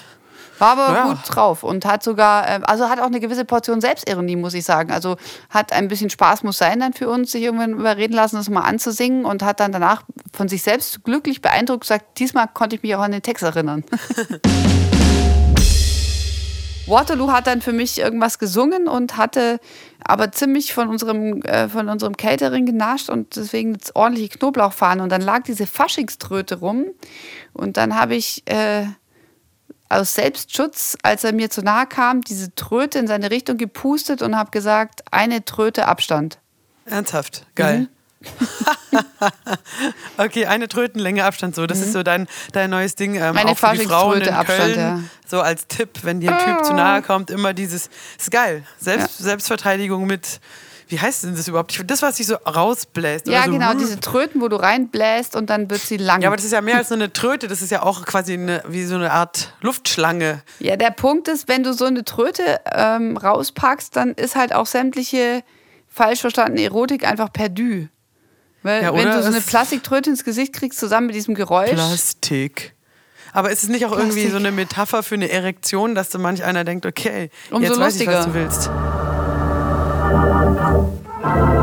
War 0.58 0.78
aber 0.78 0.94
Ja. 0.94 1.04
gut 1.08 1.18
drauf 1.26 1.62
und 1.62 1.84
hat 1.84 2.02
sogar, 2.02 2.48
äh, 2.48 2.60
also 2.64 2.88
hat 2.88 3.00
auch 3.00 3.06
eine 3.06 3.20
gewisse 3.20 3.44
Portion 3.44 3.80
Selbstironie, 3.80 4.36
muss 4.36 4.54
ich 4.54 4.64
sagen. 4.64 4.90
Also 4.90 5.16
hat 5.50 5.72
ein 5.72 5.88
bisschen 5.88 6.10
Spaß 6.10 6.42
muss 6.42 6.58
sein 6.58 6.80
dann 6.80 6.92
für 6.92 7.08
uns, 7.08 7.32
sich 7.32 7.42
irgendwann 7.42 7.72
überreden 7.72 8.14
lassen, 8.14 8.36
das 8.36 8.48
mal 8.48 8.62
anzusingen 8.62 9.24
und 9.24 9.42
hat 9.42 9.60
dann 9.60 9.72
danach 9.72 10.02
von 10.32 10.48
sich 10.48 10.62
selbst 10.62 11.04
glücklich 11.04 11.42
beeindruckt 11.42 11.82
gesagt, 11.82 12.18
diesmal 12.18 12.48
konnte 12.52 12.76
ich 12.76 12.82
mich 12.82 12.94
auch 12.94 13.00
an 13.00 13.12
den 13.12 13.22
Text 13.22 13.42
erinnern. 13.44 13.84
Waterloo 16.86 17.32
hat 17.32 17.48
dann 17.48 17.62
für 17.62 17.72
mich 17.72 17.98
irgendwas 17.98 18.38
gesungen 18.38 18.86
und 18.86 19.16
hatte 19.16 19.58
aber 20.04 20.30
ziemlich 20.30 20.72
von 20.72 20.88
unserem, 20.88 21.42
äh, 21.42 21.68
von 21.68 21.88
unserem 21.88 22.16
Catering 22.16 22.64
genascht 22.64 23.10
und 23.10 23.34
deswegen 23.34 23.76
ordentliche 23.94 24.38
Knoblauchfahnen. 24.38 25.02
Und 25.02 25.10
dann 25.10 25.20
lag 25.20 25.42
diese 25.42 25.66
Faschingströte 25.66 26.60
rum 26.60 26.86
und 27.52 27.76
dann 27.76 27.98
habe 27.98 28.14
ich 28.14 28.44
äh, 28.46 28.84
aus 29.88 30.14
Selbstschutz, 30.14 30.96
als 31.02 31.24
er 31.24 31.32
mir 31.32 31.50
zu 31.50 31.62
nahe 31.62 31.86
kam, 31.86 32.22
diese 32.22 32.54
Tröte 32.54 32.98
in 32.98 33.06
seine 33.06 33.30
Richtung 33.30 33.56
gepustet 33.56 34.22
und 34.22 34.36
habe 34.36 34.50
gesagt, 34.50 35.02
eine 35.10 35.44
Tröte 35.44 35.86
Abstand. 35.86 36.38
Ernsthaft, 36.84 37.46
geil. 37.54 37.80
Mhm. 37.80 37.88
okay, 40.16 40.46
eine 40.46 40.68
Trötenlänge 40.68 41.24
Abstand, 41.24 41.54
so. 41.54 41.66
Das 41.66 41.80
ist 41.80 41.92
so 41.92 42.02
dein, 42.02 42.26
dein 42.52 42.70
neues 42.70 42.94
Ding. 42.94 43.14
Ähm, 43.14 43.36
Eine 43.36 43.50
auch 43.50 43.58
für 43.58 43.76
die 43.76 43.86
Frauen 43.86 44.20
in 44.20 44.32
Abstand, 44.32 44.74
Köln. 44.74 44.78
ja. 44.78 45.00
So 45.26 45.40
als 45.40 45.66
Tipp, 45.66 46.00
wenn 46.02 46.20
dir 46.20 46.36
ein 46.36 46.44
Typ 46.44 46.64
zu 46.64 46.72
nahe 46.72 47.02
kommt, 47.02 47.30
immer 47.30 47.52
dieses, 47.52 47.90
ist 48.18 48.30
geil. 48.30 48.64
Selbst, 48.78 49.18
Selbstverteidigung 49.18 50.06
mit, 50.06 50.40
wie 50.88 51.00
heißt 51.00 51.24
denn 51.24 51.34
das 51.36 51.48
überhaupt? 51.48 51.72
Ich- 51.72 51.86
Das, 51.86 52.02
was 52.02 52.16
sich 52.18 52.26
so 52.26 52.34
rausbläst. 52.36 53.26
Ja, 53.26 53.38
oder 53.40 53.44
so, 53.46 53.52
genau, 53.52 53.70
hm. 53.72 53.78
diese 53.78 53.98
Tröten, 54.00 54.40
wo 54.40 54.48
du 54.48 54.56
reinbläst 54.56 55.34
und 55.36 55.50
dann 55.50 55.68
wird 55.70 55.80
sie 55.80 55.96
lang. 55.96 56.22
Ja, 56.22 56.28
aber 56.28 56.36
das 56.36 56.44
ist 56.44 56.52
ja 56.52 56.60
mehr 56.60 56.76
als 56.76 56.90
nur 56.90 56.98
eine 56.98 57.12
Tröte, 57.12 57.48
das 57.48 57.62
ist 57.62 57.70
ja 57.70 57.82
auch 57.82 58.04
quasi 58.04 58.34
eine, 58.34 58.62
wie 58.68 58.84
so 58.84 58.94
eine 58.94 59.12
Art 59.12 59.52
Luftschlange. 59.62 60.42
Ja, 60.60 60.76
der 60.76 60.90
Punkt 60.90 61.28
ist, 61.28 61.48
wenn 61.48 61.62
du 61.62 61.72
so 61.72 61.84
eine 61.86 62.04
Tröte 62.04 62.60
ähm, 62.72 63.16
rauspackst, 63.16 63.96
dann 63.96 64.12
ist 64.12 64.36
halt 64.36 64.54
auch 64.54 64.66
sämtliche 64.66 65.42
falsch 65.88 66.20
verstandene 66.20 66.62
Erotik 66.62 67.06
einfach 67.06 67.32
perdu. 67.32 67.88
Weil 68.62 68.82
Ja, 68.82 68.94
wenn 68.94 69.06
du 69.10 69.22
so 69.22 69.28
eine 69.28 69.40
Plastiktröte 69.40 70.10
ins 70.10 70.24
Gesicht 70.24 70.52
kriegst, 70.52 70.78
zusammen 70.78 71.06
mit 71.06 71.16
diesem 71.16 71.34
Geräusch. 71.34 71.70
Plastik. 71.70 72.74
Aber 73.32 73.50
ist 73.50 73.62
es 73.62 73.68
nicht 73.68 73.84
auch 73.86 73.92
irgendwie 73.92 74.12
Plastik. 74.22 74.30
so 74.30 74.36
eine 74.38 74.50
Metapher 74.50 75.02
für 75.02 75.14
eine 75.14 75.30
Erektion, 75.30 75.94
dass 75.94 76.10
so 76.10 76.18
manch 76.18 76.42
einer 76.42 76.64
denkt, 76.64 76.86
okay, 76.86 77.30
Umso 77.50 77.68
jetzt 77.72 77.78
weiß 77.80 78.00
ich, 78.00 78.06
was 78.06 78.26
lustiger. 78.26 78.32
du 78.32 78.34
willst. 78.34 79.05
Thank 81.26 81.50
you. 81.50 81.55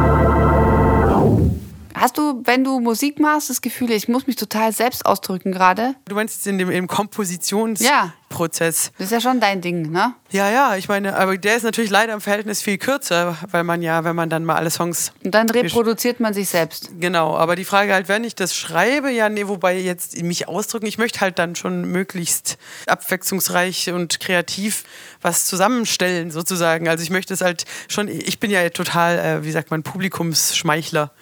Hast 2.03 2.17
du, 2.17 2.41
wenn 2.43 2.65
du 2.65 2.81
Musik 2.81 3.17
machst, 3.17 3.49
das 3.49 3.61
Gefühl, 3.61 3.89
ich 3.91 4.09
muss 4.09 4.27
mich 4.27 4.35
total 4.35 4.73
selbst 4.73 5.05
ausdrücken 5.05 5.53
gerade? 5.53 5.95
Du 6.03 6.15
meinst 6.15 6.35
jetzt 6.35 6.47
in 6.47 6.57
dem 6.57 6.69
im 6.69 6.85
Kompositionsprozess. 6.85 8.91
Das 8.97 9.05
ist 9.05 9.11
ja 9.13 9.21
schon 9.21 9.39
dein 9.39 9.61
Ding, 9.61 9.89
ne? 9.89 10.13
Ja, 10.29 10.51
ja, 10.51 10.75
ich 10.75 10.89
meine, 10.89 11.15
aber 11.15 11.37
der 11.37 11.55
ist 11.55 11.63
natürlich 11.63 11.91
leider 11.91 12.11
im 12.11 12.19
Verhältnis 12.19 12.61
viel 12.61 12.77
kürzer, 12.77 13.37
weil 13.51 13.63
man 13.63 13.81
ja, 13.81 14.03
wenn 14.03 14.17
man 14.17 14.29
dann 14.29 14.43
mal 14.43 14.55
alle 14.55 14.69
Songs. 14.69 15.13
Und 15.23 15.33
dann 15.33 15.49
reproduziert 15.49 16.19
man 16.19 16.33
sich 16.33 16.49
selbst. 16.49 16.89
Genau, 16.99 17.37
aber 17.37 17.55
die 17.55 17.63
Frage 17.63 17.93
halt, 17.93 18.09
wenn 18.09 18.25
ich 18.25 18.35
das 18.35 18.53
schreibe, 18.53 19.09
ja, 19.09 19.29
nee, 19.29 19.47
wobei 19.47 19.77
jetzt 19.77 20.21
mich 20.23 20.49
ausdrücken, 20.49 20.87
ich 20.87 20.97
möchte 20.97 21.21
halt 21.21 21.39
dann 21.39 21.55
schon 21.55 21.85
möglichst 21.85 22.57
abwechslungsreich 22.85 23.93
und 23.93 24.19
kreativ 24.19 24.83
was 25.21 25.45
zusammenstellen, 25.45 26.31
sozusagen. 26.31 26.89
Also 26.89 27.01
ich 27.01 27.11
möchte 27.11 27.33
es 27.33 27.39
halt 27.39 27.63
schon, 27.87 28.09
ich 28.09 28.41
bin 28.41 28.51
ja 28.51 28.67
total, 28.69 29.19
äh, 29.19 29.45
wie 29.45 29.51
sagt 29.51 29.71
man, 29.71 29.83
Publikumsschmeichler. 29.83 31.13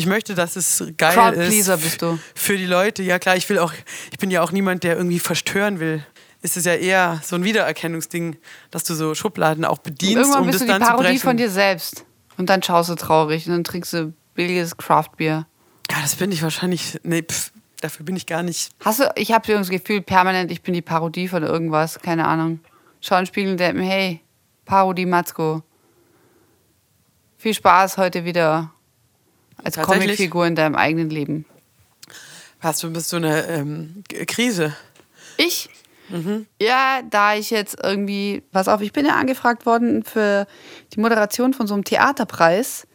Ich 0.00 0.06
möchte, 0.06 0.34
dass 0.34 0.56
es 0.56 0.82
geil 0.96 1.12
Crowdpleaser 1.12 1.74
ist 1.74 1.82
bist 1.82 2.00
du. 2.00 2.18
für 2.34 2.56
die 2.56 2.64
Leute. 2.64 3.02
Ja 3.02 3.18
klar, 3.18 3.36
ich 3.36 3.46
will 3.50 3.58
auch, 3.58 3.74
ich 4.10 4.16
bin 4.16 4.30
ja 4.30 4.40
auch 4.40 4.50
niemand, 4.50 4.82
der 4.82 4.96
irgendwie 4.96 5.18
verstören 5.18 5.78
will. 5.78 6.02
Ist 6.40 6.56
es 6.56 6.64
ja 6.64 6.72
eher 6.72 7.20
so 7.22 7.36
ein 7.36 7.44
Wiedererkennungsding, 7.44 8.38
dass 8.70 8.84
du 8.84 8.94
so 8.94 9.14
Schubladen 9.14 9.66
auch 9.66 9.76
bedienst, 9.76 10.16
Irgendwann 10.16 10.40
um 10.40 10.46
bist 10.46 10.54
das 10.54 10.66
du 10.66 10.72
die 10.72 10.78
dann 10.78 10.82
zu 10.82 10.88
Parodie 10.88 11.18
von 11.18 11.36
dir 11.36 11.50
selbst. 11.50 12.06
Und 12.38 12.48
dann 12.48 12.62
schaust 12.62 12.88
du 12.88 12.94
traurig 12.94 13.46
und 13.46 13.52
dann 13.52 13.62
trinkst 13.62 13.92
du 13.92 14.14
billiges 14.32 14.78
Craftbier. 14.78 15.46
Ja, 15.90 15.96
das 16.00 16.14
bin 16.14 16.32
ich 16.32 16.42
wahrscheinlich. 16.42 16.98
Nee, 17.02 17.20
pff, 17.20 17.52
dafür 17.82 18.06
bin 18.06 18.16
ich 18.16 18.24
gar 18.24 18.42
nicht. 18.42 18.70
Hast 18.82 19.00
du, 19.00 19.12
ich 19.16 19.32
habe 19.32 19.52
das 19.52 19.68
Gefühl, 19.68 20.00
permanent, 20.00 20.50
ich 20.50 20.62
bin 20.62 20.72
die 20.72 20.80
Parodie 20.80 21.28
von 21.28 21.42
irgendwas, 21.42 21.98
keine 21.98 22.26
Ahnung. 22.26 22.60
Schau 23.02 23.16
in 23.16 23.24
den 23.24 23.26
Spiegel 23.26 23.50
und 23.52 23.60
denk 23.60 23.76
mir, 23.76 23.84
hey, 23.84 24.20
Parodie 24.64 25.04
Matzko. 25.04 25.62
Viel 27.36 27.52
Spaß 27.52 27.98
heute 27.98 28.24
wieder 28.24 28.72
als? 29.64 29.76
Comicfigur 29.76 30.46
in 30.46 30.54
deinem 30.54 30.74
eigenen 30.74 31.10
Leben. 31.10 31.44
Hast 32.60 32.82
du 32.82 32.92
bist 32.92 33.08
so 33.08 33.16
eine 33.16 33.46
ähm, 33.46 34.04
Krise? 34.26 34.74
Ich? 35.36 35.70
Ja, 36.60 37.02
da 37.08 37.34
ich 37.34 37.50
jetzt 37.50 37.76
irgendwie, 37.82 38.42
pass 38.52 38.68
auf, 38.68 38.80
ich 38.80 38.92
bin 38.92 39.06
ja 39.06 39.14
angefragt 39.14 39.64
worden 39.64 40.02
für 40.02 40.46
die 40.92 41.00
Moderation 41.00 41.54
von 41.54 41.66
so 41.66 41.74
einem 41.74 41.84
Theaterpreis. 41.84 42.86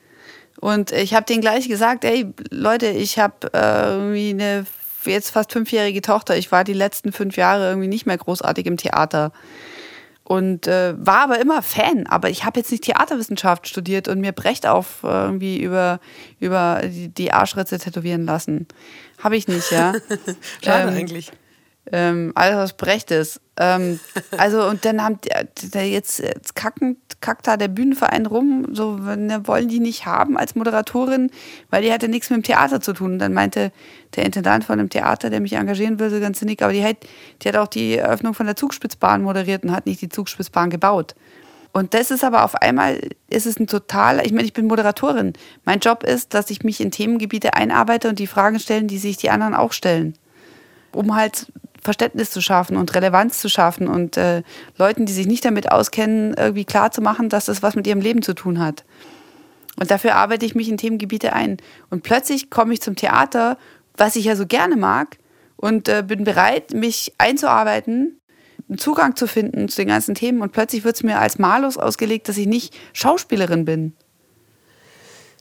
Und 0.60 0.92
ich 0.92 1.14
habe 1.14 1.26
denen 1.26 1.42
gleich 1.42 1.68
gesagt, 1.68 2.04
ey, 2.06 2.28
Leute, 2.50 2.88
ich 2.88 3.20
habe 3.20 3.52
äh, 3.54 3.88
irgendwie 3.88 4.30
eine 4.30 4.66
jetzt 5.06 5.30
fast 5.30 5.52
fünfjährige 5.52 6.02
Tochter. 6.02 6.38
Ich 6.38 6.52
war 6.52 6.64
die 6.64 6.74
letzten 6.74 7.12
fünf 7.12 7.38
Jahre 7.38 7.70
irgendwie 7.70 7.88
nicht 7.88 8.06
mehr 8.06 8.18
großartig 8.18 8.66
im 8.66 8.78
Theater. 8.78 9.32
Und 10.28 10.66
äh, 10.66 10.96
war 10.98 11.20
aber 11.20 11.40
immer 11.40 11.62
Fan. 11.62 12.08
Aber 12.08 12.32
ich 12.32 12.46
habe 12.46 12.60
jetzt 12.60 12.72
nicht 12.72 12.84
Theaterwissenschaft 12.84 13.68
studiert 13.68 14.08
und 14.08 14.20
mir 14.20 14.32
Brecht 14.32 14.66
auf 14.66 15.04
äh, 15.04 15.08
irgendwie 15.08 15.62
über, 15.62 16.00
über 16.40 16.82
die, 16.84 17.10
die 17.10 17.32
Arschritze 17.32 17.78
tätowieren 17.78 18.26
lassen. 18.26 18.68
Habe 19.20 19.38
ich 19.38 19.48
nicht, 19.48 19.72
ja. 19.72 19.94
Schade 20.64 20.90
Ähm, 20.90 20.98
eigentlich. 20.98 21.32
Ähm, 21.92 22.32
alles 22.36 22.58
was 22.58 22.74
Brecht 22.74 23.12
ist. 23.12 23.42
Ähm, 23.58 24.00
also 24.38 24.68
und 24.68 24.86
dann 24.86 25.04
haben 25.04 25.20
die, 25.22 25.78
jetzt, 25.80 26.20
jetzt 26.20 26.56
kacken, 26.56 26.98
kackt 27.22 27.48
da 27.48 27.58
der 27.58 27.68
Bühnenverein 27.68 28.26
rum, 28.26 28.68
so 28.72 28.94
ne, 28.98 29.48
wollen 29.48 29.68
die 29.68 29.80
nicht 29.80 30.06
haben 30.06 30.38
als 30.38 30.56
Moderatorin, 30.56 31.32
weil 31.70 31.84
die 31.84 31.92
hatte 31.92 32.08
nichts 32.08 32.30
mit 32.30 32.38
dem 32.38 32.44
Theater 32.44 32.82
zu 32.82 32.94
tun. 32.94 33.14
Und 33.14 33.20
dann 33.20 33.34
meinte 33.34 33.72
der 34.16 34.26
Intendant 34.26 34.64
von 34.64 34.78
dem 34.78 34.90
Theater, 34.90 35.30
der 35.30 35.40
mich 35.40 35.54
engagieren 35.54 36.00
will, 36.00 36.10
so 36.10 36.20
ganz 36.20 36.40
sinnig, 36.40 36.62
aber 36.62 36.74
die 36.74 36.84
hat, 36.84 36.98
die 37.42 37.48
hat 37.48 37.56
auch 37.58 37.68
die 37.68 37.98
Eröffnung 37.98 38.34
von 38.34 38.46
der 38.46 38.56
Zugspitzbahn 38.56 39.22
moderiert 39.22 39.64
und 39.64 39.72
hat 39.72 39.86
nicht 39.86 40.02
die 40.02 40.10
Zugspitzbahn 40.10 40.70
gebaut. 40.70 41.16
Und 41.72 41.94
das 41.94 42.10
ist 42.10 42.24
aber 42.24 42.46
auf 42.46 42.56
einmal, 42.56 43.02
ist 43.30 43.46
es 43.46 43.60
ein 43.60 43.68
total, 43.68 44.26
ich 44.26 44.32
meine, 44.32 44.46
ich 44.46 44.54
bin 44.54 44.66
Moderatorin. 44.66 45.34
Mein 45.66 45.80
Job 45.80 46.04
ist, 46.04 46.34
dass 46.34 46.50
ich 46.50 46.64
mich 46.64 46.80
in 46.80 46.90
Themengebiete 46.90 47.54
einarbeite 47.54 48.08
und 48.08 48.18
die 48.18 48.28
Fragen 48.28 48.60
stellen, 48.60 48.88
die 48.88 48.98
sich 48.98 49.18
die 49.18 49.30
anderen 49.30 49.54
auch 49.54 49.74
stellen 49.74 50.18
um 50.96 51.16
halt 51.16 51.48
Verständnis 51.86 52.32
zu 52.32 52.42
schaffen 52.42 52.76
und 52.76 52.94
Relevanz 52.94 53.40
zu 53.40 53.48
schaffen 53.48 53.88
und 53.88 54.18
äh, 54.18 54.44
Leuten, 54.78 55.06
die 55.06 55.14
sich 55.14 55.28
nicht 55.28 55.46
damit 55.46 55.72
auskennen, 55.72 56.34
irgendwie 56.34 56.66
klar 56.66 56.92
zu 56.92 57.02
machen, 57.02 57.30
dass 57.30 57.46
das 57.46 57.64
was 57.64 57.76
mit 57.76 57.88
ihrem 57.88 58.02
Leben 58.02 58.22
zu 58.22 58.34
tun 58.34 58.60
hat. 58.60 58.84
Und 59.80 59.92
dafür 59.92 60.16
arbeite 60.16 60.46
ich 60.46 60.56
mich 60.56 60.68
in 60.70 60.78
Themengebiete 60.78 61.34
ein. 61.34 61.58
Und 61.90 62.04
plötzlich 62.04 62.50
komme 62.50 62.74
ich 62.74 62.82
zum 62.82 62.96
Theater, 62.96 63.58
was 63.96 64.16
ich 64.16 64.26
ja 64.26 64.36
so 64.36 64.46
gerne 64.46 64.76
mag, 64.76 65.18
und 65.58 65.88
äh, 65.88 66.04
bin 66.06 66.26
bereit, 66.26 66.74
mich 66.74 67.14
einzuarbeiten, 67.18 68.20
einen 68.68 68.78
Zugang 68.78 69.16
zu 69.16 69.28
finden 69.28 69.70
zu 69.70 69.78
den 69.78 69.88
ganzen 69.88 70.16
Themen. 70.16 70.42
Und 70.42 70.52
plötzlich 70.52 70.84
wird 70.84 70.96
es 70.96 71.04
mir 71.04 71.20
als 71.20 71.40
Malus 71.40 71.78
ausgelegt, 71.78 72.28
dass 72.28 72.38
ich 72.38 72.48
nicht 72.48 72.76
Schauspielerin 72.94 73.64
bin. 73.64 73.94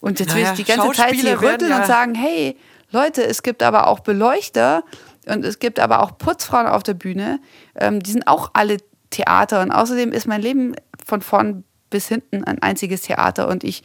Und 0.00 0.20
jetzt 0.20 0.34
will 0.34 0.42
Naja, 0.42 0.52
ich 0.52 0.64
die 0.64 0.72
ganze 0.72 0.92
Zeit 0.92 1.14
hier 1.14 1.40
rütteln 1.40 1.70
ja- 1.70 1.80
und 1.80 1.86
sagen, 1.86 2.14
hey, 2.14 2.56
Leute, 2.90 3.24
es 3.24 3.42
gibt 3.42 3.62
aber 3.62 3.86
auch 3.86 4.00
Beleuchter 4.00 4.84
und 5.26 5.44
es 5.44 5.58
gibt 5.58 5.80
aber 5.80 6.02
auch 6.02 6.18
Putzfrauen 6.18 6.66
auf 6.66 6.82
der 6.82 6.94
Bühne. 6.94 7.40
Ähm, 7.74 8.00
die 8.00 8.10
sind 8.10 8.26
auch 8.26 8.50
alle 8.52 8.78
Theater. 9.10 9.62
Und 9.62 9.70
außerdem 9.70 10.12
ist 10.12 10.26
mein 10.26 10.42
Leben 10.42 10.74
von 11.04 11.22
vorn 11.22 11.64
bis 11.90 12.08
hinten 12.08 12.44
ein 12.44 12.60
einziges 12.60 13.02
Theater 13.02 13.48
und 13.48 13.62
ich 13.62 13.82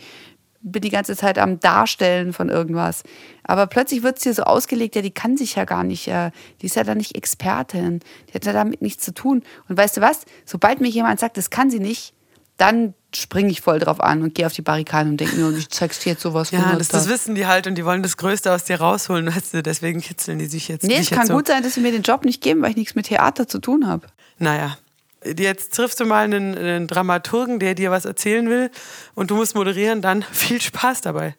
bin 0.61 0.81
die 0.81 0.89
ganze 0.89 1.15
Zeit 1.15 1.37
am 1.37 1.59
Darstellen 1.59 2.33
von 2.33 2.49
irgendwas. 2.49 3.03
Aber 3.43 3.67
plötzlich 3.67 4.03
wird 4.03 4.17
es 4.17 4.23
dir 4.23 4.33
so 4.33 4.43
ausgelegt, 4.43 4.95
ja, 4.95 5.01
die 5.01 5.11
kann 5.11 5.37
sich 5.37 5.55
ja 5.55 5.63
gar 5.63 5.83
nicht, 5.83 6.07
äh, 6.07 6.31
die 6.61 6.65
ist 6.65 6.75
ja 6.75 6.83
da 6.83 6.95
nicht 6.95 7.15
Expertin, 7.15 8.01
die 8.27 8.33
hat 8.33 8.45
ja 8.45 8.51
damit 8.51 8.81
nichts 8.81 9.05
zu 9.05 9.13
tun. 9.13 9.43
Und 9.69 9.77
weißt 9.77 9.97
du 9.97 10.01
was? 10.01 10.25
Sobald 10.45 10.81
mir 10.81 10.89
jemand 10.89 11.19
sagt, 11.19 11.37
das 11.37 11.49
kann 11.49 11.69
sie 11.69 11.79
nicht, 11.79 12.13
dann 12.57 12.93
springe 13.15 13.49
ich 13.49 13.61
voll 13.61 13.79
drauf 13.79 13.99
an 14.01 14.21
und 14.21 14.35
gehe 14.35 14.45
auf 14.45 14.53
die 14.53 14.61
Barrikaden 14.61 15.13
und 15.13 15.17
denke 15.17 15.35
mir, 15.35 15.47
und 15.47 15.57
ich 15.57 15.69
zeig's 15.69 15.99
dir 15.99 16.11
jetzt 16.11 16.21
sowas 16.21 16.51
Ja, 16.51 16.75
das, 16.75 16.89
das 16.89 17.09
wissen 17.09 17.35
die 17.35 17.47
halt 17.47 17.65
und 17.67 17.75
die 17.75 17.85
wollen 17.85 18.03
das 18.03 18.17
Größte 18.17 18.51
aus 18.51 18.65
dir 18.65 18.79
rausholen, 18.79 19.27
weißt 19.27 19.55
du, 19.55 19.63
deswegen 19.63 20.01
kitzeln 20.01 20.39
die 20.39 20.45
sich 20.45 20.67
jetzt. 20.67 20.83
Nee, 20.83 20.97
es 20.97 21.09
kann 21.09 21.19
jetzt 21.19 21.27
so. 21.29 21.35
gut 21.35 21.47
sein, 21.47 21.63
dass 21.63 21.73
sie 21.73 21.81
mir 21.81 21.91
den 21.91 22.03
Job 22.03 22.25
nicht 22.25 22.41
geben, 22.41 22.61
weil 22.61 22.71
ich 22.71 22.77
nichts 22.77 22.95
mit 22.95 23.07
Theater 23.07 23.47
zu 23.47 23.59
tun 23.59 23.87
habe. 23.87 24.07
Naja. 24.37 24.77
Jetzt 25.23 25.73
triffst 25.73 25.99
du 25.99 26.05
mal 26.05 26.23
einen, 26.23 26.57
einen 26.57 26.87
Dramaturgen, 26.87 27.59
der 27.59 27.75
dir 27.75 27.91
was 27.91 28.05
erzählen 28.05 28.49
will 28.49 28.71
und 29.15 29.31
du 29.31 29.35
musst 29.35 29.55
moderieren, 29.55 30.01
dann 30.01 30.23
viel 30.31 30.61
Spaß 30.61 31.01
dabei. 31.01 31.35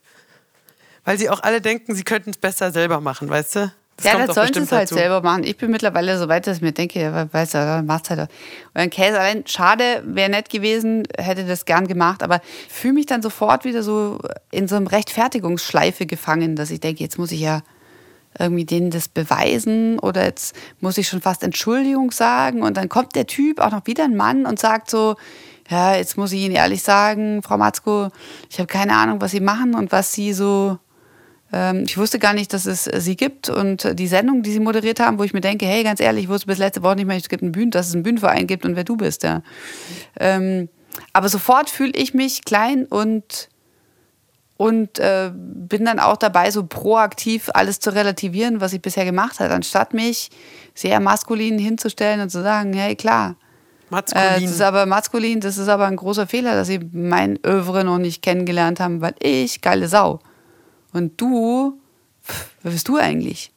Weil 1.05 1.19
sie 1.19 1.31
auch 1.31 1.43
alle 1.43 1.61
denken, 1.61 1.95
sie 1.95 2.05
könnten 2.05 2.31
es 2.31 2.37
besser 2.37 2.73
selber 2.73 3.01
machen, 3.01 3.29
weißt 3.31 3.57
du? 3.57 3.73
Das 4.03 4.13
ja, 4.13 4.27
das 4.27 4.35
sollen 4.35 4.53
sie 4.53 4.61
es 4.61 4.73
halt 4.73 4.85
dazu. 4.85 4.95
selber 4.95 5.21
machen. 5.21 5.45
Ich 5.45 5.57
bin 5.57 5.71
mittlerweile 5.71 6.19
so 6.19 6.29
weit, 6.29 6.47
dass 6.47 6.57
ich 6.57 6.63
mir 6.63 6.73
denke, 6.73 7.01
ja, 7.01 7.33
weißt 7.33 7.55
du, 7.55 7.83
macht's 7.87 8.11
halt. 8.11 8.31
Euren 8.75 8.91
Käse 8.91 9.19
allein, 9.19 9.45
schade, 9.47 10.03
wäre 10.07 10.31
nett 10.31 10.49
gewesen, 10.49 11.03
hätte 11.19 11.45
das 11.45 11.65
gern 11.65 11.87
gemacht, 11.87 12.23
aber 12.23 12.41
fühle 12.69 12.95
mich 12.95 13.07
dann 13.07 13.21
sofort 13.21 13.65
wieder 13.65 13.83
so 13.83 14.19
in 14.51 14.69
so 14.69 14.77
einem 14.77 14.87
Rechtfertigungsschleife 14.87 16.07
gefangen, 16.07 16.57
dass 16.57 16.71
ich 16.71 16.81
denke, 16.81 17.03
jetzt 17.03 17.19
muss 17.19 17.33
ich 17.33 17.41
ja, 17.41 17.63
irgendwie 18.39 18.65
denen 18.65 18.91
das 18.91 19.09
beweisen 19.09 19.99
oder 19.99 20.25
jetzt 20.25 20.55
muss 20.81 20.99
ich 20.99 21.09
schon 21.09 21.21
fast 21.21 21.43
Entschuldigung 21.43 22.11
sagen 22.11 22.63
und 22.63 22.77
dann 22.77 22.89
kommt 22.89 23.17
der 23.17 23.27
Typ 23.27 23.61
auch 23.61 23.73
noch 23.73 23.87
wieder 23.87 24.05
ein 24.05 24.17
Mann 24.17 24.47
und 24.47 24.59
sagt 24.59 24.89
so, 24.89 25.17
ja, 25.69 25.95
jetzt 25.95 26.17
muss 26.17 26.33
ich 26.33 26.41
Ihnen 26.41 26.55
ehrlich 26.55 26.83
sagen, 26.83 27.43
Frau 27.43 27.57
Matzko, 27.57 28.09
ich 28.49 28.59
habe 28.59 28.67
keine 28.67 28.97
Ahnung, 28.97 29.21
was 29.21 29.31
Sie 29.31 29.41
machen 29.41 29.75
und 29.75 29.93
was 29.93 30.13
Sie 30.13 30.33
so, 30.33 30.79
ich 31.53 31.99
wusste 31.99 32.19
gar 32.19 32.33
nicht, 32.33 32.53
dass 32.53 32.67
es 32.67 32.85
Sie 32.85 33.17
gibt 33.17 33.49
und 33.49 33.99
die 33.99 34.07
Sendung, 34.07 34.43
die 34.43 34.53
Sie 34.53 34.61
moderiert 34.61 35.01
haben, 35.01 35.19
wo 35.19 35.25
ich 35.25 35.33
mir 35.33 35.41
denke, 35.41 35.67
hey, 35.67 35.83
ganz 35.83 36.01
ehrlich, 36.01 36.25
ich 36.25 36.29
wusste 36.31 36.47
bis 36.47 36.59
letzte 36.59 36.83
Woche 36.83 36.97
nicht 36.97 37.07
mehr, 37.07 37.17
es 37.17 37.29
gibt 37.29 37.43
einen 37.43 37.53
Bühnen, 37.53 37.71
dass 37.71 37.89
es 37.89 37.95
einen 37.95 38.05
Bühnenverein 38.05 38.47
gibt 38.47 38.65
und 38.65 38.77
wer 38.77 38.85
du 38.85 38.97
bist, 38.97 39.25
ja. 39.25 39.43
Ähm, 40.19 40.69
aber 41.13 41.29
sofort 41.29 41.71
fühle 41.71 41.93
ich 41.95 42.15
mich 42.15 42.45
klein 42.45 42.87
und 42.87 43.49
und 44.57 44.99
äh, 44.99 45.33
bin 45.35 45.87
dann 45.87 45.99
auch 45.99 46.19
dabei, 46.19 46.51
so 46.51 46.67
proaktiv 46.67 47.49
alles 47.55 47.81
zu 47.81 47.95
relativieren, 47.95 48.61
was 48.61 48.75
ich 48.75 48.83
bisher 48.83 49.07
gemacht 49.07 49.41
habe, 49.41 49.55
anstatt 49.55 49.95
mich 49.95 50.29
sehr 50.75 51.01
maskulin 51.01 51.59
hinzustellen 51.59 52.21
und 52.21 52.29
zu 52.29 52.43
sagen, 52.43 52.75
hey 52.75 52.95
klar, 52.95 53.37
Maskulin. 53.89 54.27
äh, 54.27 54.41
das 54.43 54.51
ist 54.51 54.61
aber 54.61 54.85
maskulin, 54.85 55.41
das 55.41 55.57
ist 55.57 55.69
aber 55.69 55.87
ein 55.87 55.97
großer 55.97 56.27
Fehler, 56.27 56.55
dass 56.55 56.69
sie 56.69 56.79
mein 56.93 57.39
Övre 57.43 57.85
noch 57.85 57.97
nicht 57.97 58.21
kennengelernt 58.21 58.81
haben, 58.81 59.01
weil 59.01 59.15
ich 59.21 59.63
geile 59.63 59.89
Sau 59.89 60.21
und 60.93 61.21
du, 61.21 61.81
wer 62.63 62.73
bist 62.73 62.89
du 62.89 62.97
eigentlich? 62.97 63.53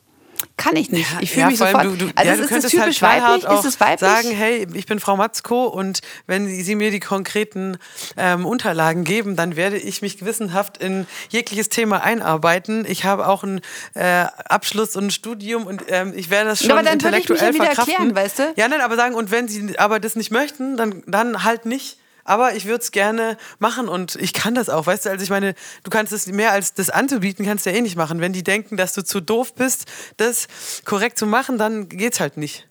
Kann 0.58 0.76
ich 0.76 0.92
nicht. 0.92 1.08
Ich 1.22 1.32
fühle 1.32 1.42
Ja, 1.44 1.48
mich 1.48 1.58
sofort. 1.58 1.86
Du, 1.86 1.96
du, 1.96 2.12
also 2.16 2.28
ja, 2.28 2.34
ist 2.34 2.42
es 2.42 2.48
könntest 2.50 2.76
typisch 2.76 3.02
halt 3.02 3.24
weiblich? 3.24 3.52
Ist 3.60 3.66
es 3.66 3.80
weiblich? 3.80 4.10
sagen, 4.10 4.30
hey, 4.32 4.68
ich 4.74 4.86
bin 4.86 5.00
Frau 5.00 5.16
Matzko 5.16 5.66
und 5.66 6.02
wenn 6.28 6.48
Sie 6.48 6.76
mir 6.76 6.92
die 6.92 7.00
konkreten 7.00 7.78
ähm, 8.18 8.46
Unterlagen 8.46 9.04
geben, 9.06 9.36
dann 9.36 9.56
werde 9.56 9.78
ich 9.78 10.02
mich 10.02 10.18
gewissenhaft 10.18 10.78
in 10.78 11.08
jegliches 11.30 11.70
Thema 11.70 12.04
einarbeiten. 12.04 12.86
Ich 12.88 13.06
habe 13.06 13.28
auch 13.28 13.44
einen 13.44 13.62
äh, 13.94 14.26
Abschluss 14.46 14.96
und 14.98 15.06
ein 15.08 15.12
Studium 15.12 15.66
und 15.66 15.84
ähm, 15.88 16.14
ich 16.16 16.30
werde 16.30 16.50
das 16.50 16.60
schon 16.60 16.70
Ja, 16.70 16.76
aber 16.76 16.84
dann 16.84 17.02
würde 17.02 17.18
ich 17.18 17.30
mich 17.30 17.40
intellektuell 17.42 17.50
ja 17.50 17.54
wieder 17.56 17.66
verkraften. 17.76 17.94
erklären, 18.10 18.16
weißt 18.16 18.40
du? 18.40 18.54
Ja, 18.58 18.68
nein, 18.68 18.82
aber 18.82 18.96
sagen, 18.98 19.16
und 19.16 19.32
wenn 19.32 19.48
Sie 19.48 19.80
aber 19.80 20.00
das 20.02 20.16
nicht 20.18 20.30
möchten, 20.32 20.76
dann, 20.78 21.04
dann 21.08 21.44
halt 21.46 21.66
nicht. 21.66 21.98
Aber 22.26 22.56
ich 22.56 22.66
würde 22.66 22.82
es 22.82 22.92
gerne 22.92 23.38
machen 23.60 23.90
und 23.90 24.16
ich 24.16 24.32
kann 24.34 24.56
das 24.56 24.70
auch, 24.70 24.86
weißt 24.86 25.06
du, 25.06 25.10
also 25.10 25.24
ich 25.24 25.30
meine, 25.30 25.56
du 25.84 25.90
kannst 25.90 26.14
es 26.14 26.28
mehr 26.28 26.52
als 26.52 26.74
das 26.74 26.90
anzubieten, 26.90 27.46
kannst 27.46 27.66
du 27.66 27.72
ja 27.72 27.76
eh 27.78 27.82
nicht 27.82 27.98
machen. 27.98 28.22
Wenn 28.22 28.32
die 28.34 28.44
denken, 28.44 28.78
dass 28.78 28.94
du 28.94 29.04
zu 29.04 29.20
doof 29.20 29.54
bist, 29.56 29.86
das 30.18 30.48
korrekt 30.86 31.18
zu 31.18 31.26
machen, 31.26 31.58
dann 31.58 31.90
geht's 31.90 32.20
halt 32.22 32.38
nicht. 32.38 32.68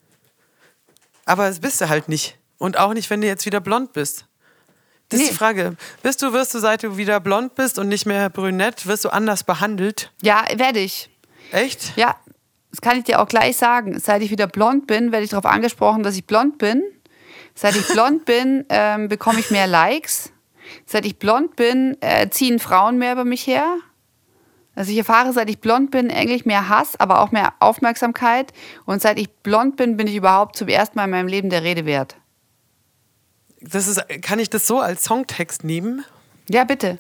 Aber 1.25 1.49
das 1.49 1.61
bist 1.61 1.81
du 1.81 1.89
halt 1.89 2.09
nicht. 2.09 2.39
Und 2.59 2.79
auch 2.79 2.95
nicht, 2.95 3.11
wenn 3.11 3.21
du 3.21 3.27
jetzt 3.27 3.45
wieder 3.47 3.61
blond 3.61 3.93
bist. 3.93 4.27
Das 5.09 5.21
ist 5.21 5.27
Nee. 5.27 5.31
die 5.33 5.37
Frage. 5.37 5.77
Bist 6.03 6.23
du, 6.23 6.33
wirst 6.33 6.55
du, 6.55 6.59
seit 6.59 6.83
du 6.83 6.97
wieder 6.97 7.21
blond 7.21 7.55
bist 7.55 7.79
und 7.79 7.89
nicht 7.89 8.07
mehr 8.07 8.31
brünett, 8.31 8.87
wirst 8.87 9.05
du 9.05 9.11
anders 9.11 9.45
behandelt? 9.45 10.11
Ja, 10.23 10.45
werde 10.57 10.79
ich. 10.81 11.11
Echt? 11.51 11.93
Ja, 11.97 12.17
das 12.71 12.81
kann 12.81 12.97
ich 12.97 13.05
dir 13.05 13.21
auch 13.21 13.29
gleich 13.29 13.57
sagen. 13.59 13.99
Seit 13.99 14.23
ich 14.23 14.31
wieder 14.31 14.47
blond 14.47 14.87
bin, 14.87 15.13
werde 15.13 15.25
ich 15.25 15.31
darauf 15.31 15.45
angesprochen, 15.45 16.03
dass 16.03 16.17
ich 16.17 16.25
blond 16.25 16.57
bin. 16.57 16.83
Seit 17.55 17.77
ich 17.77 17.87
blond 17.89 18.25
bin, 18.25 18.65
ähm, 18.69 19.09
bekomme 19.09 19.41
ich 19.41 19.51
mehr 19.51 19.67
Likes. 19.67 20.33
Seit 20.87 21.05
ich 21.05 21.19
blond 21.19 21.57
bin, 21.57 21.97
äh, 22.01 22.29
ziehen 22.31 22.59
Frauen 22.59 22.99
mehr 22.99 23.13
über 23.13 23.25
mich 23.25 23.47
her. 23.47 23.79
Also 24.75 24.91
ich 24.91 24.99
erfahre, 24.99 25.33
seit 25.33 25.51
ich 25.51 25.59
blond 25.59 25.91
bin, 25.91 26.11
eigentlich 26.11 26.47
mehr 26.47 26.69
Hass, 26.69 26.99
aber 26.99 27.21
auch 27.21 27.31
mehr 27.31 27.53
Aufmerksamkeit. 27.61 28.53
Und 28.87 29.03
seit 29.03 29.19
ich 29.19 29.31
blond 29.31 29.77
bin, 29.77 29.97
bin 29.97 30.07
ich 30.07 30.17
überhaupt 30.17 30.57
zum 30.57 30.69
ersten 30.69 30.97
Mal 30.97 31.05
in 31.05 31.11
meinem 31.11 31.29
Leben 31.29 31.51
der 31.51 31.63
Rede 31.63 31.85
wert. 31.85 32.17
Das 33.61 33.87
ist, 33.87 34.03
kann 34.23 34.39
ich 34.39 34.51
das 34.51 34.67
so 34.67 34.81
als 34.81 35.05
Songtext 35.05 35.63
nehmen? 35.63 36.05
Ja, 36.49 36.65
bitte. 36.65 36.99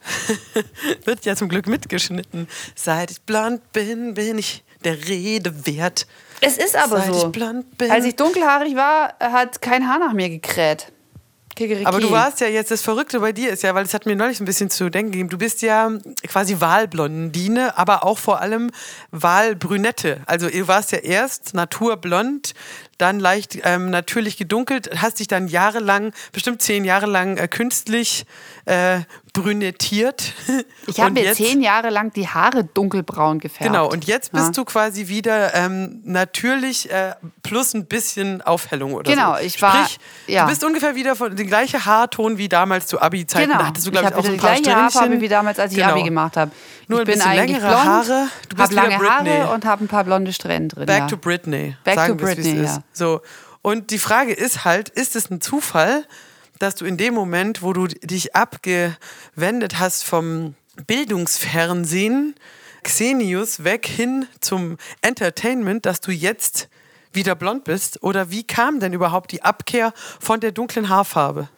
Wird 1.04 1.24
ja 1.24 1.36
zum 1.36 1.48
Glück 1.48 1.66
mitgeschnitten. 1.66 2.48
Seit 2.74 3.10
ich 3.10 3.20
blond 3.22 3.72
bin, 3.72 4.14
bin 4.14 4.38
ich 4.38 4.64
der 4.84 5.08
Rede 5.08 5.66
wert. 5.66 6.06
Es 6.40 6.56
ist 6.56 6.76
aber 6.76 6.98
Seit 6.98 7.14
so. 7.14 7.26
ich 7.26 7.32
blond 7.32 7.78
bin. 7.78 7.90
Als 7.90 8.04
ich 8.04 8.16
dunkelhaarig 8.16 8.74
war, 8.76 9.14
hat 9.20 9.60
kein 9.60 9.88
Haar 9.88 9.98
nach 9.98 10.12
mir 10.12 10.28
gekräht. 10.28 10.92
Kikeriki. 11.56 11.86
Aber 11.86 12.00
du 12.00 12.10
warst 12.10 12.40
ja 12.40 12.46
jetzt, 12.46 12.70
das 12.70 12.80
Verrückte 12.80 13.20
bei 13.20 13.32
dir 13.32 13.50
ist 13.50 13.62
ja, 13.62 13.74
weil 13.74 13.84
es 13.84 13.92
hat 13.92 14.06
mir 14.06 14.16
neulich 14.16 14.40
ein 14.40 14.46
bisschen 14.46 14.70
zu 14.70 14.88
denken 14.88 15.12
gegeben, 15.12 15.28
du 15.28 15.36
bist 15.36 15.62
ja 15.62 15.90
quasi 16.26 16.60
Wahlblondine, 16.60 17.76
aber 17.76 18.04
auch 18.04 18.18
vor 18.18 18.40
allem 18.40 18.70
Wahlbrünette. 19.10 20.20
Also 20.26 20.48
du 20.48 20.68
warst 20.68 20.92
ja 20.92 20.98
erst 20.98 21.52
naturblond, 21.52 22.54
dann 23.00 23.20
leicht 23.20 23.58
ähm, 23.64 23.90
natürlich 23.90 24.36
gedunkelt, 24.36 24.90
hast 25.00 25.18
dich 25.20 25.28
dann 25.28 25.48
jahrelang, 25.48 26.12
bestimmt 26.32 26.62
zehn 26.62 26.84
Jahre 26.84 27.06
lang 27.06 27.36
äh, 27.36 27.48
künstlich 27.48 28.24
äh, 28.66 29.00
brünettiert. 29.32 30.32
Ich 30.86 30.98
habe 31.00 31.12
mir 31.12 31.22
jetzt- 31.22 31.36
zehn 31.36 31.62
Jahre 31.62 31.90
lang 31.90 32.12
die 32.12 32.26
Haare 32.26 32.64
dunkelbraun 32.64 33.38
gefärbt. 33.38 33.70
Genau, 33.70 33.88
und 33.88 34.04
jetzt 34.06 34.32
bist 34.32 34.46
Ja. 34.46 34.50
du 34.52 34.64
quasi 34.64 35.06
wieder 35.06 35.54
ähm, 35.54 36.00
natürlich 36.04 36.90
äh, 36.90 37.14
plus 37.44 37.74
ein 37.74 37.84
bisschen 37.86 38.42
Aufhellung 38.42 38.94
oder 38.94 39.08
Genau, 39.08 39.34
so. 39.36 39.40
ich 39.44 39.62
war- 39.62 39.84
Sprich, 39.84 39.98
ja. 40.26 40.42
du 40.44 40.48
bist 40.50 40.64
ungefähr 40.64 40.96
wieder 40.96 41.14
von 41.14 41.36
den 41.36 41.46
gleichen 41.46 41.84
Haarton 41.86 42.38
wie 42.38 42.48
damals 42.48 42.88
zu 42.88 43.00
Abi-Zeiten. 43.00 43.46
Genau. 43.50 43.60
Da 43.60 43.66
hattest 43.68 43.86
du, 43.86 43.90
ich 43.92 43.98
glaube 43.98 44.08
ich, 44.08 44.12
habe 44.14 44.20
auch 44.20 44.24
so 44.24 44.30
ein 44.30 44.34
die 44.34 44.40
paar 44.40 44.54
gleiche 44.56 44.76
Haarfarbe 44.76 45.20
wie 45.20 45.28
damals, 45.28 45.58
als 45.60 45.72
ich 45.72 45.78
Genau. 45.78 45.90
Abi 45.92 46.02
gemacht 46.02 46.36
habe. 46.36 46.50
Nur 46.88 47.02
ich 47.02 47.08
ein 47.08 47.14
bisschen 47.14 47.34
längere 47.36 47.60
blond, 47.68 47.84
Haare. 47.84 48.26
Du 48.48 48.56
bist 48.56 48.72
lange. 48.72 48.98
Haare 48.98 49.54
und 49.54 49.64
habe 49.64 49.84
ein 49.84 49.88
paar 49.88 50.02
blonde 50.02 50.32
Strähnen 50.32 50.68
drin. 50.68 50.86
Back 50.86 50.98
ja. 51.00 51.06
to 51.06 51.16
Britney. 51.16 51.76
Back 51.84 51.94
sagen 51.94 52.18
to 52.18 52.24
Britney, 52.24 52.50
ist. 52.64 52.76
ja. 52.76 52.82
So. 53.00 53.22
Und 53.62 53.92
die 53.92 53.98
Frage 53.98 54.34
ist 54.34 54.66
halt, 54.66 54.90
ist 54.90 55.16
es 55.16 55.30
ein 55.30 55.40
Zufall, 55.40 56.06
dass 56.58 56.74
du 56.74 56.84
in 56.84 56.98
dem 56.98 57.14
Moment, 57.14 57.62
wo 57.62 57.72
du 57.72 57.86
dich 57.86 58.36
abgewendet 58.36 59.78
hast 59.78 60.04
vom 60.04 60.54
Bildungsfernsehen, 60.86 62.34
Xenius 62.82 63.64
weg 63.64 63.86
hin 63.86 64.26
zum 64.40 64.76
Entertainment, 65.00 65.86
dass 65.86 66.02
du 66.02 66.12
jetzt 66.12 66.68
wieder 67.12 67.34
blond 67.34 67.64
bist? 67.64 68.02
Oder 68.02 68.30
wie 68.30 68.44
kam 68.44 68.80
denn 68.80 68.92
überhaupt 68.92 69.32
die 69.32 69.42
Abkehr 69.42 69.94
von 70.20 70.40
der 70.40 70.52
dunklen 70.52 70.90
Haarfarbe? 70.90 71.48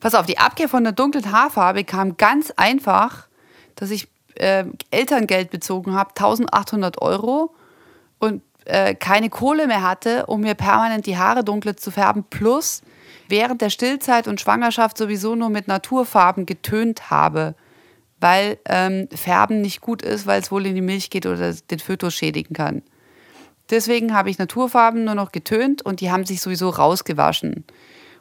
Pass 0.00 0.14
auf, 0.14 0.26
die 0.26 0.36
Abkehr 0.36 0.68
von 0.68 0.84
der 0.84 0.92
dunklen 0.92 1.32
Haarfarbe 1.32 1.84
kam 1.84 2.18
ganz 2.18 2.52
einfach, 2.56 3.26
dass 3.74 3.90
ich 3.90 4.06
äh, 4.34 4.64
Elterngeld 4.90 5.50
bezogen 5.50 5.94
habe, 5.94 6.10
1800 6.10 7.00
Euro 7.00 7.54
und 8.18 8.42
äh, 8.70 8.94
keine 8.94 9.30
Kohle 9.30 9.66
mehr 9.66 9.82
hatte, 9.82 10.26
um 10.26 10.40
mir 10.40 10.54
permanent 10.54 11.06
die 11.06 11.18
Haare 11.18 11.44
dunkler 11.44 11.76
zu 11.76 11.90
färben, 11.90 12.24
plus 12.28 12.82
während 13.28 13.60
der 13.60 13.70
Stillzeit 13.70 14.28
und 14.28 14.40
Schwangerschaft 14.40 14.96
sowieso 14.98 15.34
nur 15.34 15.50
mit 15.50 15.68
Naturfarben 15.68 16.46
getönt 16.46 17.10
habe, 17.10 17.54
weil 18.18 18.58
ähm, 18.66 19.08
Färben 19.14 19.60
nicht 19.60 19.80
gut 19.80 20.02
ist, 20.02 20.26
weil 20.26 20.40
es 20.40 20.50
wohl 20.50 20.66
in 20.66 20.74
die 20.74 20.80
Milch 20.80 21.10
geht 21.10 21.26
oder 21.26 21.52
den 21.52 21.78
Fötus 21.78 22.14
schädigen 22.14 22.54
kann. 22.54 22.82
Deswegen 23.70 24.14
habe 24.14 24.30
ich 24.30 24.38
Naturfarben 24.38 25.04
nur 25.04 25.14
noch 25.14 25.32
getönt 25.32 25.82
und 25.82 26.00
die 26.00 26.10
haben 26.10 26.26
sich 26.26 26.40
sowieso 26.40 26.70
rausgewaschen. 26.70 27.64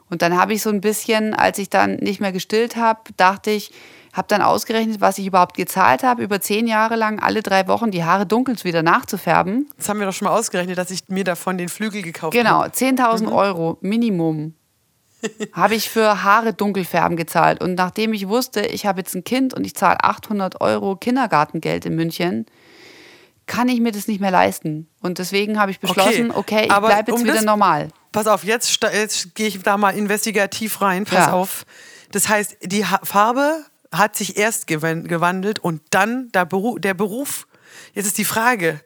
Und 0.10 0.22
dann 0.22 0.38
habe 0.38 0.54
ich 0.54 0.62
so 0.62 0.70
ein 0.70 0.82
bisschen, 0.82 1.34
als 1.34 1.58
ich 1.58 1.70
dann 1.70 1.96
nicht 1.96 2.20
mehr 2.20 2.32
gestillt 2.32 2.76
habe, 2.76 3.02
dachte 3.18 3.52
ich, 3.52 3.72
habe 4.13 4.28
dann 4.28 4.41
ausgerechnet, 4.41 5.02
was 5.02 5.17
ich 5.17 5.28
überhaupt 5.28 5.56
gezahlt 5.56 6.04
habe, 6.04 6.24
über 6.24 6.41
zehn 6.41 6.67
Jahre 6.67 6.95
lang 6.95 7.19
alle 7.19 7.43
drei 7.43 7.67
Wochen 7.67 7.91
die 7.91 8.04
Haare 8.04 8.26
dunkel 8.26 8.56
wieder 8.63 8.82
nachzufärben. 8.84 9.69
Das 9.78 9.88
haben 9.89 10.00
wir 10.00 10.08
doch 10.08 10.13
schon 10.13 10.28
mal 10.28 10.38
ausgerechnet, 10.38 10.78
dass 10.78 10.89
ich 10.91 11.08
mir 11.10 11.24
davon 11.24 11.58
den 11.58 11.69
Flügel 11.69 12.02
gekauft 12.02 12.34
Genau, 12.34 12.63
habe. 12.63 12.69
10.000 12.69 13.32
Euro 13.32 13.78
Minimum 13.82 14.56
habe 15.54 15.76
ich 15.76 15.89
für 15.89 16.24
Haare 16.24 16.54
dunkelfärben 16.54 17.17
gezahlt. 17.17 17.62
Und 17.62 17.76
nachdem 17.76 18.13
ich 18.13 18.28
wusste, 18.28 18.62
ich 18.62 18.86
habe 18.86 19.00
jetzt 19.02 19.13
ein 19.15 19.24
Kind 19.24 19.54
und 19.54 19.65
ich 19.65 19.76
zahle 19.76 20.04
800 20.04 20.62
Euro 20.62 20.95
Kindergartengeld 20.95 21.86
in 21.86 21.95
München, 21.95 22.45
kann 23.45 23.67
ich 23.67 23.80
mir 23.80 23.91
das 23.91 24.08
nicht 24.08 24.22
mehr 24.22 24.32
leisten. 24.32 24.88
Und 25.02 25.17
deswegen 25.17 25.60
habe 25.60 25.72
ich 25.72 25.80
beschlossen, 25.80 26.32
okay, 26.32 26.65
ich 26.65 26.72
aber 26.72 26.88
bleibe 26.88 27.12
jetzt 27.12 27.19
um 27.19 27.26
wieder 27.26 27.36
das- 27.36 27.45
normal. 27.45 27.89
Pass 28.12 28.28
auf, 28.28 28.43
jetzt, 28.43 28.80
jetzt 28.93 29.36
gehe 29.36 29.48
ich 29.48 29.62
da 29.62 29.78
mal 29.78 29.91
investigativ 29.95 30.82
rein. 30.82 31.06
Pass 31.06 31.28
Ja. 31.28 31.34
auf. 31.34 31.65
Das 32.12 32.28
heißt, 32.30 32.58
die 32.63 32.86
ha 32.86 33.00
Farbe 33.04 33.63
hat 33.91 34.15
sich 34.15 34.38
erst 34.38 34.67
gewan- 34.67 35.08
gewandelt 35.08 35.60
und 35.60 35.82
dann 35.89 36.32
der, 36.32 36.45
Beru 36.45 36.80
der 36.80 36.93
Beruf. 36.93 37.47
Jetzt 37.93 38.08
ist 38.08 38.17
die 38.17 38.25
Frage, 38.25 38.82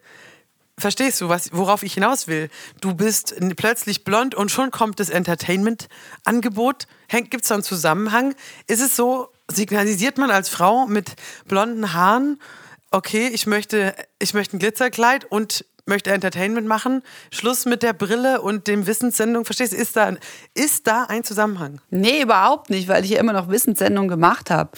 verstehst 0.77 1.21
du, 1.21 1.29
was, 1.29 1.49
worauf 1.53 1.83
ich 1.83 1.93
hinaus 1.93 2.27
will? 2.27 2.49
Du 2.81 2.93
bist 2.93 3.35
plötzlich 3.55 4.03
blond 4.03 4.35
und 4.35 4.49
schon 4.49 4.71
kommt 4.71 4.99
das 4.99 5.09
Entertainment-Angebot. 5.09 6.87
Gibt 7.09 7.43
es 7.43 7.49
da 7.49 7.55
einen 7.55 7.63
Zusammenhang? 7.63 8.35
Ist 8.67 8.81
es 8.81 8.95
so, 8.95 9.29
signalisiert 9.49 10.17
man 10.17 10.31
als 10.31 10.49
Frau 10.49 10.87
mit 10.87 11.15
blonden 11.47 11.93
Haaren, 11.93 12.39
okay, 12.91 13.27
ich 13.27 13.47
möchte, 13.47 13.95
ich 14.19 14.33
möchte 14.33 14.55
ein 14.55 14.59
Glitzerkleid 14.59 15.25
und 15.25 15.65
möchte 15.86 16.12
Entertainment 16.12 16.67
machen, 16.67 17.04
Schluss 17.31 17.65
mit 17.65 17.84
der 17.84 17.94
Brille 17.94 18.42
und 18.42 18.67
dem 18.67 18.88
Wissenssendung, 18.88 19.46
verstehst 19.46 19.73
du, 19.73 19.77
ist 19.77 19.96
da, 19.96 20.15
ist 20.54 20.88
da 20.88 21.06
ein 21.06 21.23
Zusammenhang? 21.23 21.81
Nee, 21.90 22.21
überhaupt 22.21 22.69
nicht, 22.69 22.88
weil 22.88 23.04
ich 23.04 23.12
ja 23.12 23.19
immer 23.19 23.34
noch 23.34 23.50
Wissenssendungen 23.50 24.10
gemacht 24.10 24.50
habe. 24.50 24.71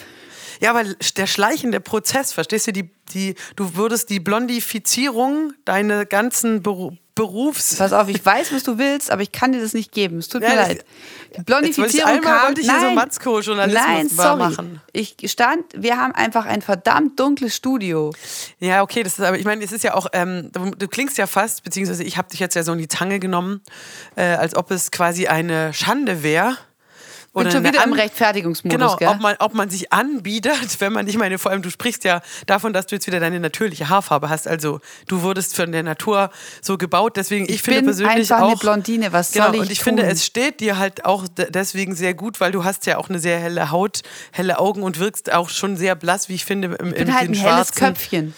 Ja, 0.60 0.74
weil 0.74 0.96
der 1.16 1.26
schleichende 1.26 1.80
Prozess, 1.80 2.32
verstehst 2.32 2.66
du, 2.66 2.72
die, 2.72 2.90
die, 3.12 3.34
du 3.56 3.76
würdest 3.76 4.10
die 4.10 4.20
Blondifizierung, 4.20 5.52
deine 5.64 6.06
ganzen 6.06 6.62
Beru 6.62 6.96
Berufs. 7.16 7.74
Pass 7.76 7.92
auf, 7.92 8.08
ich 8.08 8.24
weiß, 8.24 8.52
was 8.52 8.62
du 8.62 8.78
willst, 8.78 9.10
aber 9.10 9.22
ich 9.22 9.32
kann 9.32 9.50
dir 9.50 9.60
das 9.60 9.72
nicht 9.74 9.90
geben. 9.90 10.18
Es 10.18 10.28
tut 10.28 10.42
Ja, 10.42 10.50
mir 10.50 10.54
leid. 10.56 10.84
Die 11.34 11.38
Jetzt 11.38 11.50
wollte 11.50 11.66
ich 11.68 11.76
Blondifizierung 11.76 12.10
einmal 12.10 12.40
kam. 12.40 12.52
ich 12.52 12.60
hier 12.60 12.80
so 12.80 12.86
nein, 12.86 12.94
Matzko-Journalismus 12.94 13.82
nein, 13.86 14.08
sorry. 14.08 14.38
machen. 14.38 14.80
Ich 14.92 15.16
stand, 15.26 15.64
wir 15.74 15.96
haben 15.96 16.12
einfach 16.12 16.46
ein 16.46 16.62
verdammt 16.62 17.18
dunkles 17.18 17.56
Studio. 17.56 18.12
Ja, 18.60 18.82
okay, 18.82 19.02
das 19.02 19.18
ist 19.18 19.24
aber, 19.24 19.38
ich 19.38 19.44
meine, 19.44 19.64
es 19.64 19.72
ist 19.72 19.82
ja 19.82 19.94
auch, 19.94 20.06
ähm, 20.12 20.50
du, 20.52 20.86
klingst 20.88 21.18
ja 21.18 21.26
fast, 21.26 21.64
beziehungsweise 21.64 22.04
ich 22.04 22.16
habe 22.18 22.28
dich 22.28 22.38
jetzt 22.38 22.54
ja 22.54 22.62
so 22.62 22.72
in 22.72 22.78
die 22.78 22.88
Zange 22.88 23.18
genommen, 23.18 23.62
äh, 24.14 24.22
als 24.22 24.54
ob 24.54 24.70
es 24.70 24.90
quasi 24.90 25.26
eine 25.26 25.72
Schande 25.74 26.22
wäre. 26.22 26.56
Bin 27.44 27.52
schon 27.52 27.64
wieder 27.64 27.84
im 27.84 27.92
Rechtfertigungsmodus, 27.92 28.78
Genau, 28.78 28.96
gell? 28.96 29.08
ob 29.08 29.20
man, 29.20 29.36
ob 29.38 29.54
man 29.54 29.68
sich 29.70 29.92
anbietet, 29.92 30.54
wenn 30.80 30.92
man, 30.92 31.06
ich 31.06 31.16
meine, 31.18 31.38
vor 31.38 31.50
allem 31.50 31.62
du 31.62 31.70
sprichst 31.70 32.04
ja 32.04 32.20
davon, 32.46 32.72
dass 32.72 32.86
du 32.86 32.94
jetzt 32.96 33.06
wieder 33.06 33.20
deine 33.20 33.40
natürliche 33.40 33.88
Haarfarbe 33.88 34.28
hast. 34.28 34.48
Also 34.48 34.80
du 35.06 35.22
wurdest 35.22 35.54
von 35.56 35.72
der 35.72 35.82
Natur 35.82 36.30
so 36.62 36.78
gebaut, 36.78 37.16
deswegen 37.16 37.44
ich, 37.44 37.56
Ich 37.56 37.62
finde 37.62 37.80
bin 37.80 37.86
persönlich 37.86 38.16
einfach 38.32 38.40
auch, 38.40 38.48
eine 38.48 38.56
Blondine, 38.56 39.12
was 39.12 39.32
genau, 39.32 39.46
soll 39.46 39.54
ich 39.56 39.60
Und 39.60 39.70
ich 39.70 39.78
tun? 39.78 39.84
finde, 39.84 40.02
es 40.06 40.24
steht 40.24 40.60
dir 40.60 40.78
halt 40.78 41.04
auch 41.04 41.28
de- 41.28 41.50
deswegen 41.50 41.94
sehr 41.94 42.14
gut, 42.14 42.40
weil 42.40 42.52
du 42.52 42.64
hast 42.64 42.86
ja 42.86 42.98
auch 42.98 43.08
eine 43.08 43.18
sehr 43.18 43.38
helle 43.38 43.70
Haut, 43.70 44.00
helle 44.32 44.58
Augen 44.58 44.82
und 44.82 44.98
wirkst 44.98 45.32
auch 45.32 45.48
schon 45.50 45.76
sehr 45.76 45.94
blass, 45.94 46.28
wie 46.28 46.34
ich 46.34 46.44
finde, 46.44 46.76
im, 46.78 46.88
ich 46.88 46.94
bin 46.94 47.14
halt 47.14 47.28
ein 47.28 47.34
helles 47.34 47.72
Köpfchen. 47.72 48.34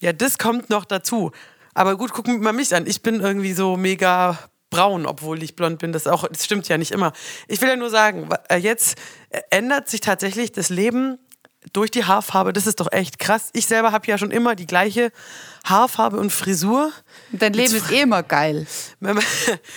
ja, 0.00 0.12
das 0.12 0.38
kommt 0.38 0.70
noch 0.70 0.84
dazu. 0.84 1.30
Aber 1.72 1.96
gut, 1.96 2.12
guck 2.12 2.26
mal 2.26 2.52
mich 2.52 2.74
an. 2.74 2.86
Ich 2.86 3.00
bin 3.00 3.20
irgendwie 3.20 3.52
so 3.52 3.76
mega 3.76 4.36
braun, 4.70 5.06
obwohl 5.06 5.42
ich 5.42 5.56
blond 5.56 5.78
bin. 5.78 5.92
Das, 5.92 6.06
auch, 6.06 6.26
das 6.28 6.44
stimmt 6.44 6.68
ja 6.68 6.78
nicht 6.78 6.92
immer. 6.92 7.12
Ich 7.48 7.60
will 7.60 7.68
ja 7.68 7.76
nur 7.76 7.90
sagen, 7.90 8.28
äh, 8.48 8.56
jetzt 8.56 8.96
äh, 9.30 9.40
ändert 9.50 9.88
sich 9.88 10.00
tatsächlich 10.00 10.52
das 10.52 10.68
Leben 10.70 11.18
durch 11.72 11.90
die 11.90 12.04
Haarfarbe. 12.04 12.52
Das 12.52 12.66
ist 12.66 12.80
doch 12.80 12.90
echt 12.90 13.18
krass. 13.18 13.50
Ich 13.52 13.66
selber 13.66 13.92
habe 13.92 14.06
ja 14.06 14.16
schon 14.16 14.30
immer 14.30 14.54
die 14.54 14.66
gleiche 14.66 15.12
Haarfarbe 15.64 16.16
und 16.18 16.30
Frisur. 16.32 16.90
Dein 17.32 17.52
Leben 17.52 17.74
ist 17.74 17.90
eh 17.90 18.00
immer 18.02 18.22
geil. 18.22 18.66
Weil 19.00 19.14
mein- 19.14 19.24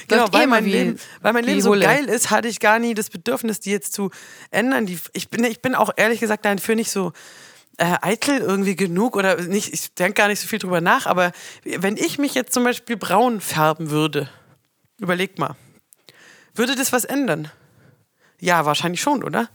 genau, 0.08 0.26
eh 0.28 0.32
weil 0.32 0.44
immer 0.44 0.56
mein, 0.56 0.66
Leben, 0.66 1.00
weil 1.22 1.34
mein 1.34 1.44
Leben 1.44 1.62
so 1.62 1.72
geil 1.72 2.06
ist, 2.06 2.30
hatte 2.32 2.48
ich 2.48 2.60
gar 2.60 2.80
nie 2.80 2.94
das 2.94 3.10
Bedürfnis, 3.10 3.60
die 3.60 3.72
jetzt 3.72 3.94
zu 3.94 4.12
ändern. 4.52 4.86
Die, 4.86 4.98
ich, 5.14 5.30
bin, 5.30 5.44
ich 5.44 5.62
bin 5.62 5.76
auch 5.76 5.91
ehrlich 5.98 6.20
gesagt 6.22 6.46
dafür 6.46 6.76
nicht 6.76 6.91
so 6.91 7.12
äh, 7.78 7.96
eitel 8.02 8.38
irgendwie 8.39 8.76
genug 8.76 9.16
oder 9.16 9.41
nicht, 9.41 9.74
ich 9.74 9.94
denke 9.96 10.14
gar 10.14 10.28
nicht 10.28 10.39
so 10.39 10.48
viel 10.48 10.60
drüber 10.60 10.80
nach, 10.80 11.06
aber 11.08 11.32
wenn 11.64 11.98
ich 11.98 12.20
mich 12.20 12.36
jetzt 12.36 12.54
zum 12.54 12.64
Beispiel 12.64 12.98
braun 12.98 13.41
färben 13.41 13.89
würde, 13.89 14.30
überleg 15.00 15.38
mal, 15.39 15.56
würde 16.56 16.76
das 16.76 16.91
was 16.94 17.06
ändern? 17.06 17.50
Ja, 18.39 18.66
wahrscheinlich 18.66 19.02
schon, 19.02 19.24
oder? 19.24 19.50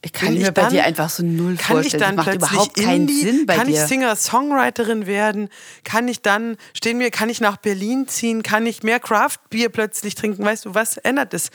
Ich 0.00 0.12
kann 0.12 0.28
Bin 0.28 0.38
mir 0.38 0.48
ich 0.48 0.54
bei 0.54 0.62
dann- 0.62 0.70
dir 0.72 0.84
einfach 0.84 1.10
so 1.10 1.24
null 1.24 1.56
Kann 1.56 1.78
ich 1.80 1.90
vorstellen. 1.90 2.00
dann 2.00 2.16
das 2.16 2.26
macht 2.26 2.38
plötzlich 2.38 2.50
überhaupt 2.52 2.76
keinen 2.76 3.00
Indie, 3.08 3.20
Sinn 3.22 3.46
bei 3.46 3.56
kann 3.56 3.66
dir. 3.66 3.74
ich 3.82 3.88
Singer-Songwriterin 3.88 5.06
werden? 5.06 5.48
Kann 5.82 6.06
ich 6.06 6.22
dann, 6.22 6.56
stehen 6.72 6.98
mir, 6.98 7.10
kann 7.10 7.28
ich 7.28 7.40
nach 7.40 7.56
Berlin 7.56 8.06
ziehen? 8.06 8.42
Kann 8.44 8.64
ich 8.66 8.82
mehr 8.84 9.00
Craft-Bier 9.00 9.70
plötzlich 9.70 10.14
trinken? 10.14 10.44
Weißt 10.44 10.66
du, 10.66 10.74
was 10.74 10.98
ändert 10.98 11.34
es? 11.34 11.50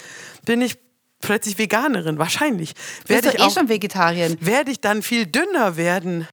Bin 0.45 0.61
ich 0.61 0.77
plötzlich 1.21 1.57
Veganerin? 1.57 2.17
Wahrscheinlich. 2.17 2.73
Werde 3.07 3.29
ich, 3.29 3.39
eh 3.39 3.43
auch, 3.43 3.53
schon 3.53 3.69
Vegetarierin. 3.69 4.37
werde 4.41 4.71
ich 4.71 4.81
dann 4.81 5.03
viel 5.03 5.25
dünner 5.25 5.77
werden? 5.77 6.27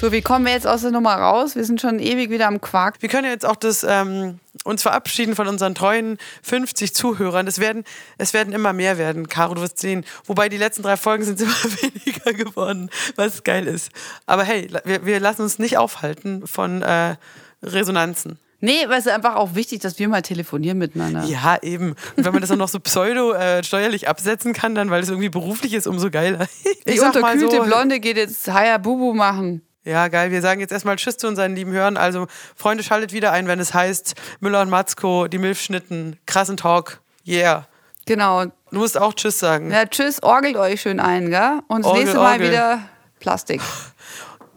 So, 0.00 0.12
wie 0.12 0.22
kommen 0.22 0.46
wir 0.46 0.52
jetzt 0.54 0.66
aus 0.66 0.80
der 0.80 0.92
Nummer 0.92 1.14
raus? 1.14 1.56
Wir 1.56 1.64
sind 1.64 1.78
schon 1.78 1.98
ewig 1.98 2.30
wieder 2.30 2.46
am 2.46 2.62
Quark. 2.62 2.94
Wir 3.00 3.10
können 3.10 3.26
ja 3.26 3.32
jetzt 3.32 3.44
auch 3.44 3.56
das, 3.56 3.84
ähm, 3.86 4.38
uns 4.64 4.80
verabschieden 4.80 5.36
von 5.36 5.46
unseren 5.46 5.74
treuen 5.74 6.16
50 6.42 6.94
Zuhörern. 6.94 7.46
Es 7.46 7.58
werden, 7.58 7.84
es 8.16 8.32
werden 8.32 8.54
immer 8.54 8.72
mehr 8.72 8.96
werden, 8.96 9.28
Caro, 9.28 9.52
du 9.52 9.60
wirst 9.60 9.78
sehen. 9.78 10.06
Wobei 10.24 10.48
die 10.48 10.56
letzten 10.56 10.82
drei 10.82 10.96
Folgen 10.96 11.24
sind 11.24 11.38
immer 11.42 11.52
weniger 11.52 12.32
geworden, 12.32 12.88
was 13.16 13.44
geil 13.44 13.66
ist. 13.66 13.90
Aber 14.24 14.44
hey, 14.44 14.70
wir, 14.86 15.04
wir 15.04 15.20
lassen 15.20 15.42
uns 15.42 15.58
nicht 15.58 15.76
aufhalten 15.76 16.46
von 16.46 16.80
äh, 16.80 17.16
Resonanzen. 17.62 18.38
Nee, 18.62 18.88
weil 18.88 19.00
es 19.00 19.06
ist 19.06 19.12
einfach 19.12 19.36
auch 19.36 19.54
wichtig, 19.54 19.80
dass 19.80 19.98
wir 19.98 20.08
mal 20.08 20.22
telefonieren 20.22 20.78
miteinander. 20.78 21.24
Ja, 21.24 21.58
eben. 21.60 21.90
Und 22.16 22.24
wenn 22.24 22.32
man 22.32 22.40
das 22.40 22.48
dann 22.48 22.58
noch 22.58 22.68
so 22.70 22.80
pseudo 22.80 23.34
äh, 23.34 23.62
steuerlich 23.62 24.08
absetzen 24.08 24.54
kann, 24.54 24.74
dann, 24.74 24.88
weil 24.88 25.02
es 25.02 25.10
irgendwie 25.10 25.28
beruflich 25.28 25.74
ist, 25.74 25.86
umso 25.86 26.10
geiler. 26.10 26.46
Die 26.88 26.96
sag 26.96 27.20
mal 27.20 27.32
unterkühlte 27.34 27.56
so- 27.56 27.62
Blonde 27.64 28.00
geht 28.00 28.16
jetzt 28.16 28.48
Haya 28.50 28.78
Bubu 28.78 29.12
machen. 29.12 29.60
Ja, 29.84 30.08
geil. 30.08 30.30
Wir 30.30 30.42
sagen 30.42 30.60
jetzt 30.60 30.72
erstmal 30.72 30.96
Tschüss 30.96 31.16
zu 31.16 31.26
unseren 31.26 31.54
lieben 31.54 31.72
Hörern. 31.72 31.96
Also, 31.96 32.26
Freunde, 32.54 32.84
schaltet 32.84 33.12
wieder 33.12 33.32
ein, 33.32 33.48
wenn 33.48 33.60
es 33.60 33.72
heißt 33.72 34.14
Müller 34.40 34.60
und 34.60 34.68
Matzko, 34.70 35.26
die 35.26 35.38
Milfschnitten, 35.38 36.18
krassen 36.26 36.56
Talk. 36.58 37.00
Yeah. 37.26 37.66
Genau. 38.06 38.44
Du 38.44 38.78
musst 38.78 38.98
auch 39.00 39.14
Tschüss 39.14 39.38
sagen. 39.38 39.70
Ja, 39.70 39.86
tschüss, 39.86 40.22
orgelt 40.22 40.56
euch 40.56 40.82
schön 40.82 41.00
ein, 41.00 41.30
gell? 41.30 41.60
Und 41.68 41.84
das 41.84 41.86
Orgel, 41.86 42.02
nächste 42.02 42.18
Mal 42.18 42.32
Orgel. 42.32 42.48
wieder 42.48 42.80
Plastik. 43.20 43.60